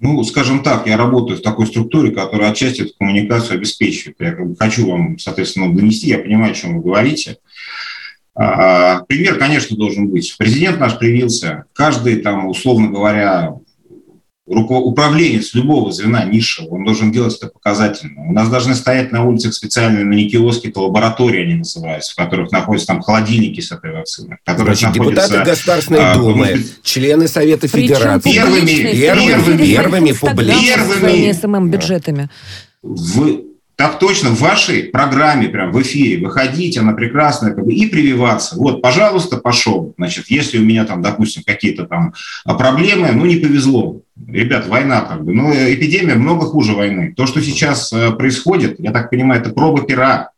Ну, 0.00 0.22
скажем 0.22 0.62
так, 0.62 0.86
я 0.86 0.96
работаю 0.96 1.38
в 1.38 1.42
такой 1.42 1.66
структуре, 1.66 2.12
которая 2.12 2.52
отчасти 2.52 2.82
эту 2.82 2.92
коммуникацию 2.98 3.56
обеспечивает. 3.56 4.16
Я 4.20 4.32
как 4.32 4.48
бы 4.48 4.56
хочу 4.56 4.88
вам, 4.88 5.18
соответственно, 5.18 5.74
донести, 5.74 6.08
я 6.08 6.18
понимаю, 6.18 6.52
о 6.52 6.54
чем 6.54 6.76
вы 6.76 6.82
говорите. 6.82 7.38
А, 8.40 9.00
пример, 9.08 9.36
конечно, 9.36 9.76
должен 9.76 10.08
быть. 10.08 10.36
Президент 10.38 10.78
наш 10.78 10.96
привился. 10.96 11.64
Каждый, 11.72 12.18
там, 12.18 12.46
условно 12.46 12.88
говоря, 12.88 13.54
управленец 14.46 15.54
любого 15.54 15.90
звена 15.90 16.24
низшего, 16.24 16.68
он 16.68 16.84
должен 16.84 17.10
делать 17.10 17.36
это 17.36 17.48
показательно. 17.48 18.28
У 18.28 18.32
нас 18.32 18.48
должны 18.48 18.76
стоять 18.76 19.10
на 19.10 19.24
улицах 19.24 19.54
специальные 19.54 20.04
на 20.04 20.30
киоски, 20.30 20.68
это 20.68 20.80
лаборатории 20.80 21.42
они 21.42 21.54
называются, 21.56 22.12
в 22.12 22.16
которых 22.16 22.52
находятся 22.52 22.86
там 22.86 23.02
холодильники 23.02 23.60
с 23.60 23.72
этой 23.72 23.92
вакциной. 23.92 24.38
Значит, 24.46 24.92
депутаты 24.92 25.42
Государственной 25.42 26.00
а, 26.00 26.14
Думы, 26.14 26.52
ну, 26.54 26.62
члены 26.84 27.26
Совета 27.26 27.66
Федерации. 27.66 28.32
Первыми, 28.32 28.92
первыми, 28.92 29.66
первыми, 29.66 30.12
публичными. 30.12 31.32
СММ-бюджетами. 31.32 32.30
В 32.82 33.47
так 33.78 34.00
точно 34.00 34.30
в 34.30 34.40
вашей 34.40 34.82
программе, 34.82 35.48
прям 35.48 35.70
в 35.70 35.80
эфире, 35.80 36.20
выходить, 36.20 36.76
она 36.76 36.94
прекрасная, 36.94 37.54
как 37.54 37.64
бы, 37.64 37.72
и 37.72 37.86
прививаться. 37.86 38.56
Вот, 38.56 38.82
пожалуйста, 38.82 39.36
пошел. 39.36 39.94
Значит, 39.96 40.24
если 40.30 40.58
у 40.58 40.64
меня 40.64 40.84
там, 40.84 41.00
допустим, 41.00 41.44
какие-то 41.46 41.86
там 41.86 42.12
а, 42.44 42.54
проблемы, 42.54 43.12
ну, 43.12 43.24
не 43.24 43.36
повезло. 43.36 44.00
Ребят, 44.26 44.66
война 44.66 45.02
как 45.02 45.24
бы. 45.24 45.32
Ну, 45.32 45.52
эпидемия 45.52 46.16
много 46.16 46.46
хуже 46.46 46.72
войны. 46.72 47.14
То, 47.16 47.26
что 47.26 47.40
сейчас 47.40 47.92
э, 47.92 48.10
происходит, 48.10 48.80
я 48.80 48.90
так 48.90 49.10
понимаю, 49.10 49.40
это 49.40 49.50
проба 49.50 49.82
пера. 49.82 50.30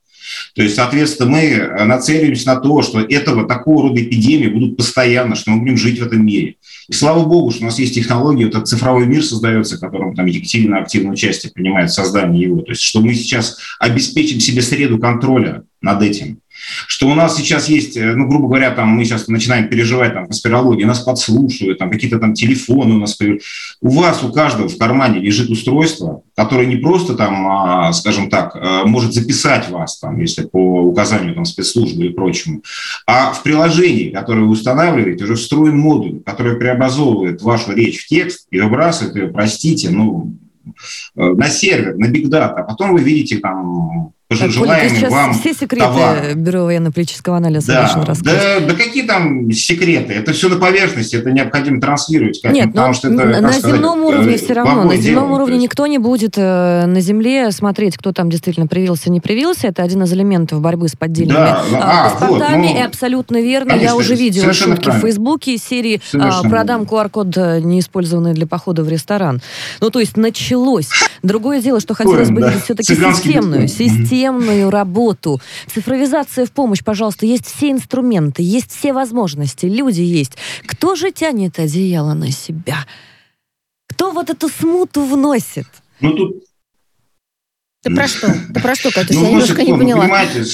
То 0.54 0.62
есть, 0.62 0.74
соответственно, 0.74 1.30
мы 1.30 1.84
нацеливаемся 1.84 2.48
на 2.48 2.56
то, 2.56 2.82
что 2.82 3.00
этого 3.00 3.46
такого 3.46 3.88
рода 3.88 4.02
эпидемии 4.02 4.48
будут 4.48 4.76
постоянно, 4.76 5.34
что 5.34 5.50
мы 5.50 5.60
будем 5.60 5.76
жить 5.76 5.98
в 6.00 6.06
этом 6.06 6.24
мире. 6.24 6.56
И 6.88 6.92
слава 6.92 7.24
богу, 7.24 7.50
что 7.50 7.62
у 7.62 7.66
нас 7.66 7.78
есть 7.78 7.94
технологии, 7.94 8.44
вот 8.44 8.54
этот 8.54 8.68
цифровой 8.68 9.06
мир 9.06 9.22
создается, 9.24 9.76
в 9.76 9.80
котором 9.80 10.14
там 10.14 10.26
Екатерина 10.26 10.78
активное 10.78 11.12
участие 11.12 11.52
принимает 11.52 11.90
в 11.90 11.94
создании 11.94 12.42
его. 12.42 12.62
То 12.62 12.72
есть, 12.72 12.82
что 12.82 13.00
мы 13.00 13.14
сейчас 13.14 13.58
обеспечим 13.78 14.40
себе 14.40 14.62
среду 14.62 14.98
контроля 14.98 15.62
над 15.80 16.02
этим 16.02 16.40
что 16.86 17.08
у 17.08 17.14
нас 17.14 17.36
сейчас 17.36 17.68
есть, 17.68 17.96
э, 17.96 18.14
ну, 18.14 18.26
грубо 18.26 18.48
говоря, 18.48 18.70
там 18.70 18.88
мы 18.88 19.04
сейчас 19.04 19.28
начинаем 19.28 19.68
переживать 19.68 20.14
там 20.14 20.26
конспирологии, 20.26 20.84
нас 20.84 21.00
подслушивают, 21.00 21.78
там 21.78 21.90
какие-то 21.90 22.18
там 22.18 22.34
телефоны 22.34 22.94
у 22.94 22.98
нас 22.98 23.14
появляются. 23.14 23.48
У 23.80 23.90
вас, 23.90 24.22
у 24.22 24.32
каждого 24.32 24.68
в 24.68 24.78
кармане 24.78 25.20
лежит 25.20 25.50
устройство, 25.50 26.22
которое 26.36 26.66
не 26.66 26.76
просто 26.76 27.14
там, 27.14 27.46
а, 27.46 27.92
скажем 27.92 28.30
так, 28.30 28.54
э, 28.54 28.84
может 28.84 29.14
записать 29.14 29.68
вас 29.70 29.98
там, 29.98 30.20
если 30.20 30.44
по 30.44 30.82
указанию 30.82 31.34
там 31.34 31.44
спецслужбы 31.44 32.06
и 32.06 32.10
прочему, 32.10 32.62
а 33.06 33.32
в 33.32 33.42
приложении, 33.42 34.10
которое 34.10 34.42
вы 34.42 34.50
устанавливаете, 34.50 35.24
уже 35.24 35.34
встроен 35.34 35.78
модуль, 35.78 36.20
который 36.24 36.56
преобразовывает 36.56 37.42
вашу 37.42 37.72
речь 37.72 38.04
в 38.04 38.08
текст 38.08 38.46
и 38.50 38.60
выбрасывает 38.60 39.16
ее, 39.16 39.28
простите, 39.28 39.90
ну, 39.90 40.34
э, 41.16 41.32
на 41.34 41.48
сервер, 41.48 41.96
на 41.96 42.08
бигдата, 42.08 42.60
а 42.60 42.64
потом 42.64 42.92
вы 42.92 43.02
видите 43.02 43.38
там 43.38 44.12
желаемый 44.30 45.08
вам 45.08 45.34
все 45.34 45.52
секреты 45.52 45.84
товар. 45.84 46.34
Бюро 46.34 46.64
военно-политического 46.64 47.36
анализа 47.36 47.72
да, 47.72 48.14
да, 48.22 48.60
да 48.60 48.74
какие 48.74 49.02
там 49.02 49.50
секреты? 49.50 50.14
Это 50.14 50.32
все 50.32 50.48
на 50.48 50.56
поверхности, 50.56 51.16
это 51.16 51.30
необходимо 51.30 51.80
транслировать. 51.80 52.40
Как 52.40 52.52
Нет, 52.52 52.72
потому 52.72 52.94
что 52.94 53.08
это, 53.08 53.24
на 53.40 53.52
сказать, 53.52 53.76
земном 53.76 54.04
уровне 54.04 54.36
все 54.36 54.52
равно. 54.52 54.84
На 54.84 54.96
земном 54.96 55.32
уровне 55.32 55.54
есть. 55.54 55.64
никто 55.64 55.86
не 55.86 55.98
будет 55.98 56.34
э, 56.36 56.86
на 56.86 57.00
земле 57.00 57.50
смотреть, 57.50 57.96
кто 57.96 58.12
там 58.12 58.30
действительно 58.30 58.66
привился, 58.66 59.10
не 59.10 59.20
привился. 59.20 59.66
Это 59.68 59.82
один 59.82 60.04
из 60.04 60.12
элементов 60.12 60.60
борьбы 60.60 60.88
с 60.88 60.96
поддельными 60.96 61.36
да, 61.36 61.62
э, 61.70 61.74
а, 61.74 62.10
паспортами. 62.10 62.66
Вот, 62.66 62.72
ну, 62.72 62.78
и 62.78 62.82
абсолютно 62.82 63.42
верно. 63.42 63.70
Конечно, 63.70 63.88
Я 63.88 63.96
уже 63.96 64.14
видела 64.14 64.52
шутки 64.52 64.84
правильно. 64.84 65.00
в 65.00 65.00
Фейсбуке 65.06 65.54
из 65.54 65.64
серии 65.64 66.00
э, 66.12 66.48
«Продам 66.48 66.82
QR-код, 66.82 67.36
э, 67.36 67.60
не 67.60 67.80
использованный 67.80 68.34
для 68.34 68.46
похода 68.46 68.84
в 68.84 68.88
ресторан». 68.88 69.40
Ну, 69.80 69.90
то 69.90 70.00
есть 70.00 70.16
началось. 70.16 70.88
Другое 71.22 71.60
дело, 71.60 71.80
что 71.80 71.94
хотелось 71.94 72.30
бы 72.30 72.42
видеть 72.42 72.64
все-таки 72.64 72.94
системную, 72.94 73.68
системную 73.68 74.19
системную 74.20 74.70
работу. 74.70 75.40
Цифровизация 75.66 76.46
в 76.46 76.52
помощь, 76.52 76.82
пожалуйста. 76.84 77.26
Есть 77.26 77.46
все 77.46 77.70
инструменты, 77.70 78.42
есть 78.42 78.70
все 78.70 78.92
возможности, 78.92 79.66
люди 79.66 80.02
есть. 80.02 80.32
Кто 80.66 80.94
же 80.94 81.10
тянет 81.10 81.58
одеяло 81.58 82.14
на 82.14 82.30
себя? 82.30 82.86
Кто 83.88 84.12
вот 84.12 84.30
эту 84.30 84.48
смуту 84.48 85.04
вносит? 85.04 85.66
Ну 86.00 86.12
тут... 86.12 86.44
Ты 87.82 87.94
про 87.94 88.08
что? 88.08 88.34
Ты 88.52 88.60
про 88.60 88.74
что, 88.74 88.90
Катюша? 88.90 89.20
Ну, 89.20 89.24
я 89.24 89.30
немножко 89.30 89.62
не 89.62 89.72
поняла. 89.72 90.02
Понимаете, 90.02 90.44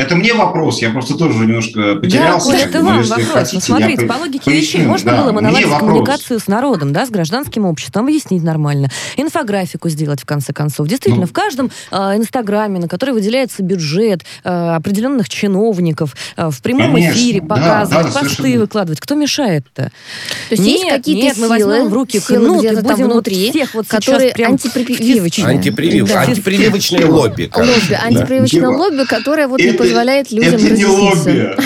это 0.00 0.16
мне 0.16 0.32
вопрос, 0.32 0.80
я 0.80 0.90
просто 0.90 1.14
тоже 1.14 1.34
немножко 1.40 1.96
потерялся. 1.96 2.52
Да, 2.52 2.58
это 2.58 2.82
вам 2.82 3.02
вопрос. 3.02 3.26
Хотите, 3.32 3.60
Смотрите, 3.60 4.06
по 4.06 4.14
логике 4.14 4.44
поясню, 4.44 4.60
вещей 4.60 4.86
можно 4.86 5.12
да, 5.12 5.22
было 5.22 5.32
бы 5.32 5.42
наладить 5.42 5.68
коммуникацию 5.68 6.40
с 6.40 6.46
народом, 6.46 6.94
да, 6.94 7.04
с 7.04 7.10
гражданским 7.10 7.66
обществом, 7.66 8.04
объяснить 8.04 8.42
нормально, 8.42 8.88
инфографику 9.18 9.90
сделать 9.90 10.22
в 10.22 10.24
конце 10.24 10.54
концов. 10.54 10.88
Действительно, 10.88 11.22
ну, 11.22 11.26
в 11.26 11.32
каждом 11.32 11.70
э, 11.90 11.96
инстаграме, 12.16 12.78
на 12.78 12.88
который 12.88 13.12
выделяется 13.12 13.62
бюджет 13.62 14.22
э, 14.42 14.48
определенных 14.48 15.28
чиновников, 15.28 16.16
э, 16.36 16.48
в 16.48 16.62
прямом 16.62 16.94
конечно, 16.94 17.12
эфире 17.12 17.42
показывать, 17.42 18.06
да, 18.06 18.12
да, 18.12 18.20
посты 18.20 18.36
совершенно. 18.36 18.60
выкладывать. 18.60 19.00
Кто 19.00 19.14
мешает-то? 19.16 19.82
То 19.82 19.90
есть 20.50 20.62
нет, 20.62 20.78
есть 20.78 20.88
какие-то 20.88 21.22
нет, 21.26 21.36
силы, 21.36 21.48
мы 21.48 21.58
возьмем 21.58 21.88
в 21.90 21.92
руки 21.92 22.20
кнут 22.20 22.64
и 22.64 22.74
будем 22.76 23.04
внутри, 23.04 23.50
всех 23.50 23.74
вот 23.74 23.86
которые 23.86 24.32
прям... 24.32 24.52
антипрививочные. 24.52 25.46
Антипривив... 25.46 26.08
Да. 26.08 26.22
Антипрививочное 26.22 27.06
лобби. 27.06 27.50
Лобби, 27.54 27.98
антипрививочное 28.02 28.68
лобби, 28.68 29.04
которое 29.04 29.46
вот 29.46 29.60
позволяет 29.80 30.30
людям 30.30 30.54
Это 30.54 30.70
не 30.70 30.86
лобби. 30.86 31.56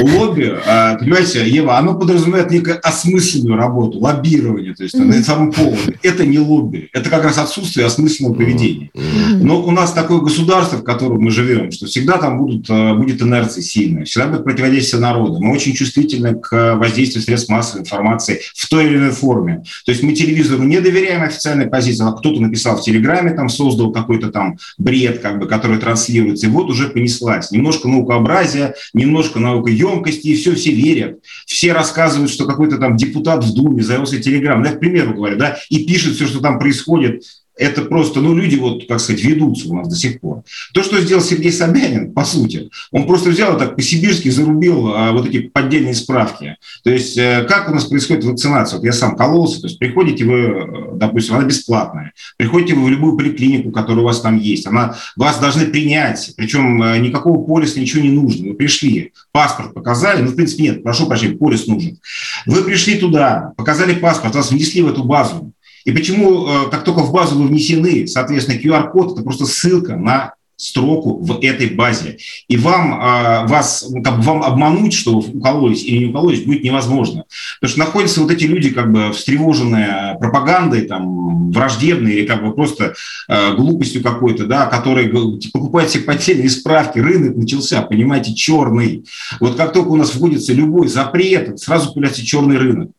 Лобби, 0.00 0.52
а, 0.66 0.96
понимаете, 0.96 1.48
Ева, 1.48 1.78
оно 1.78 1.94
подразумевает 1.94 2.50
некую 2.50 2.78
осмысленную 2.86 3.56
работу, 3.56 3.98
лоббирование, 3.98 4.74
то 4.74 4.84
есть 4.84 4.96
на 4.96 5.22
самом 5.22 5.52
поводе. 5.52 5.98
Это 6.02 6.24
не 6.24 6.38
лобби, 6.38 6.88
это 6.92 7.10
как 7.10 7.24
раз 7.24 7.38
отсутствие 7.38 7.86
осмысленного 7.86 8.34
поведения. 8.34 8.90
Но 8.94 9.62
у 9.62 9.70
нас 9.70 9.92
такое 9.92 10.20
государство, 10.20 10.78
в 10.78 10.84
котором 10.84 11.22
мы 11.22 11.30
живем, 11.30 11.70
что 11.72 11.86
всегда 11.86 12.18
там 12.18 12.38
будут, 12.38 12.66
а, 12.68 12.94
будет 12.94 13.22
инерция 13.22 13.62
сильная, 13.62 14.04
всегда 14.04 14.28
будет 14.28 14.44
противодействие 14.44 15.00
народа. 15.00 15.38
Мы 15.40 15.52
очень 15.52 15.74
чувствительны 15.74 16.34
к 16.34 16.76
воздействию 16.76 17.22
средств 17.22 17.48
массовой 17.48 17.82
информации 17.82 18.40
в 18.54 18.68
той 18.68 18.86
или 18.86 18.96
иной 18.96 19.10
форме. 19.10 19.64
То 19.84 19.92
есть 19.92 20.02
мы 20.02 20.12
телевизору 20.12 20.62
не 20.62 20.80
доверяем 20.80 21.22
официальной 21.22 21.66
позиции, 21.66 22.06
а 22.06 22.12
кто-то 22.12 22.40
написал 22.40 22.76
в 22.76 22.82
Телеграме, 22.82 23.32
там 23.32 23.48
создал 23.48 23.92
какой-то 23.92 24.30
там 24.30 24.58
бред, 24.78 25.20
как 25.20 25.38
бы, 25.38 25.46
который 25.46 25.78
транслируется, 25.78 26.46
и 26.46 26.50
вот 26.50 26.70
уже 26.70 26.88
понеслась. 26.88 27.50
Немножко 27.50 27.88
наукообразия, 27.88 28.74
немножко 28.94 29.40
наукоемкости, 29.72 30.28
и 30.28 30.34
все, 30.34 30.54
все 30.54 30.72
верят. 30.72 31.20
Все 31.46 31.72
рассказывают, 31.72 32.30
что 32.30 32.46
какой-то 32.46 32.78
там 32.78 32.96
депутат 32.96 33.44
в 33.44 33.54
Думе 33.54 33.82
завелся 33.82 34.20
Телеграм. 34.20 34.60
Ну, 34.60 34.68
я 34.68 34.76
к 34.76 34.80
примеру 34.80 35.14
говорю, 35.14 35.36
да, 35.36 35.58
и 35.68 35.84
пишет 35.84 36.14
все, 36.14 36.26
что 36.26 36.40
там 36.40 36.58
происходит. 36.58 37.22
Это 37.56 37.82
просто, 37.82 38.20
ну, 38.20 38.34
люди 38.34 38.56
вот, 38.56 38.86
как 38.88 39.00
сказать, 39.00 39.22
ведутся 39.22 39.68
у 39.68 39.76
нас 39.76 39.88
до 39.88 39.94
сих 39.94 40.20
пор. 40.20 40.42
То, 40.72 40.82
что 40.82 41.00
сделал 41.00 41.22
Сергей 41.22 41.52
Собянин, 41.52 42.12
по 42.12 42.24
сути, 42.24 42.70
он 42.90 43.06
просто 43.06 43.30
взял 43.30 43.56
и 43.56 43.58
так 43.58 43.76
по-сибирски 43.76 44.30
зарубил 44.30 44.92
а, 44.94 45.12
вот 45.12 45.28
эти 45.28 45.40
поддельные 45.40 45.94
справки. 45.94 46.56
То 46.82 46.90
есть, 46.90 47.18
э, 47.18 47.44
как 47.48 47.68
у 47.68 47.74
нас 47.74 47.84
происходит 47.84 48.24
вакцинация? 48.24 48.78
Вот 48.78 48.86
я 48.86 48.92
сам 48.92 49.16
кололся, 49.16 49.60
то 49.60 49.66
есть, 49.66 49.78
приходите 49.78 50.24
вы, 50.24 50.38
э, 50.38 50.64
допустим, 50.94 51.34
она 51.34 51.44
бесплатная, 51.44 52.12
приходите 52.38 52.74
вы 52.74 52.84
в 52.84 52.88
любую 52.88 53.16
поликлинику, 53.16 53.70
которая 53.70 54.02
у 54.02 54.06
вас 54.06 54.20
там 54.20 54.38
есть, 54.38 54.66
она, 54.66 54.96
вас 55.16 55.38
должны 55.38 55.66
принять, 55.66 56.32
причем 56.36 56.82
э, 56.82 56.98
никакого 56.98 57.44
полиса, 57.44 57.80
ничего 57.80 58.02
не 58.02 58.10
нужно. 58.10 58.48
Вы 58.48 58.54
пришли, 58.54 59.12
паспорт 59.30 59.74
показали, 59.74 60.22
ну, 60.22 60.30
в 60.30 60.36
принципе, 60.36 60.64
нет, 60.64 60.82
прошу 60.82 61.06
прощения, 61.06 61.36
полис 61.36 61.66
нужен. 61.66 61.98
Вы 62.46 62.62
пришли 62.62 62.98
туда, 62.98 63.52
показали 63.56 63.94
паспорт, 63.94 64.34
вас 64.34 64.50
внесли 64.50 64.82
в 64.82 64.88
эту 64.88 65.04
базу, 65.04 65.52
и 65.84 65.92
почему, 65.92 66.46
э, 66.46 66.70
как 66.70 66.84
только 66.84 67.00
в 67.00 67.12
базу 67.12 67.42
внесены, 67.42 68.06
соответственно, 68.06 68.58
QR-код– 68.58 69.12
это 69.14 69.22
просто 69.22 69.46
ссылка 69.46 69.96
на 69.96 70.34
строку 70.62 71.18
в 71.18 71.40
этой 71.42 71.70
базе. 71.70 72.18
И 72.46 72.56
вам, 72.56 72.98
а, 73.00 73.46
вас, 73.46 73.84
ну, 73.90 74.00
как 74.00 74.18
бы 74.18 74.22
вам 74.22 74.42
обмануть, 74.44 74.92
что 74.92 75.16
укололись 75.16 75.82
или 75.82 76.04
не 76.04 76.06
укололись, 76.06 76.44
будет 76.44 76.62
невозможно. 76.62 77.24
Потому 77.60 77.70
что 77.70 77.78
находятся 77.80 78.20
вот 78.20 78.30
эти 78.30 78.44
люди, 78.44 78.70
как 78.70 78.92
бы 78.92 79.12
встревоженные 79.12 80.16
пропагандой, 80.20 80.82
там, 80.82 81.50
враждебные 81.50 82.18
или 82.18 82.26
как 82.26 82.44
бы 82.44 82.54
просто 82.54 82.94
э, 83.28 83.54
глупостью 83.56 84.04
какой-то, 84.04 84.46
да, 84.46 84.66
которые 84.66 85.08
покупают 85.52 85.90
все 85.90 85.98
поддельные 85.98 86.48
справки, 86.48 87.00
рынок 87.00 87.36
начался, 87.36 87.82
понимаете, 87.82 88.32
черный. 88.32 89.04
Вот 89.40 89.56
как 89.56 89.72
только 89.72 89.88
у 89.88 89.96
нас 89.96 90.14
вводится 90.14 90.52
любой 90.52 90.86
запрет, 90.86 91.58
сразу 91.58 91.92
появляется 91.92 92.24
черный 92.24 92.58
рынок. 92.58 92.90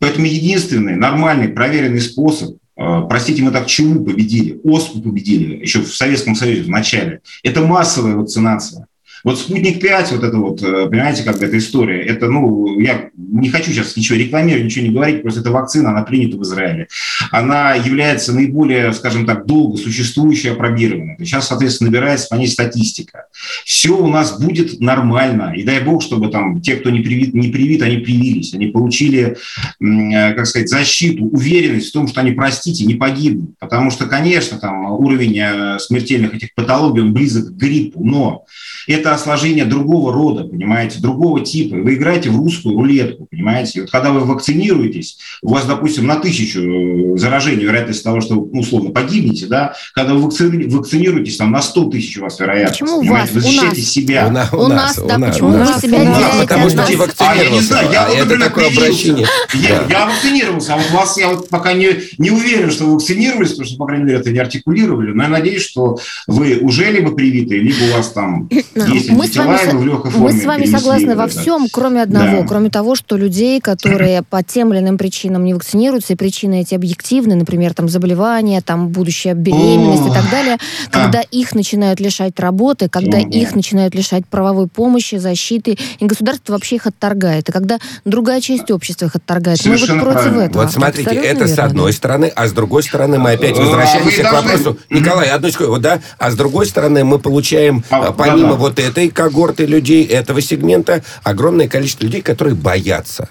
Поэтому 0.00 0.24
единственный 0.24 0.96
нормальный, 0.96 1.48
проверенный 1.48 2.00
способ 2.00 2.56
простите, 2.80 3.42
мы 3.42 3.50
так 3.50 3.66
чуму 3.66 4.04
победили, 4.04 4.60
оспу 4.64 5.02
победили 5.02 5.56
еще 5.56 5.80
в 5.80 5.94
Советском 5.94 6.34
Союзе 6.34 6.62
в 6.62 6.70
начале. 6.70 7.20
Это 7.42 7.60
массовая 7.60 8.16
вакцинация. 8.16 8.86
Вот 9.24 9.38
«Спутник 9.38 9.82
5», 9.82 10.14
вот 10.14 10.24
это 10.24 10.36
вот, 10.36 10.62
э, 10.62 10.88
понимаете, 10.88 11.22
как 11.22 11.42
эта 11.42 11.58
история, 11.58 12.02
это, 12.02 12.28
ну, 12.28 12.78
я 12.80 13.10
не 13.16 13.50
хочу 13.50 13.70
сейчас 13.70 13.96
ничего 13.96 14.18
рекламировать, 14.18 14.64
ничего 14.64 14.86
не 14.86 14.92
говорить, 14.92 15.22
просто 15.22 15.40
эта 15.40 15.50
вакцина, 15.50 15.90
она 15.90 16.02
принята 16.02 16.36
в 16.36 16.42
Израиле. 16.42 16.88
Она 17.30 17.74
является 17.74 18.32
наиболее, 18.32 18.92
скажем 18.92 19.26
так, 19.26 19.46
долго 19.46 19.76
существующей, 19.76 20.48
опробированной. 20.48 21.16
Сейчас, 21.20 21.48
соответственно, 21.48 21.90
набирается 21.90 22.28
по 22.30 22.34
ней 22.34 22.48
статистика. 22.48 23.26
Все 23.64 23.96
у 23.96 24.08
нас 24.08 24.40
будет 24.40 24.80
нормально. 24.80 25.52
И 25.56 25.62
дай 25.62 25.80
бог, 25.80 26.02
чтобы 26.02 26.28
там 26.28 26.60
те, 26.60 26.76
кто 26.76 26.90
не 26.90 27.00
привит, 27.00 27.34
не 27.34 27.48
привит 27.48 27.82
они 27.82 27.98
привились. 27.98 28.54
Они 28.54 28.66
получили, 28.66 29.36
э, 29.80 30.34
как 30.34 30.46
сказать, 30.46 30.68
защиту, 30.68 31.24
уверенность 31.24 31.90
в 31.90 31.92
том, 31.92 32.08
что 32.08 32.20
они, 32.20 32.32
простите, 32.32 32.84
не 32.84 32.94
погибнут. 32.94 33.58
Потому 33.58 33.90
что, 33.90 34.06
конечно, 34.06 34.58
там 34.58 34.90
уровень 34.92 35.38
э, 35.38 35.78
смертельных 35.78 36.34
этих 36.34 36.54
патологий, 36.54 37.02
он 37.02 37.12
близок 37.12 37.46
к 37.46 37.56
гриппу, 37.56 38.04
но 38.04 38.44
это 38.86 39.09
осложнение 39.14 39.64
другого 39.64 40.12
рода, 40.12 40.44
понимаете, 40.44 41.00
другого 41.00 41.40
типа. 41.40 41.76
Вы 41.76 41.94
играете 41.94 42.30
в 42.30 42.36
русскую 42.36 42.76
рулетку, 42.76 43.26
понимаете. 43.30 43.78
И 43.78 43.80
вот 43.82 43.90
когда 43.90 44.10
вы 44.10 44.20
вакцинируетесь, 44.20 45.18
у 45.42 45.52
вас, 45.52 45.64
допустим, 45.66 46.06
на 46.06 46.16
тысячу 46.16 46.60
э, 46.60 47.18
заражений 47.18 47.64
вероятность 47.64 48.02
того, 48.02 48.20
что 48.20 48.34
вы, 48.34 48.48
ну, 48.52 48.60
условно, 48.60 48.90
погибнете, 48.90 49.46
да, 49.46 49.74
когда 49.94 50.14
вы 50.14 50.22
вакцинируетесь, 50.22 51.36
там 51.36 51.50
на 51.52 51.62
100 51.62 51.84
тысяч 51.90 52.18
у 52.18 52.22
вас 52.22 52.38
вероятность. 52.38 52.80
Почему 52.80 53.00
понимаете? 53.00 53.32
у 53.32 53.34
вас? 53.34 53.34
Вы 53.34 53.40
защищаете 53.40 53.80
у 53.80 53.84
себя. 53.84 54.26
У, 54.26 54.30
нас, 54.30 54.52
у 54.52 54.66
нас, 54.68 54.96
да, 54.96 55.16
у 55.16 55.20
почему 55.20 55.48
нас, 55.50 55.74
вы 55.74 55.88
себя 55.88 55.98
у 55.98 56.04
делаете? 56.04 56.40
Потому 56.40 56.70
что 56.70 56.86
ты 56.86 56.96
вакцинировался. 56.96 57.30
А, 57.30 57.44
я 57.44 57.50
не 57.50 57.60
знаю, 57.60 57.92
я, 57.92 58.06
а 58.06 58.10
это 58.10 58.38
такое 58.38 58.66
обращение. 58.68 59.26
Я, 59.54 59.80
да. 59.80 59.86
я 59.88 60.06
вакцинировался, 60.06 60.74
а 60.74 60.76
вот 60.76 60.90
вас 60.90 61.18
я 61.18 61.28
вот 61.28 61.48
пока 61.48 61.72
не, 61.72 61.88
не 62.18 62.30
уверен, 62.30 62.70
что 62.70 62.84
вы 62.84 62.94
вакцинировались, 62.94 63.50
потому 63.50 63.66
что, 63.66 63.76
по 63.76 63.86
крайней 63.86 64.04
мере, 64.04 64.18
это 64.18 64.30
не 64.30 64.38
артикулировали, 64.38 65.12
но 65.12 65.22
я 65.24 65.28
надеюсь, 65.28 65.62
что 65.62 65.98
вы 66.26 66.58
уже 66.58 66.90
либо 66.90 67.12
привиты, 67.12 67.58
либо 67.58 67.82
у 67.90 67.96
вас 67.96 68.10
там 68.12 68.48
есть 68.74 68.99
мы 69.08 69.26
с 69.26 69.36
вами, 69.36 69.56
в 69.56 69.84
легкой 69.84 70.10
форме. 70.10 70.26
Мы 70.26 70.40
с 70.40 70.44
вами 70.44 70.64
согласны 70.66 71.16
во 71.16 71.26
всем, 71.26 71.66
кроме 71.72 72.02
одного, 72.02 72.42
да. 72.42 72.46
кроме 72.46 72.70
того, 72.70 72.94
что 72.94 73.16
людей, 73.16 73.60
которые 73.60 74.22
по 74.30 74.42
тем 74.42 74.72
или 74.72 74.80
иным 74.80 74.98
причинам 74.98 75.44
не 75.44 75.54
вакцинируются, 75.54 76.12
и 76.12 76.16
причины 76.16 76.60
эти 76.60 76.74
объективны, 76.74 77.34
например, 77.34 77.74
там 77.74 77.88
заболевания, 77.88 78.60
там 78.60 78.88
будущая 78.88 79.34
беременность 79.34 80.06
и 80.06 80.10
так 80.10 80.30
далее, 80.30 80.58
когда 80.90 81.20
их 81.20 81.54
начинают 81.54 82.00
лишать 82.00 82.38
работы, 82.38 82.88
когда 82.88 83.18
их 83.18 83.54
начинают 83.54 83.94
лишать 83.94 84.26
правовой 84.26 84.66
помощи, 84.66 85.16
защиты, 85.16 85.78
и 85.98 86.04
государство 86.04 86.52
вообще 86.52 86.76
их 86.76 86.86
отторгает, 86.86 87.48
и 87.48 87.52
когда 87.52 87.78
другая 88.04 88.40
часть 88.40 88.70
общества 88.70 89.06
их 89.06 89.16
отторгает. 89.16 89.60
Совершенно 89.60 89.94
мы 89.94 90.04
вот 90.04 90.12
против 90.12 90.22
правильно. 90.22 90.42
этого. 90.42 90.62
Вот 90.62 90.72
смотрите, 90.72 91.10
это 91.10 91.20
верно, 91.20 91.46
с 91.48 91.58
одной 91.58 91.92
да. 91.92 91.96
стороны, 91.96 92.32
а 92.34 92.46
с 92.46 92.52
другой 92.52 92.82
стороны 92.82 93.18
мы 93.18 93.32
опять 93.32 93.58
а 93.58 93.62
возвращаемся 93.62 94.28
а 94.28 94.30
к 94.30 94.32
вопросу. 94.32 94.78
Николай, 94.90 95.28
одну 95.30 95.50
секунду, 95.50 95.72
вот, 95.72 95.82
да, 95.82 96.00
а 96.18 96.30
с 96.30 96.34
другой 96.34 96.66
стороны 96.66 97.04
мы 97.04 97.18
получаем 97.18 97.84
а, 97.90 98.12
помимо 98.12 98.42
да, 98.42 98.48
да. 98.48 98.54
вот 98.54 98.78
этой 98.90 99.08
когорты 99.08 99.66
людей, 99.66 100.04
этого 100.04 100.40
сегмента, 100.40 101.02
огромное 101.22 101.68
количество 101.68 102.04
людей, 102.04 102.22
которые 102.22 102.54
боятся 102.54 103.30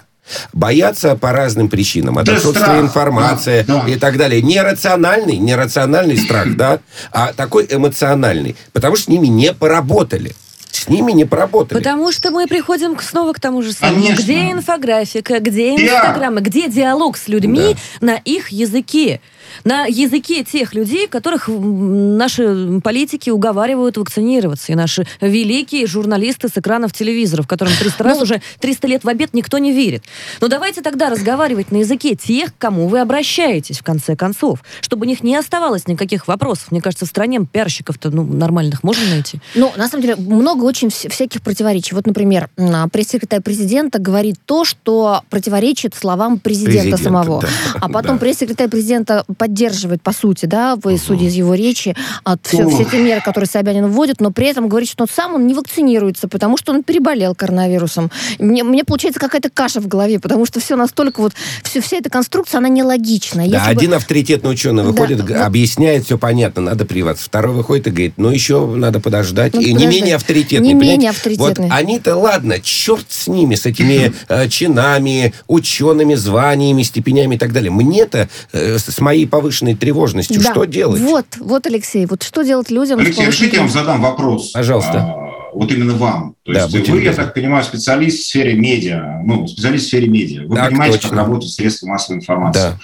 боятся 0.52 1.16
по 1.16 1.32
разным 1.32 1.68
причинам. 1.68 2.18
От 2.18 2.28
отсутствия 2.28 2.80
информации 2.80 3.64
да, 3.66 3.82
да. 3.82 3.90
и 3.90 3.96
так 3.96 4.16
далее. 4.16 4.42
Нерациональный, 4.42 5.36
нерациональный 5.36 6.16
страх, 6.16 6.54
да, 6.56 6.78
а 7.10 7.32
такой 7.32 7.66
эмоциональный. 7.68 8.56
Потому 8.72 8.96
что 8.96 9.06
с 9.06 9.08
ними 9.08 9.26
не 9.26 9.52
поработали. 9.52 10.34
С 10.70 10.88
ними 10.88 11.12
не 11.12 11.24
поработали. 11.24 11.76
Потому 11.76 12.12
что 12.12 12.30
мы 12.30 12.46
приходим 12.46 12.98
снова 13.00 13.32
к 13.32 13.40
тому 13.40 13.62
же 13.62 13.72
самому. 13.72 13.96
Конечно. 13.96 14.22
Где 14.22 14.50
инфографика, 14.52 15.40
где 15.40 15.74
инстаграмы, 15.74 16.40
где 16.40 16.68
диалог 16.68 17.16
с 17.16 17.28
людьми 17.28 17.76
да. 18.00 18.06
на 18.06 18.16
их 18.16 18.50
языке 18.50 19.20
на 19.64 19.86
языке 19.86 20.44
тех 20.44 20.74
людей, 20.74 21.06
которых 21.06 21.48
наши 21.48 22.80
политики 22.82 23.30
уговаривают 23.30 23.96
вакцинироваться. 23.96 24.72
И 24.72 24.74
наши 24.74 25.06
великие 25.20 25.86
журналисты 25.86 26.48
с 26.48 26.56
экранов 26.56 26.92
телевизоров, 26.92 27.46
которым 27.46 27.74
300 27.78 28.04
раз 28.04 28.16
ну, 28.18 28.22
уже 28.24 28.42
300 28.60 28.86
лет 28.88 29.04
в 29.04 29.08
обед 29.08 29.34
никто 29.34 29.58
не 29.58 29.72
верит. 29.72 30.04
Но 30.40 30.48
давайте 30.48 30.82
тогда 30.82 31.10
разговаривать 31.10 31.70
на 31.70 31.78
языке 31.78 32.14
тех, 32.14 32.54
к 32.54 32.58
кому 32.58 32.88
вы 32.88 33.00
обращаетесь, 33.00 33.78
в 33.78 33.82
конце 33.82 34.16
концов, 34.16 34.62
чтобы 34.80 35.06
у 35.06 35.08
них 35.08 35.22
не 35.22 35.36
оставалось 35.36 35.86
никаких 35.86 36.28
вопросов. 36.28 36.70
Мне 36.70 36.80
кажется, 36.80 37.06
в 37.06 37.08
стране 37.08 37.40
пиарщиков-то 37.50 38.10
ну, 38.10 38.24
нормальных 38.24 38.82
можно 38.82 39.08
найти. 39.08 39.40
Ну, 39.54 39.72
на 39.76 39.88
самом 39.88 40.02
деле, 40.02 40.16
много 40.16 40.64
очень 40.64 40.90
всяких 40.90 41.42
противоречий. 41.42 41.94
Вот, 41.94 42.06
например, 42.06 42.48
пресс-секретарь 42.92 43.40
президента 43.40 43.98
говорит 43.98 44.36
то, 44.44 44.64
что 44.64 45.22
противоречит 45.30 45.94
словам 45.94 46.38
президента, 46.38 46.96
президента 46.96 47.02
самого. 47.02 47.40
Да, 47.40 47.48
а 47.80 47.88
потом 47.88 48.12
да. 48.16 48.20
пресс-секретарь 48.20 48.68
президента 48.68 49.24
поддерживает, 49.50 50.00
по 50.00 50.12
сути, 50.12 50.46
да, 50.46 50.76
вы, 50.76 50.96
судя 50.96 51.24
из 51.26 51.34
его 51.34 51.54
речи, 51.54 51.96
от 52.22 52.46
все, 52.46 52.68
все 52.68 52.84
те 52.84 52.98
меры, 53.02 53.20
которые 53.20 53.48
Собянин 53.48 53.88
вводит, 53.88 54.20
но 54.20 54.30
при 54.30 54.46
этом 54.46 54.68
говорит, 54.68 54.88
что 54.88 55.02
он 55.04 55.08
сам 55.12 55.34
он 55.34 55.46
не 55.48 55.54
вакцинируется, 55.54 56.28
потому 56.28 56.56
что 56.56 56.72
он 56.72 56.84
переболел 56.84 57.34
коронавирусом. 57.34 58.12
Мне, 58.38 58.62
мне 58.62 58.84
получается 58.84 59.18
какая-то 59.18 59.50
каша 59.50 59.80
в 59.80 59.88
голове, 59.88 60.20
потому 60.20 60.46
что 60.46 60.60
все 60.60 60.76
настолько 60.76 61.20
вот, 61.20 61.32
все, 61.64 61.80
вся 61.80 61.96
эта 61.96 62.10
конструкция, 62.10 62.58
она 62.58 62.68
нелогичная. 62.68 63.48
Да, 63.48 63.58
Если 63.58 63.70
один 63.70 63.90
бы... 63.90 63.96
авторитетный 63.96 64.52
ученый 64.52 64.84
выходит, 64.84 65.24
да, 65.24 65.46
объясняет, 65.46 66.04
все 66.04 66.16
понятно, 66.16 66.62
надо 66.62 66.84
прививаться. 66.84 67.24
Второй 67.24 67.54
выходит 67.54 67.88
и 67.88 67.90
говорит, 67.90 68.14
ну 68.18 68.30
еще 68.30 68.66
надо 68.66 69.00
подождать. 69.00 69.54
Ну, 69.54 69.60
и 69.60 69.72
подождать. 69.72 69.90
не 69.90 70.00
менее 70.00 70.14
авторитетный. 70.14 70.68
Не 70.68 70.74
понимаете? 70.74 70.92
менее 70.92 71.10
авторитетный. 71.10 71.66
Вот 71.66 71.74
они-то, 71.76 72.16
ладно, 72.16 72.60
черт 72.60 73.06
с 73.08 73.26
ними, 73.26 73.56
с 73.56 73.66
этими 73.66 74.12
э, 74.28 74.48
чинами, 74.48 75.34
учеными, 75.48 76.14
званиями, 76.14 76.82
степенями 76.82 77.34
и 77.34 77.38
так 77.38 77.52
далее. 77.52 77.72
Мне-то 77.72 78.28
э, 78.52 78.78
с 78.78 79.00
моей 79.00 79.26
повышенной 79.40 79.74
тревожностью. 79.74 80.40
Да. 80.40 80.52
Что 80.52 80.64
делать? 80.64 81.00
Вот, 81.00 81.26
вот, 81.38 81.66
Алексей, 81.66 82.06
вот 82.06 82.22
что 82.22 82.42
делать 82.42 82.70
людям? 82.70 82.98
Алексей, 83.00 83.26
решите, 83.26 83.56
я 83.56 83.62
вам 83.62 83.70
задам 83.70 84.00
вопрос. 84.00 84.52
Пожалуйста. 84.52 84.98
А, 84.98 85.30
вот 85.52 85.72
именно 85.72 85.94
вам. 85.94 86.34
То 86.44 86.52
да, 86.52 86.64
есть 86.64 86.88
вы, 86.88 87.02
я 87.02 87.12
так 87.12 87.34
понимаю, 87.34 87.64
специалист 87.64 88.20
в 88.20 88.26
сфере 88.26 88.54
медиа, 88.54 89.22
ну, 89.24 89.46
специалист 89.46 89.86
в 89.86 89.88
сфере 89.88 90.08
медиа. 90.08 90.46
Вы 90.46 90.56
так, 90.56 90.68
понимаете, 90.68 90.98
точно. 90.98 91.10
как 91.10 91.18
работают 91.18 91.52
средства 91.52 91.86
массовой 91.86 92.18
информации. 92.18 92.60
Да. 92.60 92.78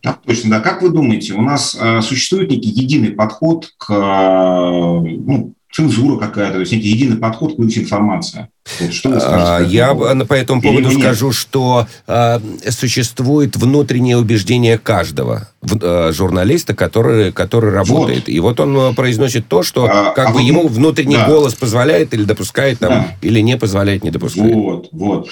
Так, 0.00 0.22
точно, 0.24 0.50
да. 0.50 0.60
Как 0.60 0.82
вы 0.82 0.90
думаете, 0.90 1.34
у 1.34 1.42
нас 1.42 1.76
э, 1.78 2.00
существует 2.02 2.50
некий 2.50 2.70
единый 2.70 3.10
подход 3.10 3.72
к, 3.78 3.90
э, 3.90 3.94
ну, 3.94 5.54
цензура 5.72 6.18
какая-то, 6.18 6.54
то 6.54 6.60
есть 6.60 6.72
некий 6.72 6.88
единый 6.88 7.16
подход 7.16 7.56
к 7.56 7.58
информации? 7.58 8.48
Вот 8.80 8.92
что 8.92 9.10
вы 9.10 9.18
а, 9.20 9.60
Я 9.60 9.94
по 9.94 10.34
этому 10.34 10.60
поводу 10.60 10.90
скажу, 10.90 11.32
что 11.32 11.86
а, 12.06 12.40
существует 12.68 13.56
внутреннее 13.56 14.16
убеждение 14.16 14.78
каждого 14.78 15.48
а, 15.82 16.12
журналиста, 16.12 16.74
который, 16.74 17.32
который 17.32 17.72
работает. 17.72 18.26
Вот. 18.26 18.28
И 18.28 18.40
вот 18.40 18.60
он 18.60 18.94
произносит 18.94 19.48
то, 19.48 19.62
что 19.62 19.86
а, 19.86 20.12
как 20.12 20.28
а 20.28 20.32
бы 20.32 20.38
вот, 20.38 20.46
ему 20.46 20.68
внутренний 20.68 21.16
да. 21.16 21.26
голос 21.26 21.54
позволяет 21.54 22.14
или 22.14 22.24
допускает, 22.24 22.78
там, 22.78 22.90
да. 22.90 23.16
или 23.22 23.40
не 23.40 23.56
позволяет, 23.56 24.04
не 24.04 24.10
допускает. 24.10 24.54
Вот, 24.54 24.88
вот. 24.92 25.28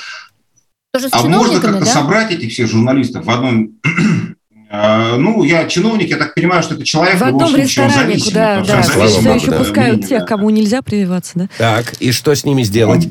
А 1.13 1.23
можно 1.29 1.61
как-то 1.61 1.81
да? 1.81 1.87
собрать 1.87 2.33
этих 2.33 2.53
всех 2.53 2.71
журналистов 2.71 3.27
в 3.27 3.31
одном 3.31 3.73
ну, 5.17 5.43
я 5.45 5.67
чиновник, 5.67 6.11
я 6.11 6.17
так 6.17 6.35
понимаю, 6.35 6.63
что 6.63 6.75
это 6.75 6.85
человек 6.85 7.17
в, 7.17 7.21
в 7.21 7.23
одном 7.25 7.49
случае, 7.49 7.65
ресторане, 7.65 8.19
куда 8.19 8.65
да, 8.65 8.83
все 8.83 9.35
еще 9.35 9.51
да, 9.51 9.59
пускают 9.59 10.01
да, 10.01 10.07
тех, 10.07 10.27
кому 10.27 10.51
нельзя 10.51 10.83
прививаться, 10.83 11.33
да? 11.35 11.49
Так, 11.59 11.95
и 12.01 12.13
что 12.13 12.35
с 12.35 12.45
ними 12.45 12.63
сделать? 12.63 13.09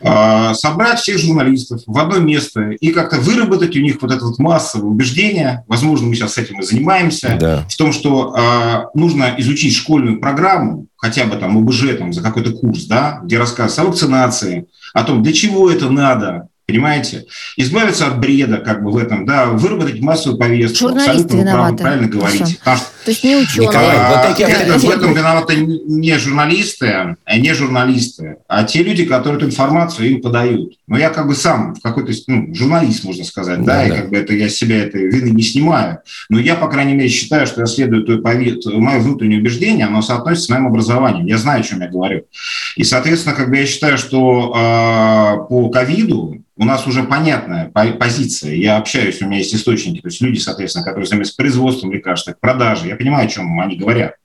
а, 0.00 0.54
собрать 0.54 1.00
всех 1.00 1.18
журналистов 1.18 1.82
в 1.86 1.98
одно 1.98 2.18
место 2.18 2.70
и 2.70 2.90
как-то 2.90 3.20
выработать 3.20 3.76
у 3.76 3.80
них 3.80 4.00
вот 4.00 4.10
это 4.10 4.24
вот 4.24 4.38
массовое 4.38 4.88
убеждение, 4.88 5.64
возможно, 5.68 6.08
мы 6.08 6.14
сейчас 6.14 6.34
с 6.34 6.38
этим 6.38 6.60
и 6.60 6.64
занимаемся, 6.64 7.36
да. 7.38 7.66
в 7.68 7.76
том, 7.76 7.92
что 7.92 8.34
э, 8.36 8.98
нужно 8.98 9.34
изучить 9.38 9.74
школьную 9.74 10.20
программу, 10.20 10.86
хотя 10.96 11.24
бы 11.24 11.36
там 11.36 11.58
ОБЖ 11.58 11.96
там, 11.98 12.12
за 12.12 12.22
какой-то 12.22 12.52
курс, 12.52 12.84
да, 12.84 13.20
где 13.22 13.38
рассказывается 13.38 13.82
о 13.82 13.84
вакцинации, 13.86 14.66
о 14.94 15.04
том, 15.04 15.22
для 15.22 15.32
чего 15.32 15.70
это 15.70 15.90
надо, 15.90 16.48
Понимаете? 16.66 17.24
Избавиться 17.56 18.06
от 18.06 18.20
бреда, 18.20 18.58
как 18.58 18.82
бы 18.84 18.92
в 18.92 18.96
этом, 18.96 19.26
да, 19.26 19.46
выработать 19.46 20.00
массовую 20.00 20.38
повестку. 20.38 20.88
Журналисты 20.88 21.38
виноваты. 21.38 21.82
Правильно 21.82 22.08
говорите. 22.08 22.56
Потому 22.58 22.76
что, 22.76 22.86
То 23.04 23.10
есть 23.10 23.24
не 23.24 23.36
ученые. 23.36 23.68
Николай, 23.68 23.96
а, 23.96 24.26
вот 24.28 24.40
это, 24.40 24.78
в 24.78 24.90
этом 24.90 25.14
виноваты 25.14 25.56
не 25.56 26.16
журналисты, 26.18 27.16
а 27.24 27.38
не 27.38 27.52
журналисты, 27.52 28.36
а 28.46 28.62
те 28.62 28.82
люди, 28.82 29.04
которые 29.04 29.38
эту 29.38 29.46
информацию 29.46 30.10
им 30.10 30.22
подают. 30.22 30.74
Но 30.86 30.98
я 30.98 31.10
как 31.10 31.26
бы 31.26 31.34
сам 31.34 31.74
какой-то 31.82 32.12
ну, 32.28 32.54
журналист, 32.54 33.02
можно 33.04 33.24
сказать, 33.24 33.64
да, 33.64 33.78
да, 33.78 33.86
и 33.86 33.90
как 33.90 34.10
бы 34.10 34.16
это 34.16 34.34
я 34.34 34.48
себя 34.48 34.84
этой 34.84 35.08
вины 35.08 35.30
не 35.30 35.42
снимаю. 35.42 35.98
Но 36.28 36.38
я, 36.38 36.54
по 36.54 36.68
крайней 36.68 36.94
мере, 36.94 37.08
считаю, 37.08 37.46
что 37.46 37.62
я 37.62 37.66
следую 37.66 38.04
той 38.04 38.22
повест... 38.22 38.66
мое 38.66 39.00
внутреннее 39.00 39.40
убеждение, 39.40 39.86
оно 39.86 40.02
соотносится 40.02 40.46
с 40.46 40.50
моим 40.50 40.68
образованием. 40.68 41.26
Я 41.26 41.38
знаю, 41.38 41.60
о 41.60 41.64
чем 41.64 41.80
я 41.80 41.88
говорю. 41.88 42.24
И, 42.76 42.84
соответственно, 42.84 43.34
как 43.34 43.50
бы 43.50 43.56
я 43.56 43.66
считаю, 43.66 43.98
что 43.98 44.52
э, 44.54 45.48
по 45.48 45.68
ковиду 45.70 46.42
у 46.56 46.64
нас 46.64 46.86
уже 46.86 47.02
понятная 47.02 47.70
позиция. 47.70 48.54
Я 48.54 48.76
общаюсь, 48.76 49.20
у 49.20 49.26
меня 49.26 49.38
есть 49.38 49.54
источники, 49.54 50.00
то 50.00 50.08
есть 50.08 50.20
люди, 50.20 50.38
соответственно, 50.38 50.84
которые 50.84 51.06
занимаются 51.06 51.34
производством 51.34 51.92
лекарств, 51.92 52.32
продажей. 52.40 52.91
Я 52.92 52.98
понимаю, 52.98 53.24
о 53.24 53.28
чем 53.28 53.58
они 53.58 53.76
говорят. 53.76 54.16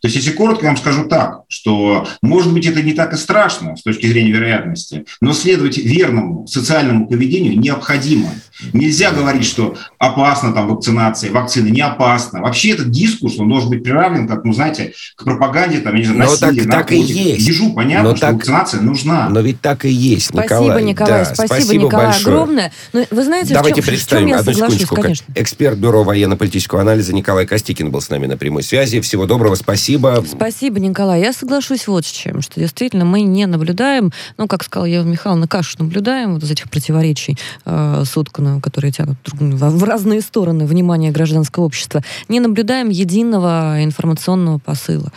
То 0.00 0.08
есть, 0.08 0.16
если 0.16 0.32
коротко, 0.32 0.64
я 0.64 0.70
вам 0.70 0.76
скажу 0.76 1.04
так, 1.04 1.42
что, 1.48 2.06
может 2.22 2.52
быть, 2.52 2.66
это 2.66 2.82
не 2.82 2.92
так 2.92 3.12
и 3.12 3.16
страшно 3.16 3.76
с 3.76 3.82
точки 3.82 4.06
зрения 4.06 4.32
вероятности, 4.32 5.04
но 5.20 5.32
следовать 5.32 5.78
верному 5.78 6.46
социальному 6.46 7.08
поведению 7.08 7.58
необходимо. 7.58 8.28
Нельзя 8.72 9.10
говорить, 9.10 9.44
что 9.44 9.76
опасно 9.98 10.52
там 10.52 10.68
вакцинация, 10.68 11.30
вакцина 11.30 11.68
не 11.68 11.80
опасна. 11.80 12.40
Вообще 12.40 12.70
этот 12.70 12.90
дискурс, 12.90 13.38
он 13.38 13.48
должен 13.48 13.70
быть 13.70 13.82
приравнен, 13.82 14.26
как, 14.26 14.44
ну, 14.44 14.52
знаете, 14.52 14.94
к 15.14 15.24
пропаганде, 15.24 15.78
там, 15.78 15.94
я 15.94 16.00
не 16.00 16.06
знаю, 16.06 16.30
насилия, 16.30 16.62
так, 16.62 16.72
так 16.72 16.92
и 16.92 16.98
есть. 16.98 17.46
Ежу 17.46 17.72
понятно, 17.74 18.10
но 18.10 18.16
что 18.16 18.26
так, 18.26 18.34
вакцинация 18.36 18.80
нужна. 18.80 19.28
Но 19.28 19.40
ведь 19.40 19.60
так 19.60 19.84
и 19.84 19.90
есть, 19.90 20.32
Николай. 20.32 20.48
Спасибо, 20.48 20.80
Николай, 20.80 21.12
да, 21.12 21.24
спасибо, 21.24 21.46
спасибо 21.46 21.84
Николай, 21.84 22.06
большое. 22.06 22.34
огромное. 22.34 22.72
Но 22.92 23.04
вы 23.10 23.24
знаете, 23.24 23.54
Давайте 23.54 23.82
в 23.82 23.84
чем, 23.84 23.94
представим 23.94 24.26
в 24.26 24.28
чем 24.28 24.36
я 24.36 24.40
одну 24.40 24.52
секундочку. 24.52 24.96
Конечно. 24.96 25.24
Эксперт 25.34 25.78
Бюро 25.78 26.02
военно-политического 26.04 26.80
анализа 26.80 27.14
Николай 27.14 27.46
Костикин 27.46 27.90
был 27.90 28.00
с 28.00 28.08
нами 28.08 28.26
на 28.26 28.36
прямой 28.36 28.62
связи. 28.62 29.00
Всего 29.00 29.26
доброго, 29.26 29.54
спасибо. 29.54 29.85
Спасибо, 30.26 30.80
Николай. 30.80 31.20
Я 31.20 31.32
соглашусь 31.32 31.86
вот 31.86 32.04
с 32.04 32.10
чем, 32.10 32.42
что 32.42 32.58
действительно 32.58 33.04
мы 33.04 33.22
не 33.22 33.46
наблюдаем, 33.46 34.12
ну, 34.36 34.48
как 34.48 34.64
сказала 34.64 34.86
Ева 34.86 35.04
Михайловна, 35.04 35.46
кашу 35.46 35.76
наблюдаем 35.78 36.34
вот 36.34 36.42
из 36.42 36.50
этих 36.50 36.68
противоречий 36.68 37.38
э, 37.64 38.02
сотканную, 38.04 38.60
которые 38.60 38.92
тянут 38.92 39.16
в 39.32 39.84
разные 39.84 40.20
стороны 40.20 40.66
внимания 40.66 41.10
гражданского 41.10 41.64
общества, 41.64 42.02
не 42.28 42.40
наблюдаем 42.40 42.88
единого 42.88 43.84
информационного 43.84 44.58
посыла. 44.58 45.12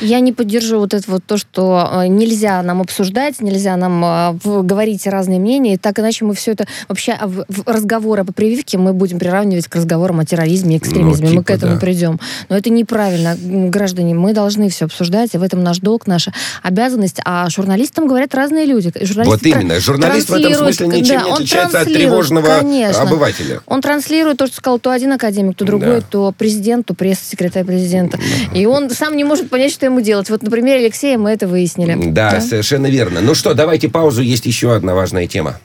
Я 0.00 0.20
не 0.20 0.32
поддержу 0.32 0.78
вот 0.78 0.94
это 0.94 1.10
вот 1.10 1.24
то, 1.24 1.36
что 1.36 1.90
э, 1.92 2.06
нельзя 2.06 2.62
нам 2.62 2.80
обсуждать, 2.80 3.40
нельзя 3.40 3.76
нам 3.76 4.04
э, 4.04 4.62
говорить 4.62 5.06
разные 5.06 5.40
мнения, 5.40 5.78
так 5.78 5.98
иначе 5.98 6.24
мы 6.24 6.34
все 6.34 6.52
это 6.52 6.66
вообще 6.88 7.18
в, 7.20 7.44
в 7.48 7.66
разговоры 7.66 8.24
по 8.24 8.32
прививке 8.32 8.78
мы 8.78 8.92
будем 8.92 9.18
приравнивать 9.18 9.66
к 9.66 9.74
разговорам 9.74 10.20
о 10.20 10.24
терроризме 10.24 10.76
и 10.76 10.78
экстремизме. 10.78 11.24
Ну, 11.24 11.30
типа, 11.30 11.40
мы 11.40 11.44
к 11.44 11.50
этому 11.50 11.74
да. 11.74 11.80
придем. 11.80 12.20
Но 12.48 12.56
это 12.56 12.70
неправильно, 12.70 13.36
граждане. 13.36 14.11
Мы 14.14 14.32
должны 14.32 14.68
все 14.68 14.86
обсуждать, 14.86 15.34
и 15.34 15.38
в 15.38 15.42
этом 15.42 15.62
наш 15.62 15.78
долг, 15.78 16.06
наша 16.06 16.32
обязанность. 16.62 17.20
А 17.24 17.48
журналистам 17.50 18.06
говорят 18.06 18.34
разные 18.34 18.66
люди. 18.66 18.92
Журналисты 19.00 19.50
вот 19.50 19.56
именно. 19.56 19.80
Журналист 19.80 20.28
в 20.28 20.34
этом 20.34 20.54
смысле 20.54 20.86
ничем 20.88 21.20
да, 21.20 21.24
не 21.24 21.32
отличается 21.32 21.80
от 21.80 21.86
тревожного 21.86 22.58
конечно. 22.60 23.02
обывателя. 23.02 23.60
Он 23.66 23.80
транслирует 23.80 24.38
то, 24.38 24.46
что 24.46 24.56
сказал 24.56 24.78
то 24.78 24.90
один 24.90 25.12
академик, 25.12 25.56
то 25.56 25.64
другой, 25.64 26.00
да. 26.00 26.06
то 26.08 26.34
президент, 26.36 26.86
то 26.86 26.94
пресс-секретарь 26.94 27.64
президента. 27.64 28.18
Да. 28.18 28.58
И 28.58 28.66
он 28.66 28.90
сам 28.90 29.16
не 29.16 29.24
может 29.24 29.50
понять, 29.50 29.72
что 29.72 29.86
ему 29.86 30.00
делать. 30.00 30.30
Вот 30.30 30.42
на 30.42 30.50
примере 30.50 30.80
Алексея 30.84 31.18
мы 31.18 31.30
это 31.30 31.46
выяснили. 31.46 31.96
Да, 32.10 32.32
да, 32.32 32.40
совершенно 32.40 32.86
верно. 32.86 33.20
Ну 33.20 33.34
что, 33.34 33.54
давайте 33.54 33.88
паузу. 33.88 34.22
Есть 34.22 34.46
еще 34.46 34.74
одна 34.74 34.94
важная 34.94 35.26
тема. 35.26 35.58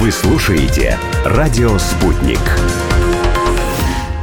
Вы 0.00 0.12
слушаете 0.12 0.96
«Радио 1.28 1.76
Спутник» 1.78 2.38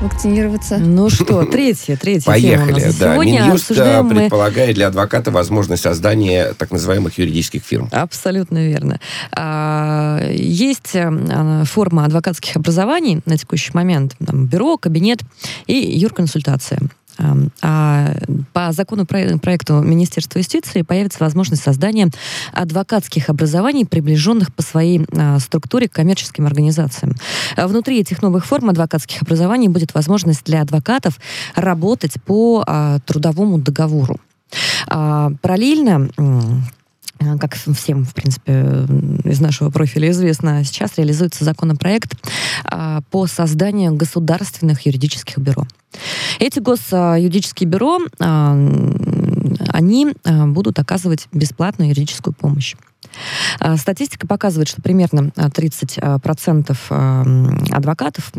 вакцинироваться. 0.01 0.77
Ну 0.77 1.09
что, 1.09 1.45
третья, 1.45 1.95
третья 1.95 2.25
Поехали, 2.25 2.79
тема 2.79 2.93
да. 2.99 3.13
Сегодня 3.13 3.41
Минюст 3.41 3.71
обсуждаем 3.71 4.09
предполагает 4.09 4.69
мы... 4.69 4.73
для 4.73 4.87
адвоката 4.87 5.31
возможность 5.31 5.83
создания 5.83 6.53
так 6.57 6.71
называемых 6.71 7.17
юридических 7.17 7.63
фирм. 7.63 7.89
Абсолютно 7.91 8.67
верно. 8.67 8.99
А, 9.31 10.21
есть 10.29 10.95
э, 10.95 11.63
форма 11.65 12.05
адвокатских 12.05 12.57
образований 12.57 13.21
на 13.25 13.37
текущий 13.37 13.71
момент. 13.73 14.15
Там, 14.25 14.45
бюро, 14.45 14.77
кабинет 14.77 15.21
и 15.67 15.73
юрконсультация. 15.73 16.79
А 17.61 18.16
по 18.53 18.72
закону 18.72 19.05
проекту 19.05 19.82
Министерства 19.82 20.39
юстиции 20.39 20.82
появится 20.82 21.24
возможность 21.24 21.64
создания 21.64 22.09
адвокатских 22.51 23.30
образований, 23.30 23.86
приближенных 23.86 24.53
по 24.53 24.61
своей 24.61 25.05
а, 25.16 25.39
структуре 25.39 25.88
к 25.88 25.93
коммерческим 25.93 26.45
организациям. 26.45 27.16
Внутри 27.57 27.99
этих 27.99 28.22
новых 28.22 28.45
форм 28.45 28.70
адвокатских 28.70 29.22
образований 29.22 29.68
будет 29.68 29.93
возможность 29.93 30.43
для 30.45 30.61
адвокатов 30.61 31.20
работать 31.55 32.22
по 32.26 32.64
а, 32.66 32.99
трудовому 33.05 33.57
договору. 33.57 34.20
Параллельно 34.88 36.09
как 37.39 37.55
всем, 37.55 38.05
в 38.05 38.13
принципе, 38.13 38.86
из 39.24 39.39
нашего 39.39 39.69
профиля 39.69 40.11
известно, 40.11 40.63
сейчас 40.63 40.97
реализуется 40.97 41.43
законопроект 41.43 42.13
по 43.11 43.28
созданию 43.28 43.93
государственных 43.95 44.86
юридических 44.86 45.38
бюро. 45.38 45.65
Эти 46.39 46.59
госюридические 46.59 47.69
бюро, 47.69 47.99
а, 48.19 48.53
они 49.69 50.13
а, 50.24 50.47
будут 50.47 50.80
оказывать 50.80 51.28
бесплатную 51.32 51.89
юридическую 51.89 52.34
помощь. 52.34 52.76
А, 53.59 53.78
статистика 53.78 54.28
показывает, 54.28 54.68
что 54.68 54.82
примерно 54.82 55.32
30% 55.36 57.72
адвокатов 57.72 58.32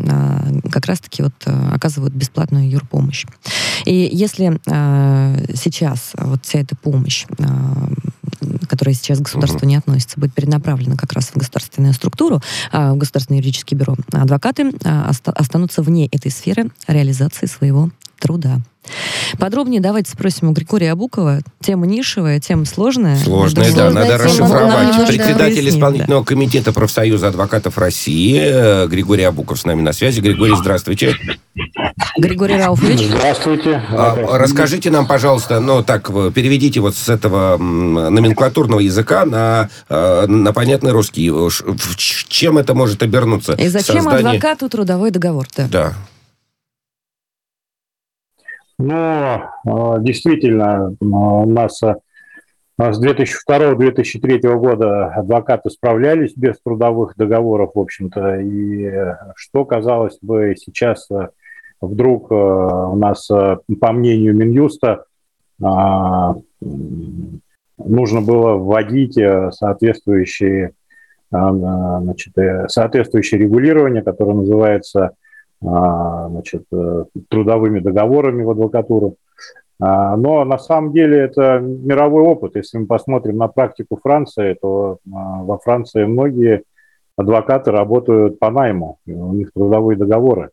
как 0.71 0.85
раз-таки 0.85 1.23
вот 1.23 1.33
оказывают 1.71 2.13
бесплатную 2.13 2.69
юрпомощь. 2.69 3.25
И 3.85 4.09
если 4.11 4.59
сейчас 5.55 6.11
вот 6.17 6.45
вся 6.45 6.59
эта 6.59 6.75
помощь 6.75 7.25
которая 8.67 8.95
сейчас 8.95 9.19
к 9.19 9.23
государству 9.23 9.59
угу. 9.59 9.67
не 9.67 9.75
относится, 9.75 10.19
будет 10.19 10.33
перенаправлена 10.33 10.97
как 10.97 11.13
раз 11.13 11.27
в 11.27 11.35
государственную 11.35 11.93
структуру, 11.93 12.41
в 12.71 12.95
государственное 12.95 13.39
юридическое 13.39 13.77
бюро. 13.77 13.95
Адвокаты 14.11 14.71
останутся 15.25 15.81
вне 15.81 16.07
этой 16.07 16.31
сферы 16.31 16.69
реализации 16.87 17.45
своего 17.45 17.91
труда. 18.19 18.59
Подробнее 19.39 19.81
давайте 19.81 20.11
спросим 20.11 20.49
у 20.49 20.51
Григория 20.53 20.91
Абукова. 20.91 21.39
Тема 21.61 21.85
нишевая, 21.85 22.39
тема 22.39 22.65
сложная. 22.65 23.17
Сложная, 23.17 23.73
да, 23.73 23.89
надо 23.89 24.17
расшифровать. 24.17 25.07
Председатель 25.07 25.67
исполнительного 25.69 26.21
да. 26.21 26.27
комитета 26.27 26.73
профсоюза 26.73 27.27
адвокатов 27.27 27.77
России 27.77 28.39
э, 28.41 28.87
Григорий 28.87 29.23
Абуков 29.23 29.59
с 29.59 29.65
нами 29.65 29.81
на 29.81 29.93
связи. 29.93 30.21
Григорий, 30.21 30.55
здравствуйте. 30.55 31.15
Григорий 32.17 32.57
Рауфович. 32.57 33.07
Здравствуйте. 33.07 33.81
А, 33.89 34.37
расскажите 34.37 34.89
нам, 34.91 35.07
пожалуйста, 35.07 35.59
ну 35.59 35.83
так, 35.83 36.07
переведите 36.33 36.79
вот 36.79 36.95
с 36.95 37.09
этого 37.09 37.57
номенклатурного 37.57 38.79
языка 38.79 39.25
на, 39.25 39.69
э, 39.89 40.25
на 40.27 40.53
понятный 40.53 40.91
русский. 40.91 41.31
Чем 42.27 42.57
это 42.57 42.73
может 42.73 43.03
обернуться? 43.03 43.53
И 43.53 43.67
зачем 43.67 44.03
Создание... 44.03 44.29
адвокату 44.29 44.69
трудовой 44.69 45.11
договор? 45.11 45.47
Да. 45.55 45.67
да. 45.67 45.93
Но 48.77 49.51
а, 49.65 49.99
действительно 49.99 50.95
у 50.99 51.49
нас 51.49 51.81
а, 51.81 51.95
с 52.77 53.01
2002-2003 53.01 54.55
года 54.57 55.07
адвокаты 55.07 55.69
справлялись 55.69 56.33
без 56.35 56.59
трудовых 56.61 57.15
договоров, 57.15 57.71
в 57.73 57.79
общем-то, 57.79 58.41
и 58.41 58.91
что, 59.35 59.63
казалось 59.63 60.17
бы, 60.21 60.55
сейчас 60.57 61.07
вдруг 61.79 62.31
у 62.31 62.95
нас, 62.95 63.27
по 63.27 63.91
мнению 63.93 64.35
Минюста, 64.35 65.05
а, 65.63 66.35
нужно 67.77 68.21
было 68.21 68.55
вводить 68.55 69.17
соответствующие, 69.53 70.71
значит, 71.29 72.37
э, 72.37 72.67
соответствующее 72.67 73.39
регулирование, 73.39 74.03
которое 74.03 74.35
называется 74.35 75.05
а, 75.05 75.11
значит, 75.65 76.65
э, 76.71 77.05
трудовыми 77.29 77.79
договорами 77.79 78.43
в 78.43 78.51
адвокатуру. 78.51 79.15
А, 79.79 80.15
но 80.15 80.43
на 80.45 80.57
самом 80.57 80.93
деле 80.93 81.17
это 81.17 81.59
мировой 81.59 82.23
опыт. 82.23 82.55
Если 82.55 82.77
мы 82.77 82.85
посмотрим 82.85 83.37
на 83.37 83.47
практику 83.47 83.99
Франции, 84.01 84.55
то 84.61 84.99
а, 85.07 85.43
во 85.43 85.57
Франции 85.57 86.05
многие 86.05 86.63
адвокаты 87.17 87.71
работают 87.71 88.39
по 88.39 88.51
найму, 88.51 88.99
у 89.05 89.33
них 89.33 89.51
трудовые 89.53 89.97
договоры. 89.97 90.49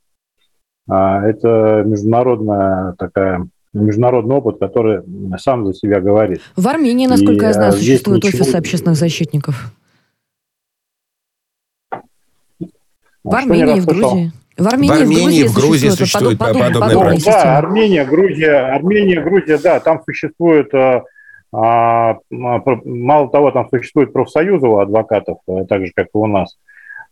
Это 0.88 1.82
международная 1.86 2.94
такая 2.98 3.46
международный 3.72 4.36
опыт, 4.36 4.58
который 4.58 5.02
сам 5.38 5.66
за 5.66 5.74
себя 5.74 6.00
говорит. 6.00 6.40
В 6.56 6.66
Армении, 6.68 7.06
насколько 7.06 7.44
и, 7.44 7.48
я 7.48 7.52
знаю, 7.52 7.72
существуют 7.72 8.24
ничего... 8.24 8.42
офисы 8.42 8.56
общественных 8.56 8.96
защитников. 8.96 9.72
В 13.24 13.34
Армении, 13.34 13.80
в 13.80 13.86
Грузии. 13.86 14.32
В 14.56 14.66
Армении, 14.66 14.88
в, 14.88 14.92
Армении, 14.92 15.42
в 15.44 15.54
Грузии, 15.54 15.88
существует, 15.88 16.38
существует 16.38 16.38
подобная, 16.38 16.72
подобная 16.72 17.18
Да, 17.24 17.58
Армения, 17.58 18.04
Грузия, 18.04 18.74
Армения, 18.74 19.20
Грузия, 19.20 19.58
да, 19.58 19.80
там 19.80 20.02
существует, 20.04 20.72
а, 20.74 21.04
а, 21.54 22.18
мало 22.30 23.30
того, 23.30 23.50
там 23.50 23.68
существует 23.70 24.12
профсоюзы 24.12 24.66
у 24.66 24.78
адвокатов, 24.78 25.38
э, 25.48 25.64
так 25.68 25.86
же, 25.86 25.92
как 25.94 26.06
и 26.06 26.18
у 26.18 26.26
нас, 26.26 26.58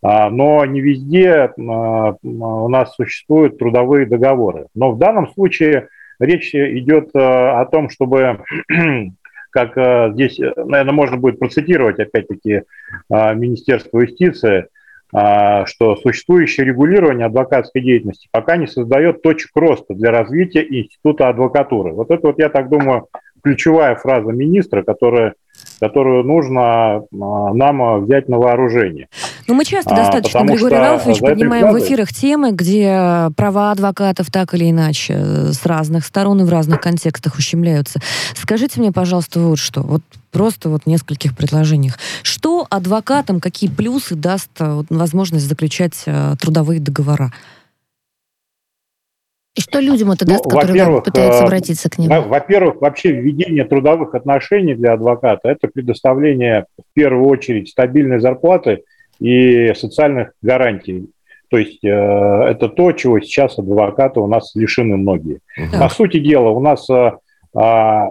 а, 0.03 0.29
но 0.29 0.65
не 0.65 0.81
везде 0.81 1.51
а, 1.57 2.15
у 2.21 2.67
нас 2.69 2.93
существуют 2.95 3.57
трудовые 3.57 4.05
договоры. 4.05 4.67
Но 4.75 4.91
в 4.91 4.99
данном 4.99 5.31
случае 5.33 5.87
речь 6.19 6.53
идет 6.53 7.09
э, 7.15 7.19
о 7.19 7.65
том, 7.65 7.89
чтобы 7.89 8.43
как 9.49 9.77
э, 9.77 10.11
здесь, 10.13 10.37
наверное, 10.39 10.93
можно 10.93 11.17
будет 11.17 11.39
процитировать, 11.39 11.99
опять-таки, 11.99 12.63
Министерство 13.09 13.99
юстиции– 13.99 14.67
что 15.13 15.97
существующее 15.97 16.65
регулирование 16.65 17.25
адвокатской 17.25 17.81
деятельности 17.81 18.29
пока 18.31 18.55
не 18.55 18.65
создает 18.65 19.21
точек 19.21 19.51
роста 19.55 19.93
для 19.93 20.09
развития 20.09 20.65
института 20.65 21.27
адвокатуры. 21.27 21.91
Вот 21.91 22.11
это 22.11 22.27
вот, 22.27 22.39
я 22.39 22.47
так 22.47 22.69
думаю, 22.69 23.07
ключевая 23.43 23.95
фраза 23.95 24.31
министра, 24.31 24.83
которая, 24.83 25.33
которую 25.79 26.23
нужно 26.23 26.61
а, 26.61 27.03
нам 27.11 28.05
взять 28.05 28.29
на 28.29 28.37
вооружение. 28.37 29.07
Ну, 29.51 29.57
мы 29.57 29.65
часто 29.65 29.93
а, 29.93 29.97
достаточно, 29.97 30.45
Григорий 30.45 30.77
Ралфович, 30.77 31.19
поднимаем 31.19 31.73
в 31.73 31.79
эфирах 31.79 32.13
темы, 32.13 32.53
где 32.53 33.29
права 33.35 33.71
адвокатов 33.71 34.31
так 34.31 34.53
или 34.53 34.71
иначе 34.71 35.51
с 35.51 35.65
разных 35.65 36.05
сторон 36.05 36.39
и 36.39 36.45
в 36.45 36.49
разных 36.49 36.79
контекстах 36.79 37.35
ущемляются. 37.35 37.99
Скажите 38.33 38.79
мне, 38.79 38.93
пожалуйста, 38.93 39.41
вот 39.41 39.59
что. 39.59 39.81
Вот 39.81 40.03
просто 40.31 40.69
вот 40.69 40.83
в 40.83 40.87
нескольких 40.87 41.35
предложениях. 41.35 41.99
Что 42.23 42.65
адвокатам, 42.69 43.41
какие 43.41 43.69
плюсы 43.69 44.15
даст 44.15 44.51
вот, 44.57 44.85
возможность 44.89 45.49
заключать 45.49 46.05
трудовые 46.39 46.79
договора? 46.79 47.33
И 49.53 49.59
что 49.59 49.81
людям 49.81 50.11
это 50.11 50.25
ну, 50.25 50.31
даст, 50.31 50.45
которые 50.45 51.01
пытаются 51.01 51.41
э, 51.41 51.45
обратиться 51.45 51.89
к 51.89 51.97
нему? 51.97 52.21
Во-первых, 52.21 52.79
вообще 52.79 53.11
введение 53.11 53.65
трудовых 53.65 54.15
отношений 54.15 54.75
для 54.75 54.93
адвоката– 54.93 55.41
это 55.49 55.67
предоставление 55.67 56.67
в 56.77 56.93
первую 56.93 57.27
очередь 57.27 57.67
стабильной 57.67 58.21
зарплаты 58.21 58.83
и 59.21 59.73
социальных 59.75 60.33
гарантий. 60.41 61.09
То 61.49 61.57
есть 61.57 61.83
э, 61.83 61.89
это 61.89 62.69
то, 62.69 62.91
чего 62.91 63.19
сейчас 63.19 63.59
адвокаты 63.59 64.19
у 64.19 64.27
нас 64.27 64.55
лишены 64.55 64.97
многие. 64.97 65.39
Угу. 65.57 65.79
По 65.79 65.89
сути 65.89 66.19
дела, 66.19 66.49
у 66.49 66.59
нас 66.59 66.89
э, 66.89 67.11
а, 67.53 68.07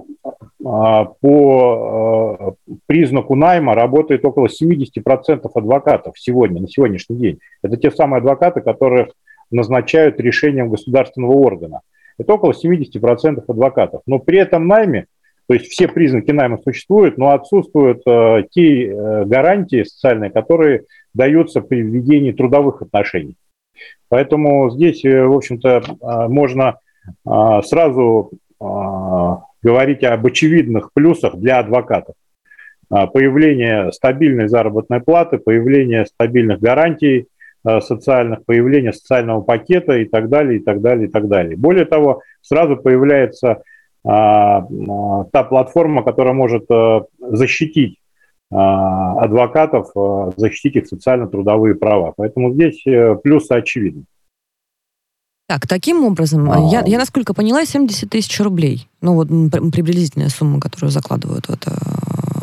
а, 0.64 1.04
по 1.04 2.56
э, 2.68 2.74
признаку 2.86 3.34
найма 3.34 3.74
работает 3.74 4.24
около 4.24 4.46
70% 4.46 5.50
адвокатов 5.54 6.18
сегодня, 6.18 6.60
на 6.60 6.68
сегодняшний 6.68 7.16
день. 7.16 7.38
Это 7.62 7.76
те 7.76 7.90
самые 7.90 8.18
адвокаты, 8.18 8.60
которых 8.60 9.08
назначают 9.50 10.20
решением 10.20 10.68
государственного 10.68 11.32
органа. 11.32 11.80
Это 12.18 12.34
около 12.34 12.52
70% 12.52 13.42
адвокатов. 13.48 14.02
Но 14.06 14.18
при 14.18 14.38
этом 14.38 14.68
найме, 14.68 15.06
то 15.50 15.54
есть 15.54 15.66
все 15.66 15.88
признаки 15.88 16.30
найма 16.30 16.58
существуют, 16.58 17.18
но 17.18 17.30
отсутствуют 17.30 18.02
э, 18.06 18.44
те 18.52 18.84
э, 18.84 19.24
гарантии 19.24 19.82
социальные, 19.82 20.30
которые 20.30 20.84
даются 21.12 21.60
при 21.60 21.82
введении 21.82 22.30
трудовых 22.30 22.82
отношений. 22.82 23.34
Поэтому 24.08 24.70
здесь, 24.70 25.04
э, 25.04 25.26
в 25.26 25.32
общем-то, 25.32 25.82
э, 25.82 26.28
можно 26.28 26.76
э, 27.26 27.62
сразу 27.64 28.30
э, 28.30 28.64
говорить 29.60 30.04
об 30.04 30.24
очевидных 30.24 30.92
плюсах 30.92 31.34
для 31.34 31.58
адвокатов. 31.58 32.14
Появление 32.88 33.90
стабильной 33.90 34.46
заработной 34.46 35.00
платы, 35.00 35.38
появление 35.38 36.06
стабильных 36.06 36.60
гарантий– 36.60 37.26
Э, 37.62 37.80
социальных, 37.82 38.46
появления 38.46 38.94
социального 38.94 39.42
пакета 39.42 39.98
и 39.98 40.06
так 40.06 40.30
далее, 40.30 40.60
и 40.60 40.62
так 40.62 40.80
далее, 40.80 41.08
и 41.08 41.10
так 41.10 41.28
далее. 41.28 41.58
Более 41.58 41.84
того, 41.84 42.22
сразу 42.40 42.78
появляется 42.78 43.62
та 44.02 45.44
платформа, 45.48 46.02
которая 46.02 46.32
может 46.32 46.64
а, 46.70 47.04
защитить 47.18 47.98
а, 48.50 49.20
адвокатов, 49.20 49.90
а, 49.94 50.30
защитить 50.36 50.76
их 50.76 50.86
социально-трудовые 50.86 51.74
права. 51.74 52.14
Поэтому 52.16 52.52
здесь 52.54 52.82
плюсы 53.22 53.52
очевидны. 53.52 54.04
Так, 55.48 55.66
таким 55.66 56.04
образом, 56.04 56.50
а... 56.50 56.70
я, 56.70 56.82
я 56.86 56.98
насколько 56.98 57.34
поняла, 57.34 57.64
70 57.64 58.08
тысяч 58.08 58.40
рублей. 58.40 58.88
Ну, 59.02 59.14
вот 59.14 59.28
приблизительная 59.72 60.28
сумма, 60.28 60.60
которую 60.60 60.90
закладывают 60.90 61.46
в 61.46 61.50
это 61.50 61.72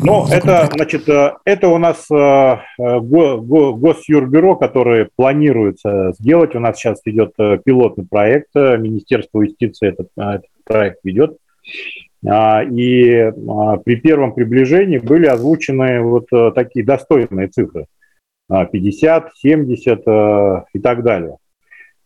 ну, 0.00 0.26
это, 0.28 0.68
значит, 0.72 1.08
э, 1.08 1.32
это 1.44 1.68
у 1.68 1.78
нас 1.78 2.06
э, 2.10 2.14
э, 2.14 3.00
Госюрбюро, 3.00 4.54
которое 4.56 5.08
планируется 5.16 6.12
сделать. 6.18 6.54
У 6.54 6.60
нас 6.60 6.76
сейчас 6.76 7.00
идет 7.04 7.34
пилотный 7.64 8.06
проект. 8.06 8.54
Министерство 8.54 9.42
юстиции 9.42 9.88
этот, 9.88 10.08
этот 10.16 10.46
проект 10.64 10.98
ведет. 11.02 11.36
А, 12.26 12.62
и 12.62 13.12
а, 13.14 13.76
при 13.78 13.96
первом 13.96 14.34
приближении 14.34 14.98
были 14.98 15.26
озвучены 15.26 16.00
вот 16.02 16.28
такие 16.54 16.84
достойные 16.84 17.48
цифры. 17.48 17.86
50, 18.48 19.32
70 19.36 19.98
и 20.72 20.78
так 20.78 21.02
далее. 21.02 21.36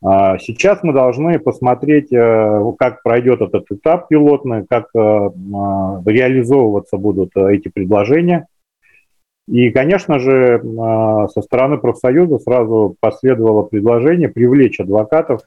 А 0.05 0.37
сейчас 0.39 0.83
мы 0.83 0.93
должны 0.93 1.39
посмотреть, 1.39 2.13
э, 2.13 2.73
как 2.77 3.05
пройдет 3.05 3.41
этот 3.41 3.71
этап 3.71 4.09
пилотный, 4.09 4.67
как 4.67 4.87
э, 4.95 4.99
а, 4.99 6.03
реализовываться 6.05 6.97
будут 6.97 7.31
э, 7.37 7.55
эти 7.55 7.69
предложения. 7.69 8.49
И, 9.49 9.71
конечно 9.71 10.21
же, 10.21 10.63
со 11.35 11.43
стороны 11.43 11.77
профсоюза 11.77 12.39
сразу 12.39 12.95
последовало 13.01 13.65
предложение 13.65 14.29
привлечь 14.29 14.79
адвокатов 14.79 15.41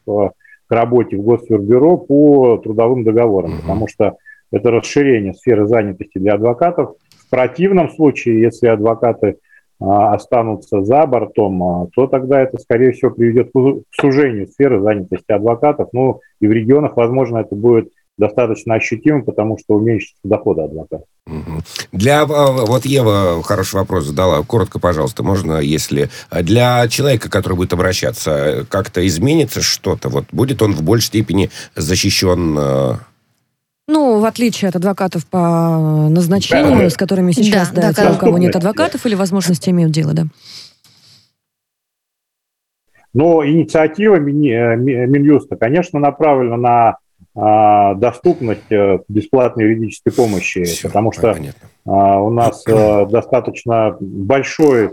к 0.67 0.71
работе 0.71 1.17
в 1.17 1.21
Госфербюро 1.21 1.97
по 1.97 2.57
трудовым 2.57 3.03
договорам, 3.03 3.59
потому 3.61 3.87
что 3.87 4.17
это 4.51 4.71
расширение 4.71 5.33
сферы 5.33 5.67
занятости 5.67 6.17
для 6.17 6.35
адвокатов. 6.35 6.95
В 7.27 7.29
противном 7.29 7.89
случае, 7.89 8.41
если 8.41 8.67
адвокаты 8.67 9.37
а, 9.79 10.13
останутся 10.13 10.83
за 10.83 11.05
бортом, 11.05 11.63
а, 11.63 11.87
то 11.93 12.07
тогда 12.07 12.41
это, 12.41 12.57
скорее 12.59 12.91
всего, 12.91 13.11
приведет 13.11 13.51
к 13.51 13.83
сужению 13.91 14.47
сферы 14.47 14.81
занятости 14.81 15.31
адвокатов. 15.31 15.89
Ну, 15.91 16.21
и 16.39 16.47
в 16.47 16.51
регионах, 16.51 16.95
возможно, 16.95 17.39
это 17.39 17.55
будет 17.55 17.89
достаточно 18.17 18.75
ощутимо, 18.75 19.23
потому 19.23 19.57
что 19.57 19.75
уменьшится 19.75 20.19
доходы 20.23 20.61
адвокатов. 20.61 21.07
Для, 21.91 22.21
а, 22.21 22.25
вот 22.65 22.85
Ева 22.85 23.41
хороший 23.43 23.75
вопрос 23.75 24.05
задала. 24.05 24.41
Коротко, 24.43 24.79
пожалуйста, 24.79 25.23
можно, 25.23 25.57
если 25.57 26.09
для 26.31 26.87
человека, 26.87 27.29
который 27.29 27.55
будет 27.55 27.73
обращаться, 27.73 28.65
как-то 28.69 29.05
изменится 29.05 29.61
что-то? 29.61 30.09
Вот 30.09 30.25
будет 30.31 30.61
он 30.61 30.73
в 30.73 30.81
большей 30.83 31.07
степени 31.07 31.49
защищен 31.75 32.99
ну, 33.87 34.19
в 34.19 34.25
отличие 34.25 34.69
от 34.69 34.75
адвокатов 34.75 35.27
по 35.27 36.09
назначению, 36.09 36.79
да, 36.79 36.89
с 36.89 36.97
которыми 36.97 37.31
сейчас, 37.33 37.69
да, 37.69 37.81
да, 37.81 37.93
да 37.93 37.93
те, 37.93 38.15
у 38.15 38.17
кого 38.17 38.39
нет 38.39 38.55
адвокатов 38.55 39.05
или 39.05 39.13
возможности 39.13 39.69
имеют 39.69 39.91
дело, 39.91 40.13
да. 40.13 40.23
Но 43.13 43.45
инициатива 43.45 44.15
э, 44.15 44.19
Минюста, 44.19 45.55
конечно, 45.55 45.99
направлена 45.99 46.57
на 46.57 46.89
а, 46.89 46.97
доступность 47.35 48.71
э, 48.71 48.99
бесплатной 49.09 49.65
юридической 49.65 50.13
помощи, 50.13 50.63
Все, 50.63 50.87
потому 50.87 51.11
что 51.11 51.33
понятно. 51.33 51.69
А, 51.85 52.21
у 52.21 52.29
нас 52.29 52.63
а, 52.67 53.05
достаточно 53.05 53.97
большой 53.99 54.91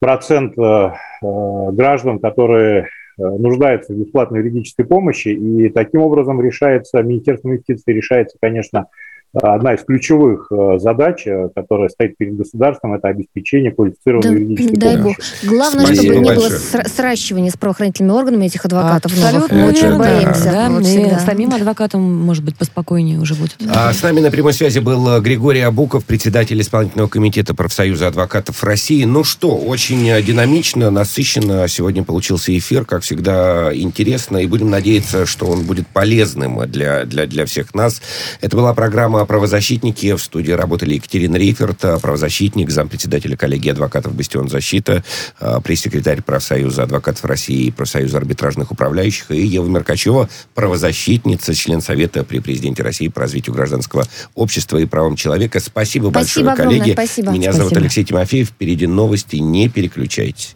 процент 0.00 0.56
а, 0.56 0.94
граждан, 1.20 2.20
которые 2.20 2.86
Э, 3.18 3.22
нуждается 3.22 3.92
в 3.92 3.96
бесплатной 3.96 4.40
юридической 4.40 4.84
помощи, 4.84 5.28
и 5.28 5.68
таким 5.70 6.02
образом 6.02 6.40
решается, 6.40 7.02
Министерство 7.02 7.50
юстиции 7.50 7.92
решается, 7.92 8.38
конечно, 8.40 8.86
одна 9.34 9.74
из 9.74 9.84
ключевых 9.84 10.48
э, 10.50 10.78
задач, 10.78 11.26
э, 11.26 11.48
которая 11.54 11.88
стоит 11.88 12.16
перед 12.16 12.36
государством, 12.36 12.94
это 12.94 13.08
обеспечение 13.08 13.72
квалифицированной 13.72 14.34
да, 14.34 14.40
юридической 14.40 14.76
дай 14.76 14.96
помощи. 14.96 15.16
Бог. 15.42 15.50
Главное, 15.50 15.86
Спасибо 15.86 16.02
чтобы 16.02 16.24
не 16.24 16.30
большое. 16.30 16.50
было 16.50 16.82
сращивания 16.88 17.50
с 17.50 17.56
правоохранительными 17.56 18.16
органами 18.16 18.46
этих 18.46 18.64
адвокатов. 18.64 19.12
Абсолютно. 19.12 19.56
Мы 19.56 19.68
очень 19.68 19.90
да, 19.90 19.98
боимся. 19.98 20.44
Да, 20.44 20.70
вот 20.70 20.82
и 20.82 21.10
самим 21.24 21.52
адвокатам, 21.52 22.02
может 22.02 22.44
быть, 22.44 22.56
поспокойнее 22.56 23.18
уже 23.18 23.34
будет. 23.34 23.56
А 23.68 23.92
с 23.92 24.02
нами 24.02 24.20
на 24.20 24.30
прямой 24.30 24.52
связи 24.54 24.78
был 24.78 25.20
Григорий 25.20 25.60
Абуков, 25.60 26.04
председатель 26.04 26.60
исполнительного 26.60 27.08
комитета 27.08 27.54
профсоюза 27.54 28.08
адвокатов 28.08 28.62
России. 28.64 29.04
Ну 29.04 29.24
что, 29.24 29.56
очень 29.56 30.04
динамично, 30.24 30.90
насыщенно 30.90 31.68
сегодня 31.68 32.02
получился 32.02 32.56
эфир, 32.56 32.84
как 32.84 33.02
всегда 33.02 33.70
интересно, 33.74 34.38
и 34.38 34.46
будем 34.46 34.70
надеяться, 34.70 35.26
что 35.26 35.46
он 35.46 35.64
будет 35.64 35.86
полезным 35.86 36.60
для, 36.70 37.04
для, 37.04 37.26
для 37.26 37.44
всех 37.46 37.74
нас. 37.74 38.00
Это 38.40 38.56
была 38.56 38.74
программа 38.74 39.17
«Правозащитники». 39.26 40.14
В 40.14 40.22
студии 40.22 40.52
работали 40.52 40.94
Екатерина 40.94 41.36
Рейферт, 41.36 41.80
правозащитник, 42.00 42.70
зампредседателя 42.70 43.36
коллегии 43.36 43.70
адвокатов 43.70 44.14
«Бастион 44.14 44.48
защита», 44.48 45.04
пресс-секретарь 45.64 46.22
профсоюза 46.22 46.84
адвокатов 46.84 47.24
России 47.24 47.66
и 47.66 47.70
профсоюза 47.70 48.18
арбитражных 48.18 48.70
управляющих, 48.70 49.30
и 49.30 49.44
Ева 49.44 49.68
Меркачева, 49.68 50.28
правозащитница, 50.54 51.54
член 51.54 51.80
Совета 51.80 52.24
при 52.24 52.38
президенте 52.38 52.82
России 52.82 53.08
по 53.08 53.20
развитию 53.20 53.54
гражданского 53.54 54.04
общества 54.34 54.78
и 54.78 54.86
правам 54.86 55.16
человека. 55.16 55.60
Спасибо, 55.60 56.10
Спасибо 56.10 56.50
большое, 56.50 56.56
коллеги. 56.56 56.92
Спасибо. 56.92 57.32
Меня 57.32 57.52
Спасибо. 57.52 57.68
зовут 57.68 57.76
Алексей 57.76 58.04
Тимофеев. 58.04 58.48
Впереди 58.48 58.86
новости. 58.86 59.36
Не 59.36 59.68
переключайтесь. 59.68 60.54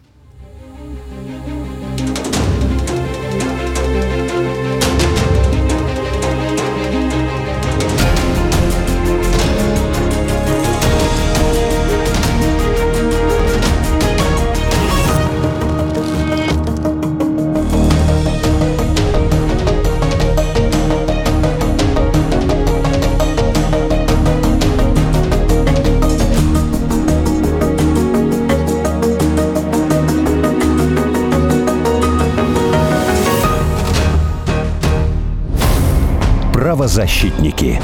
Правозащитники. 36.83 37.79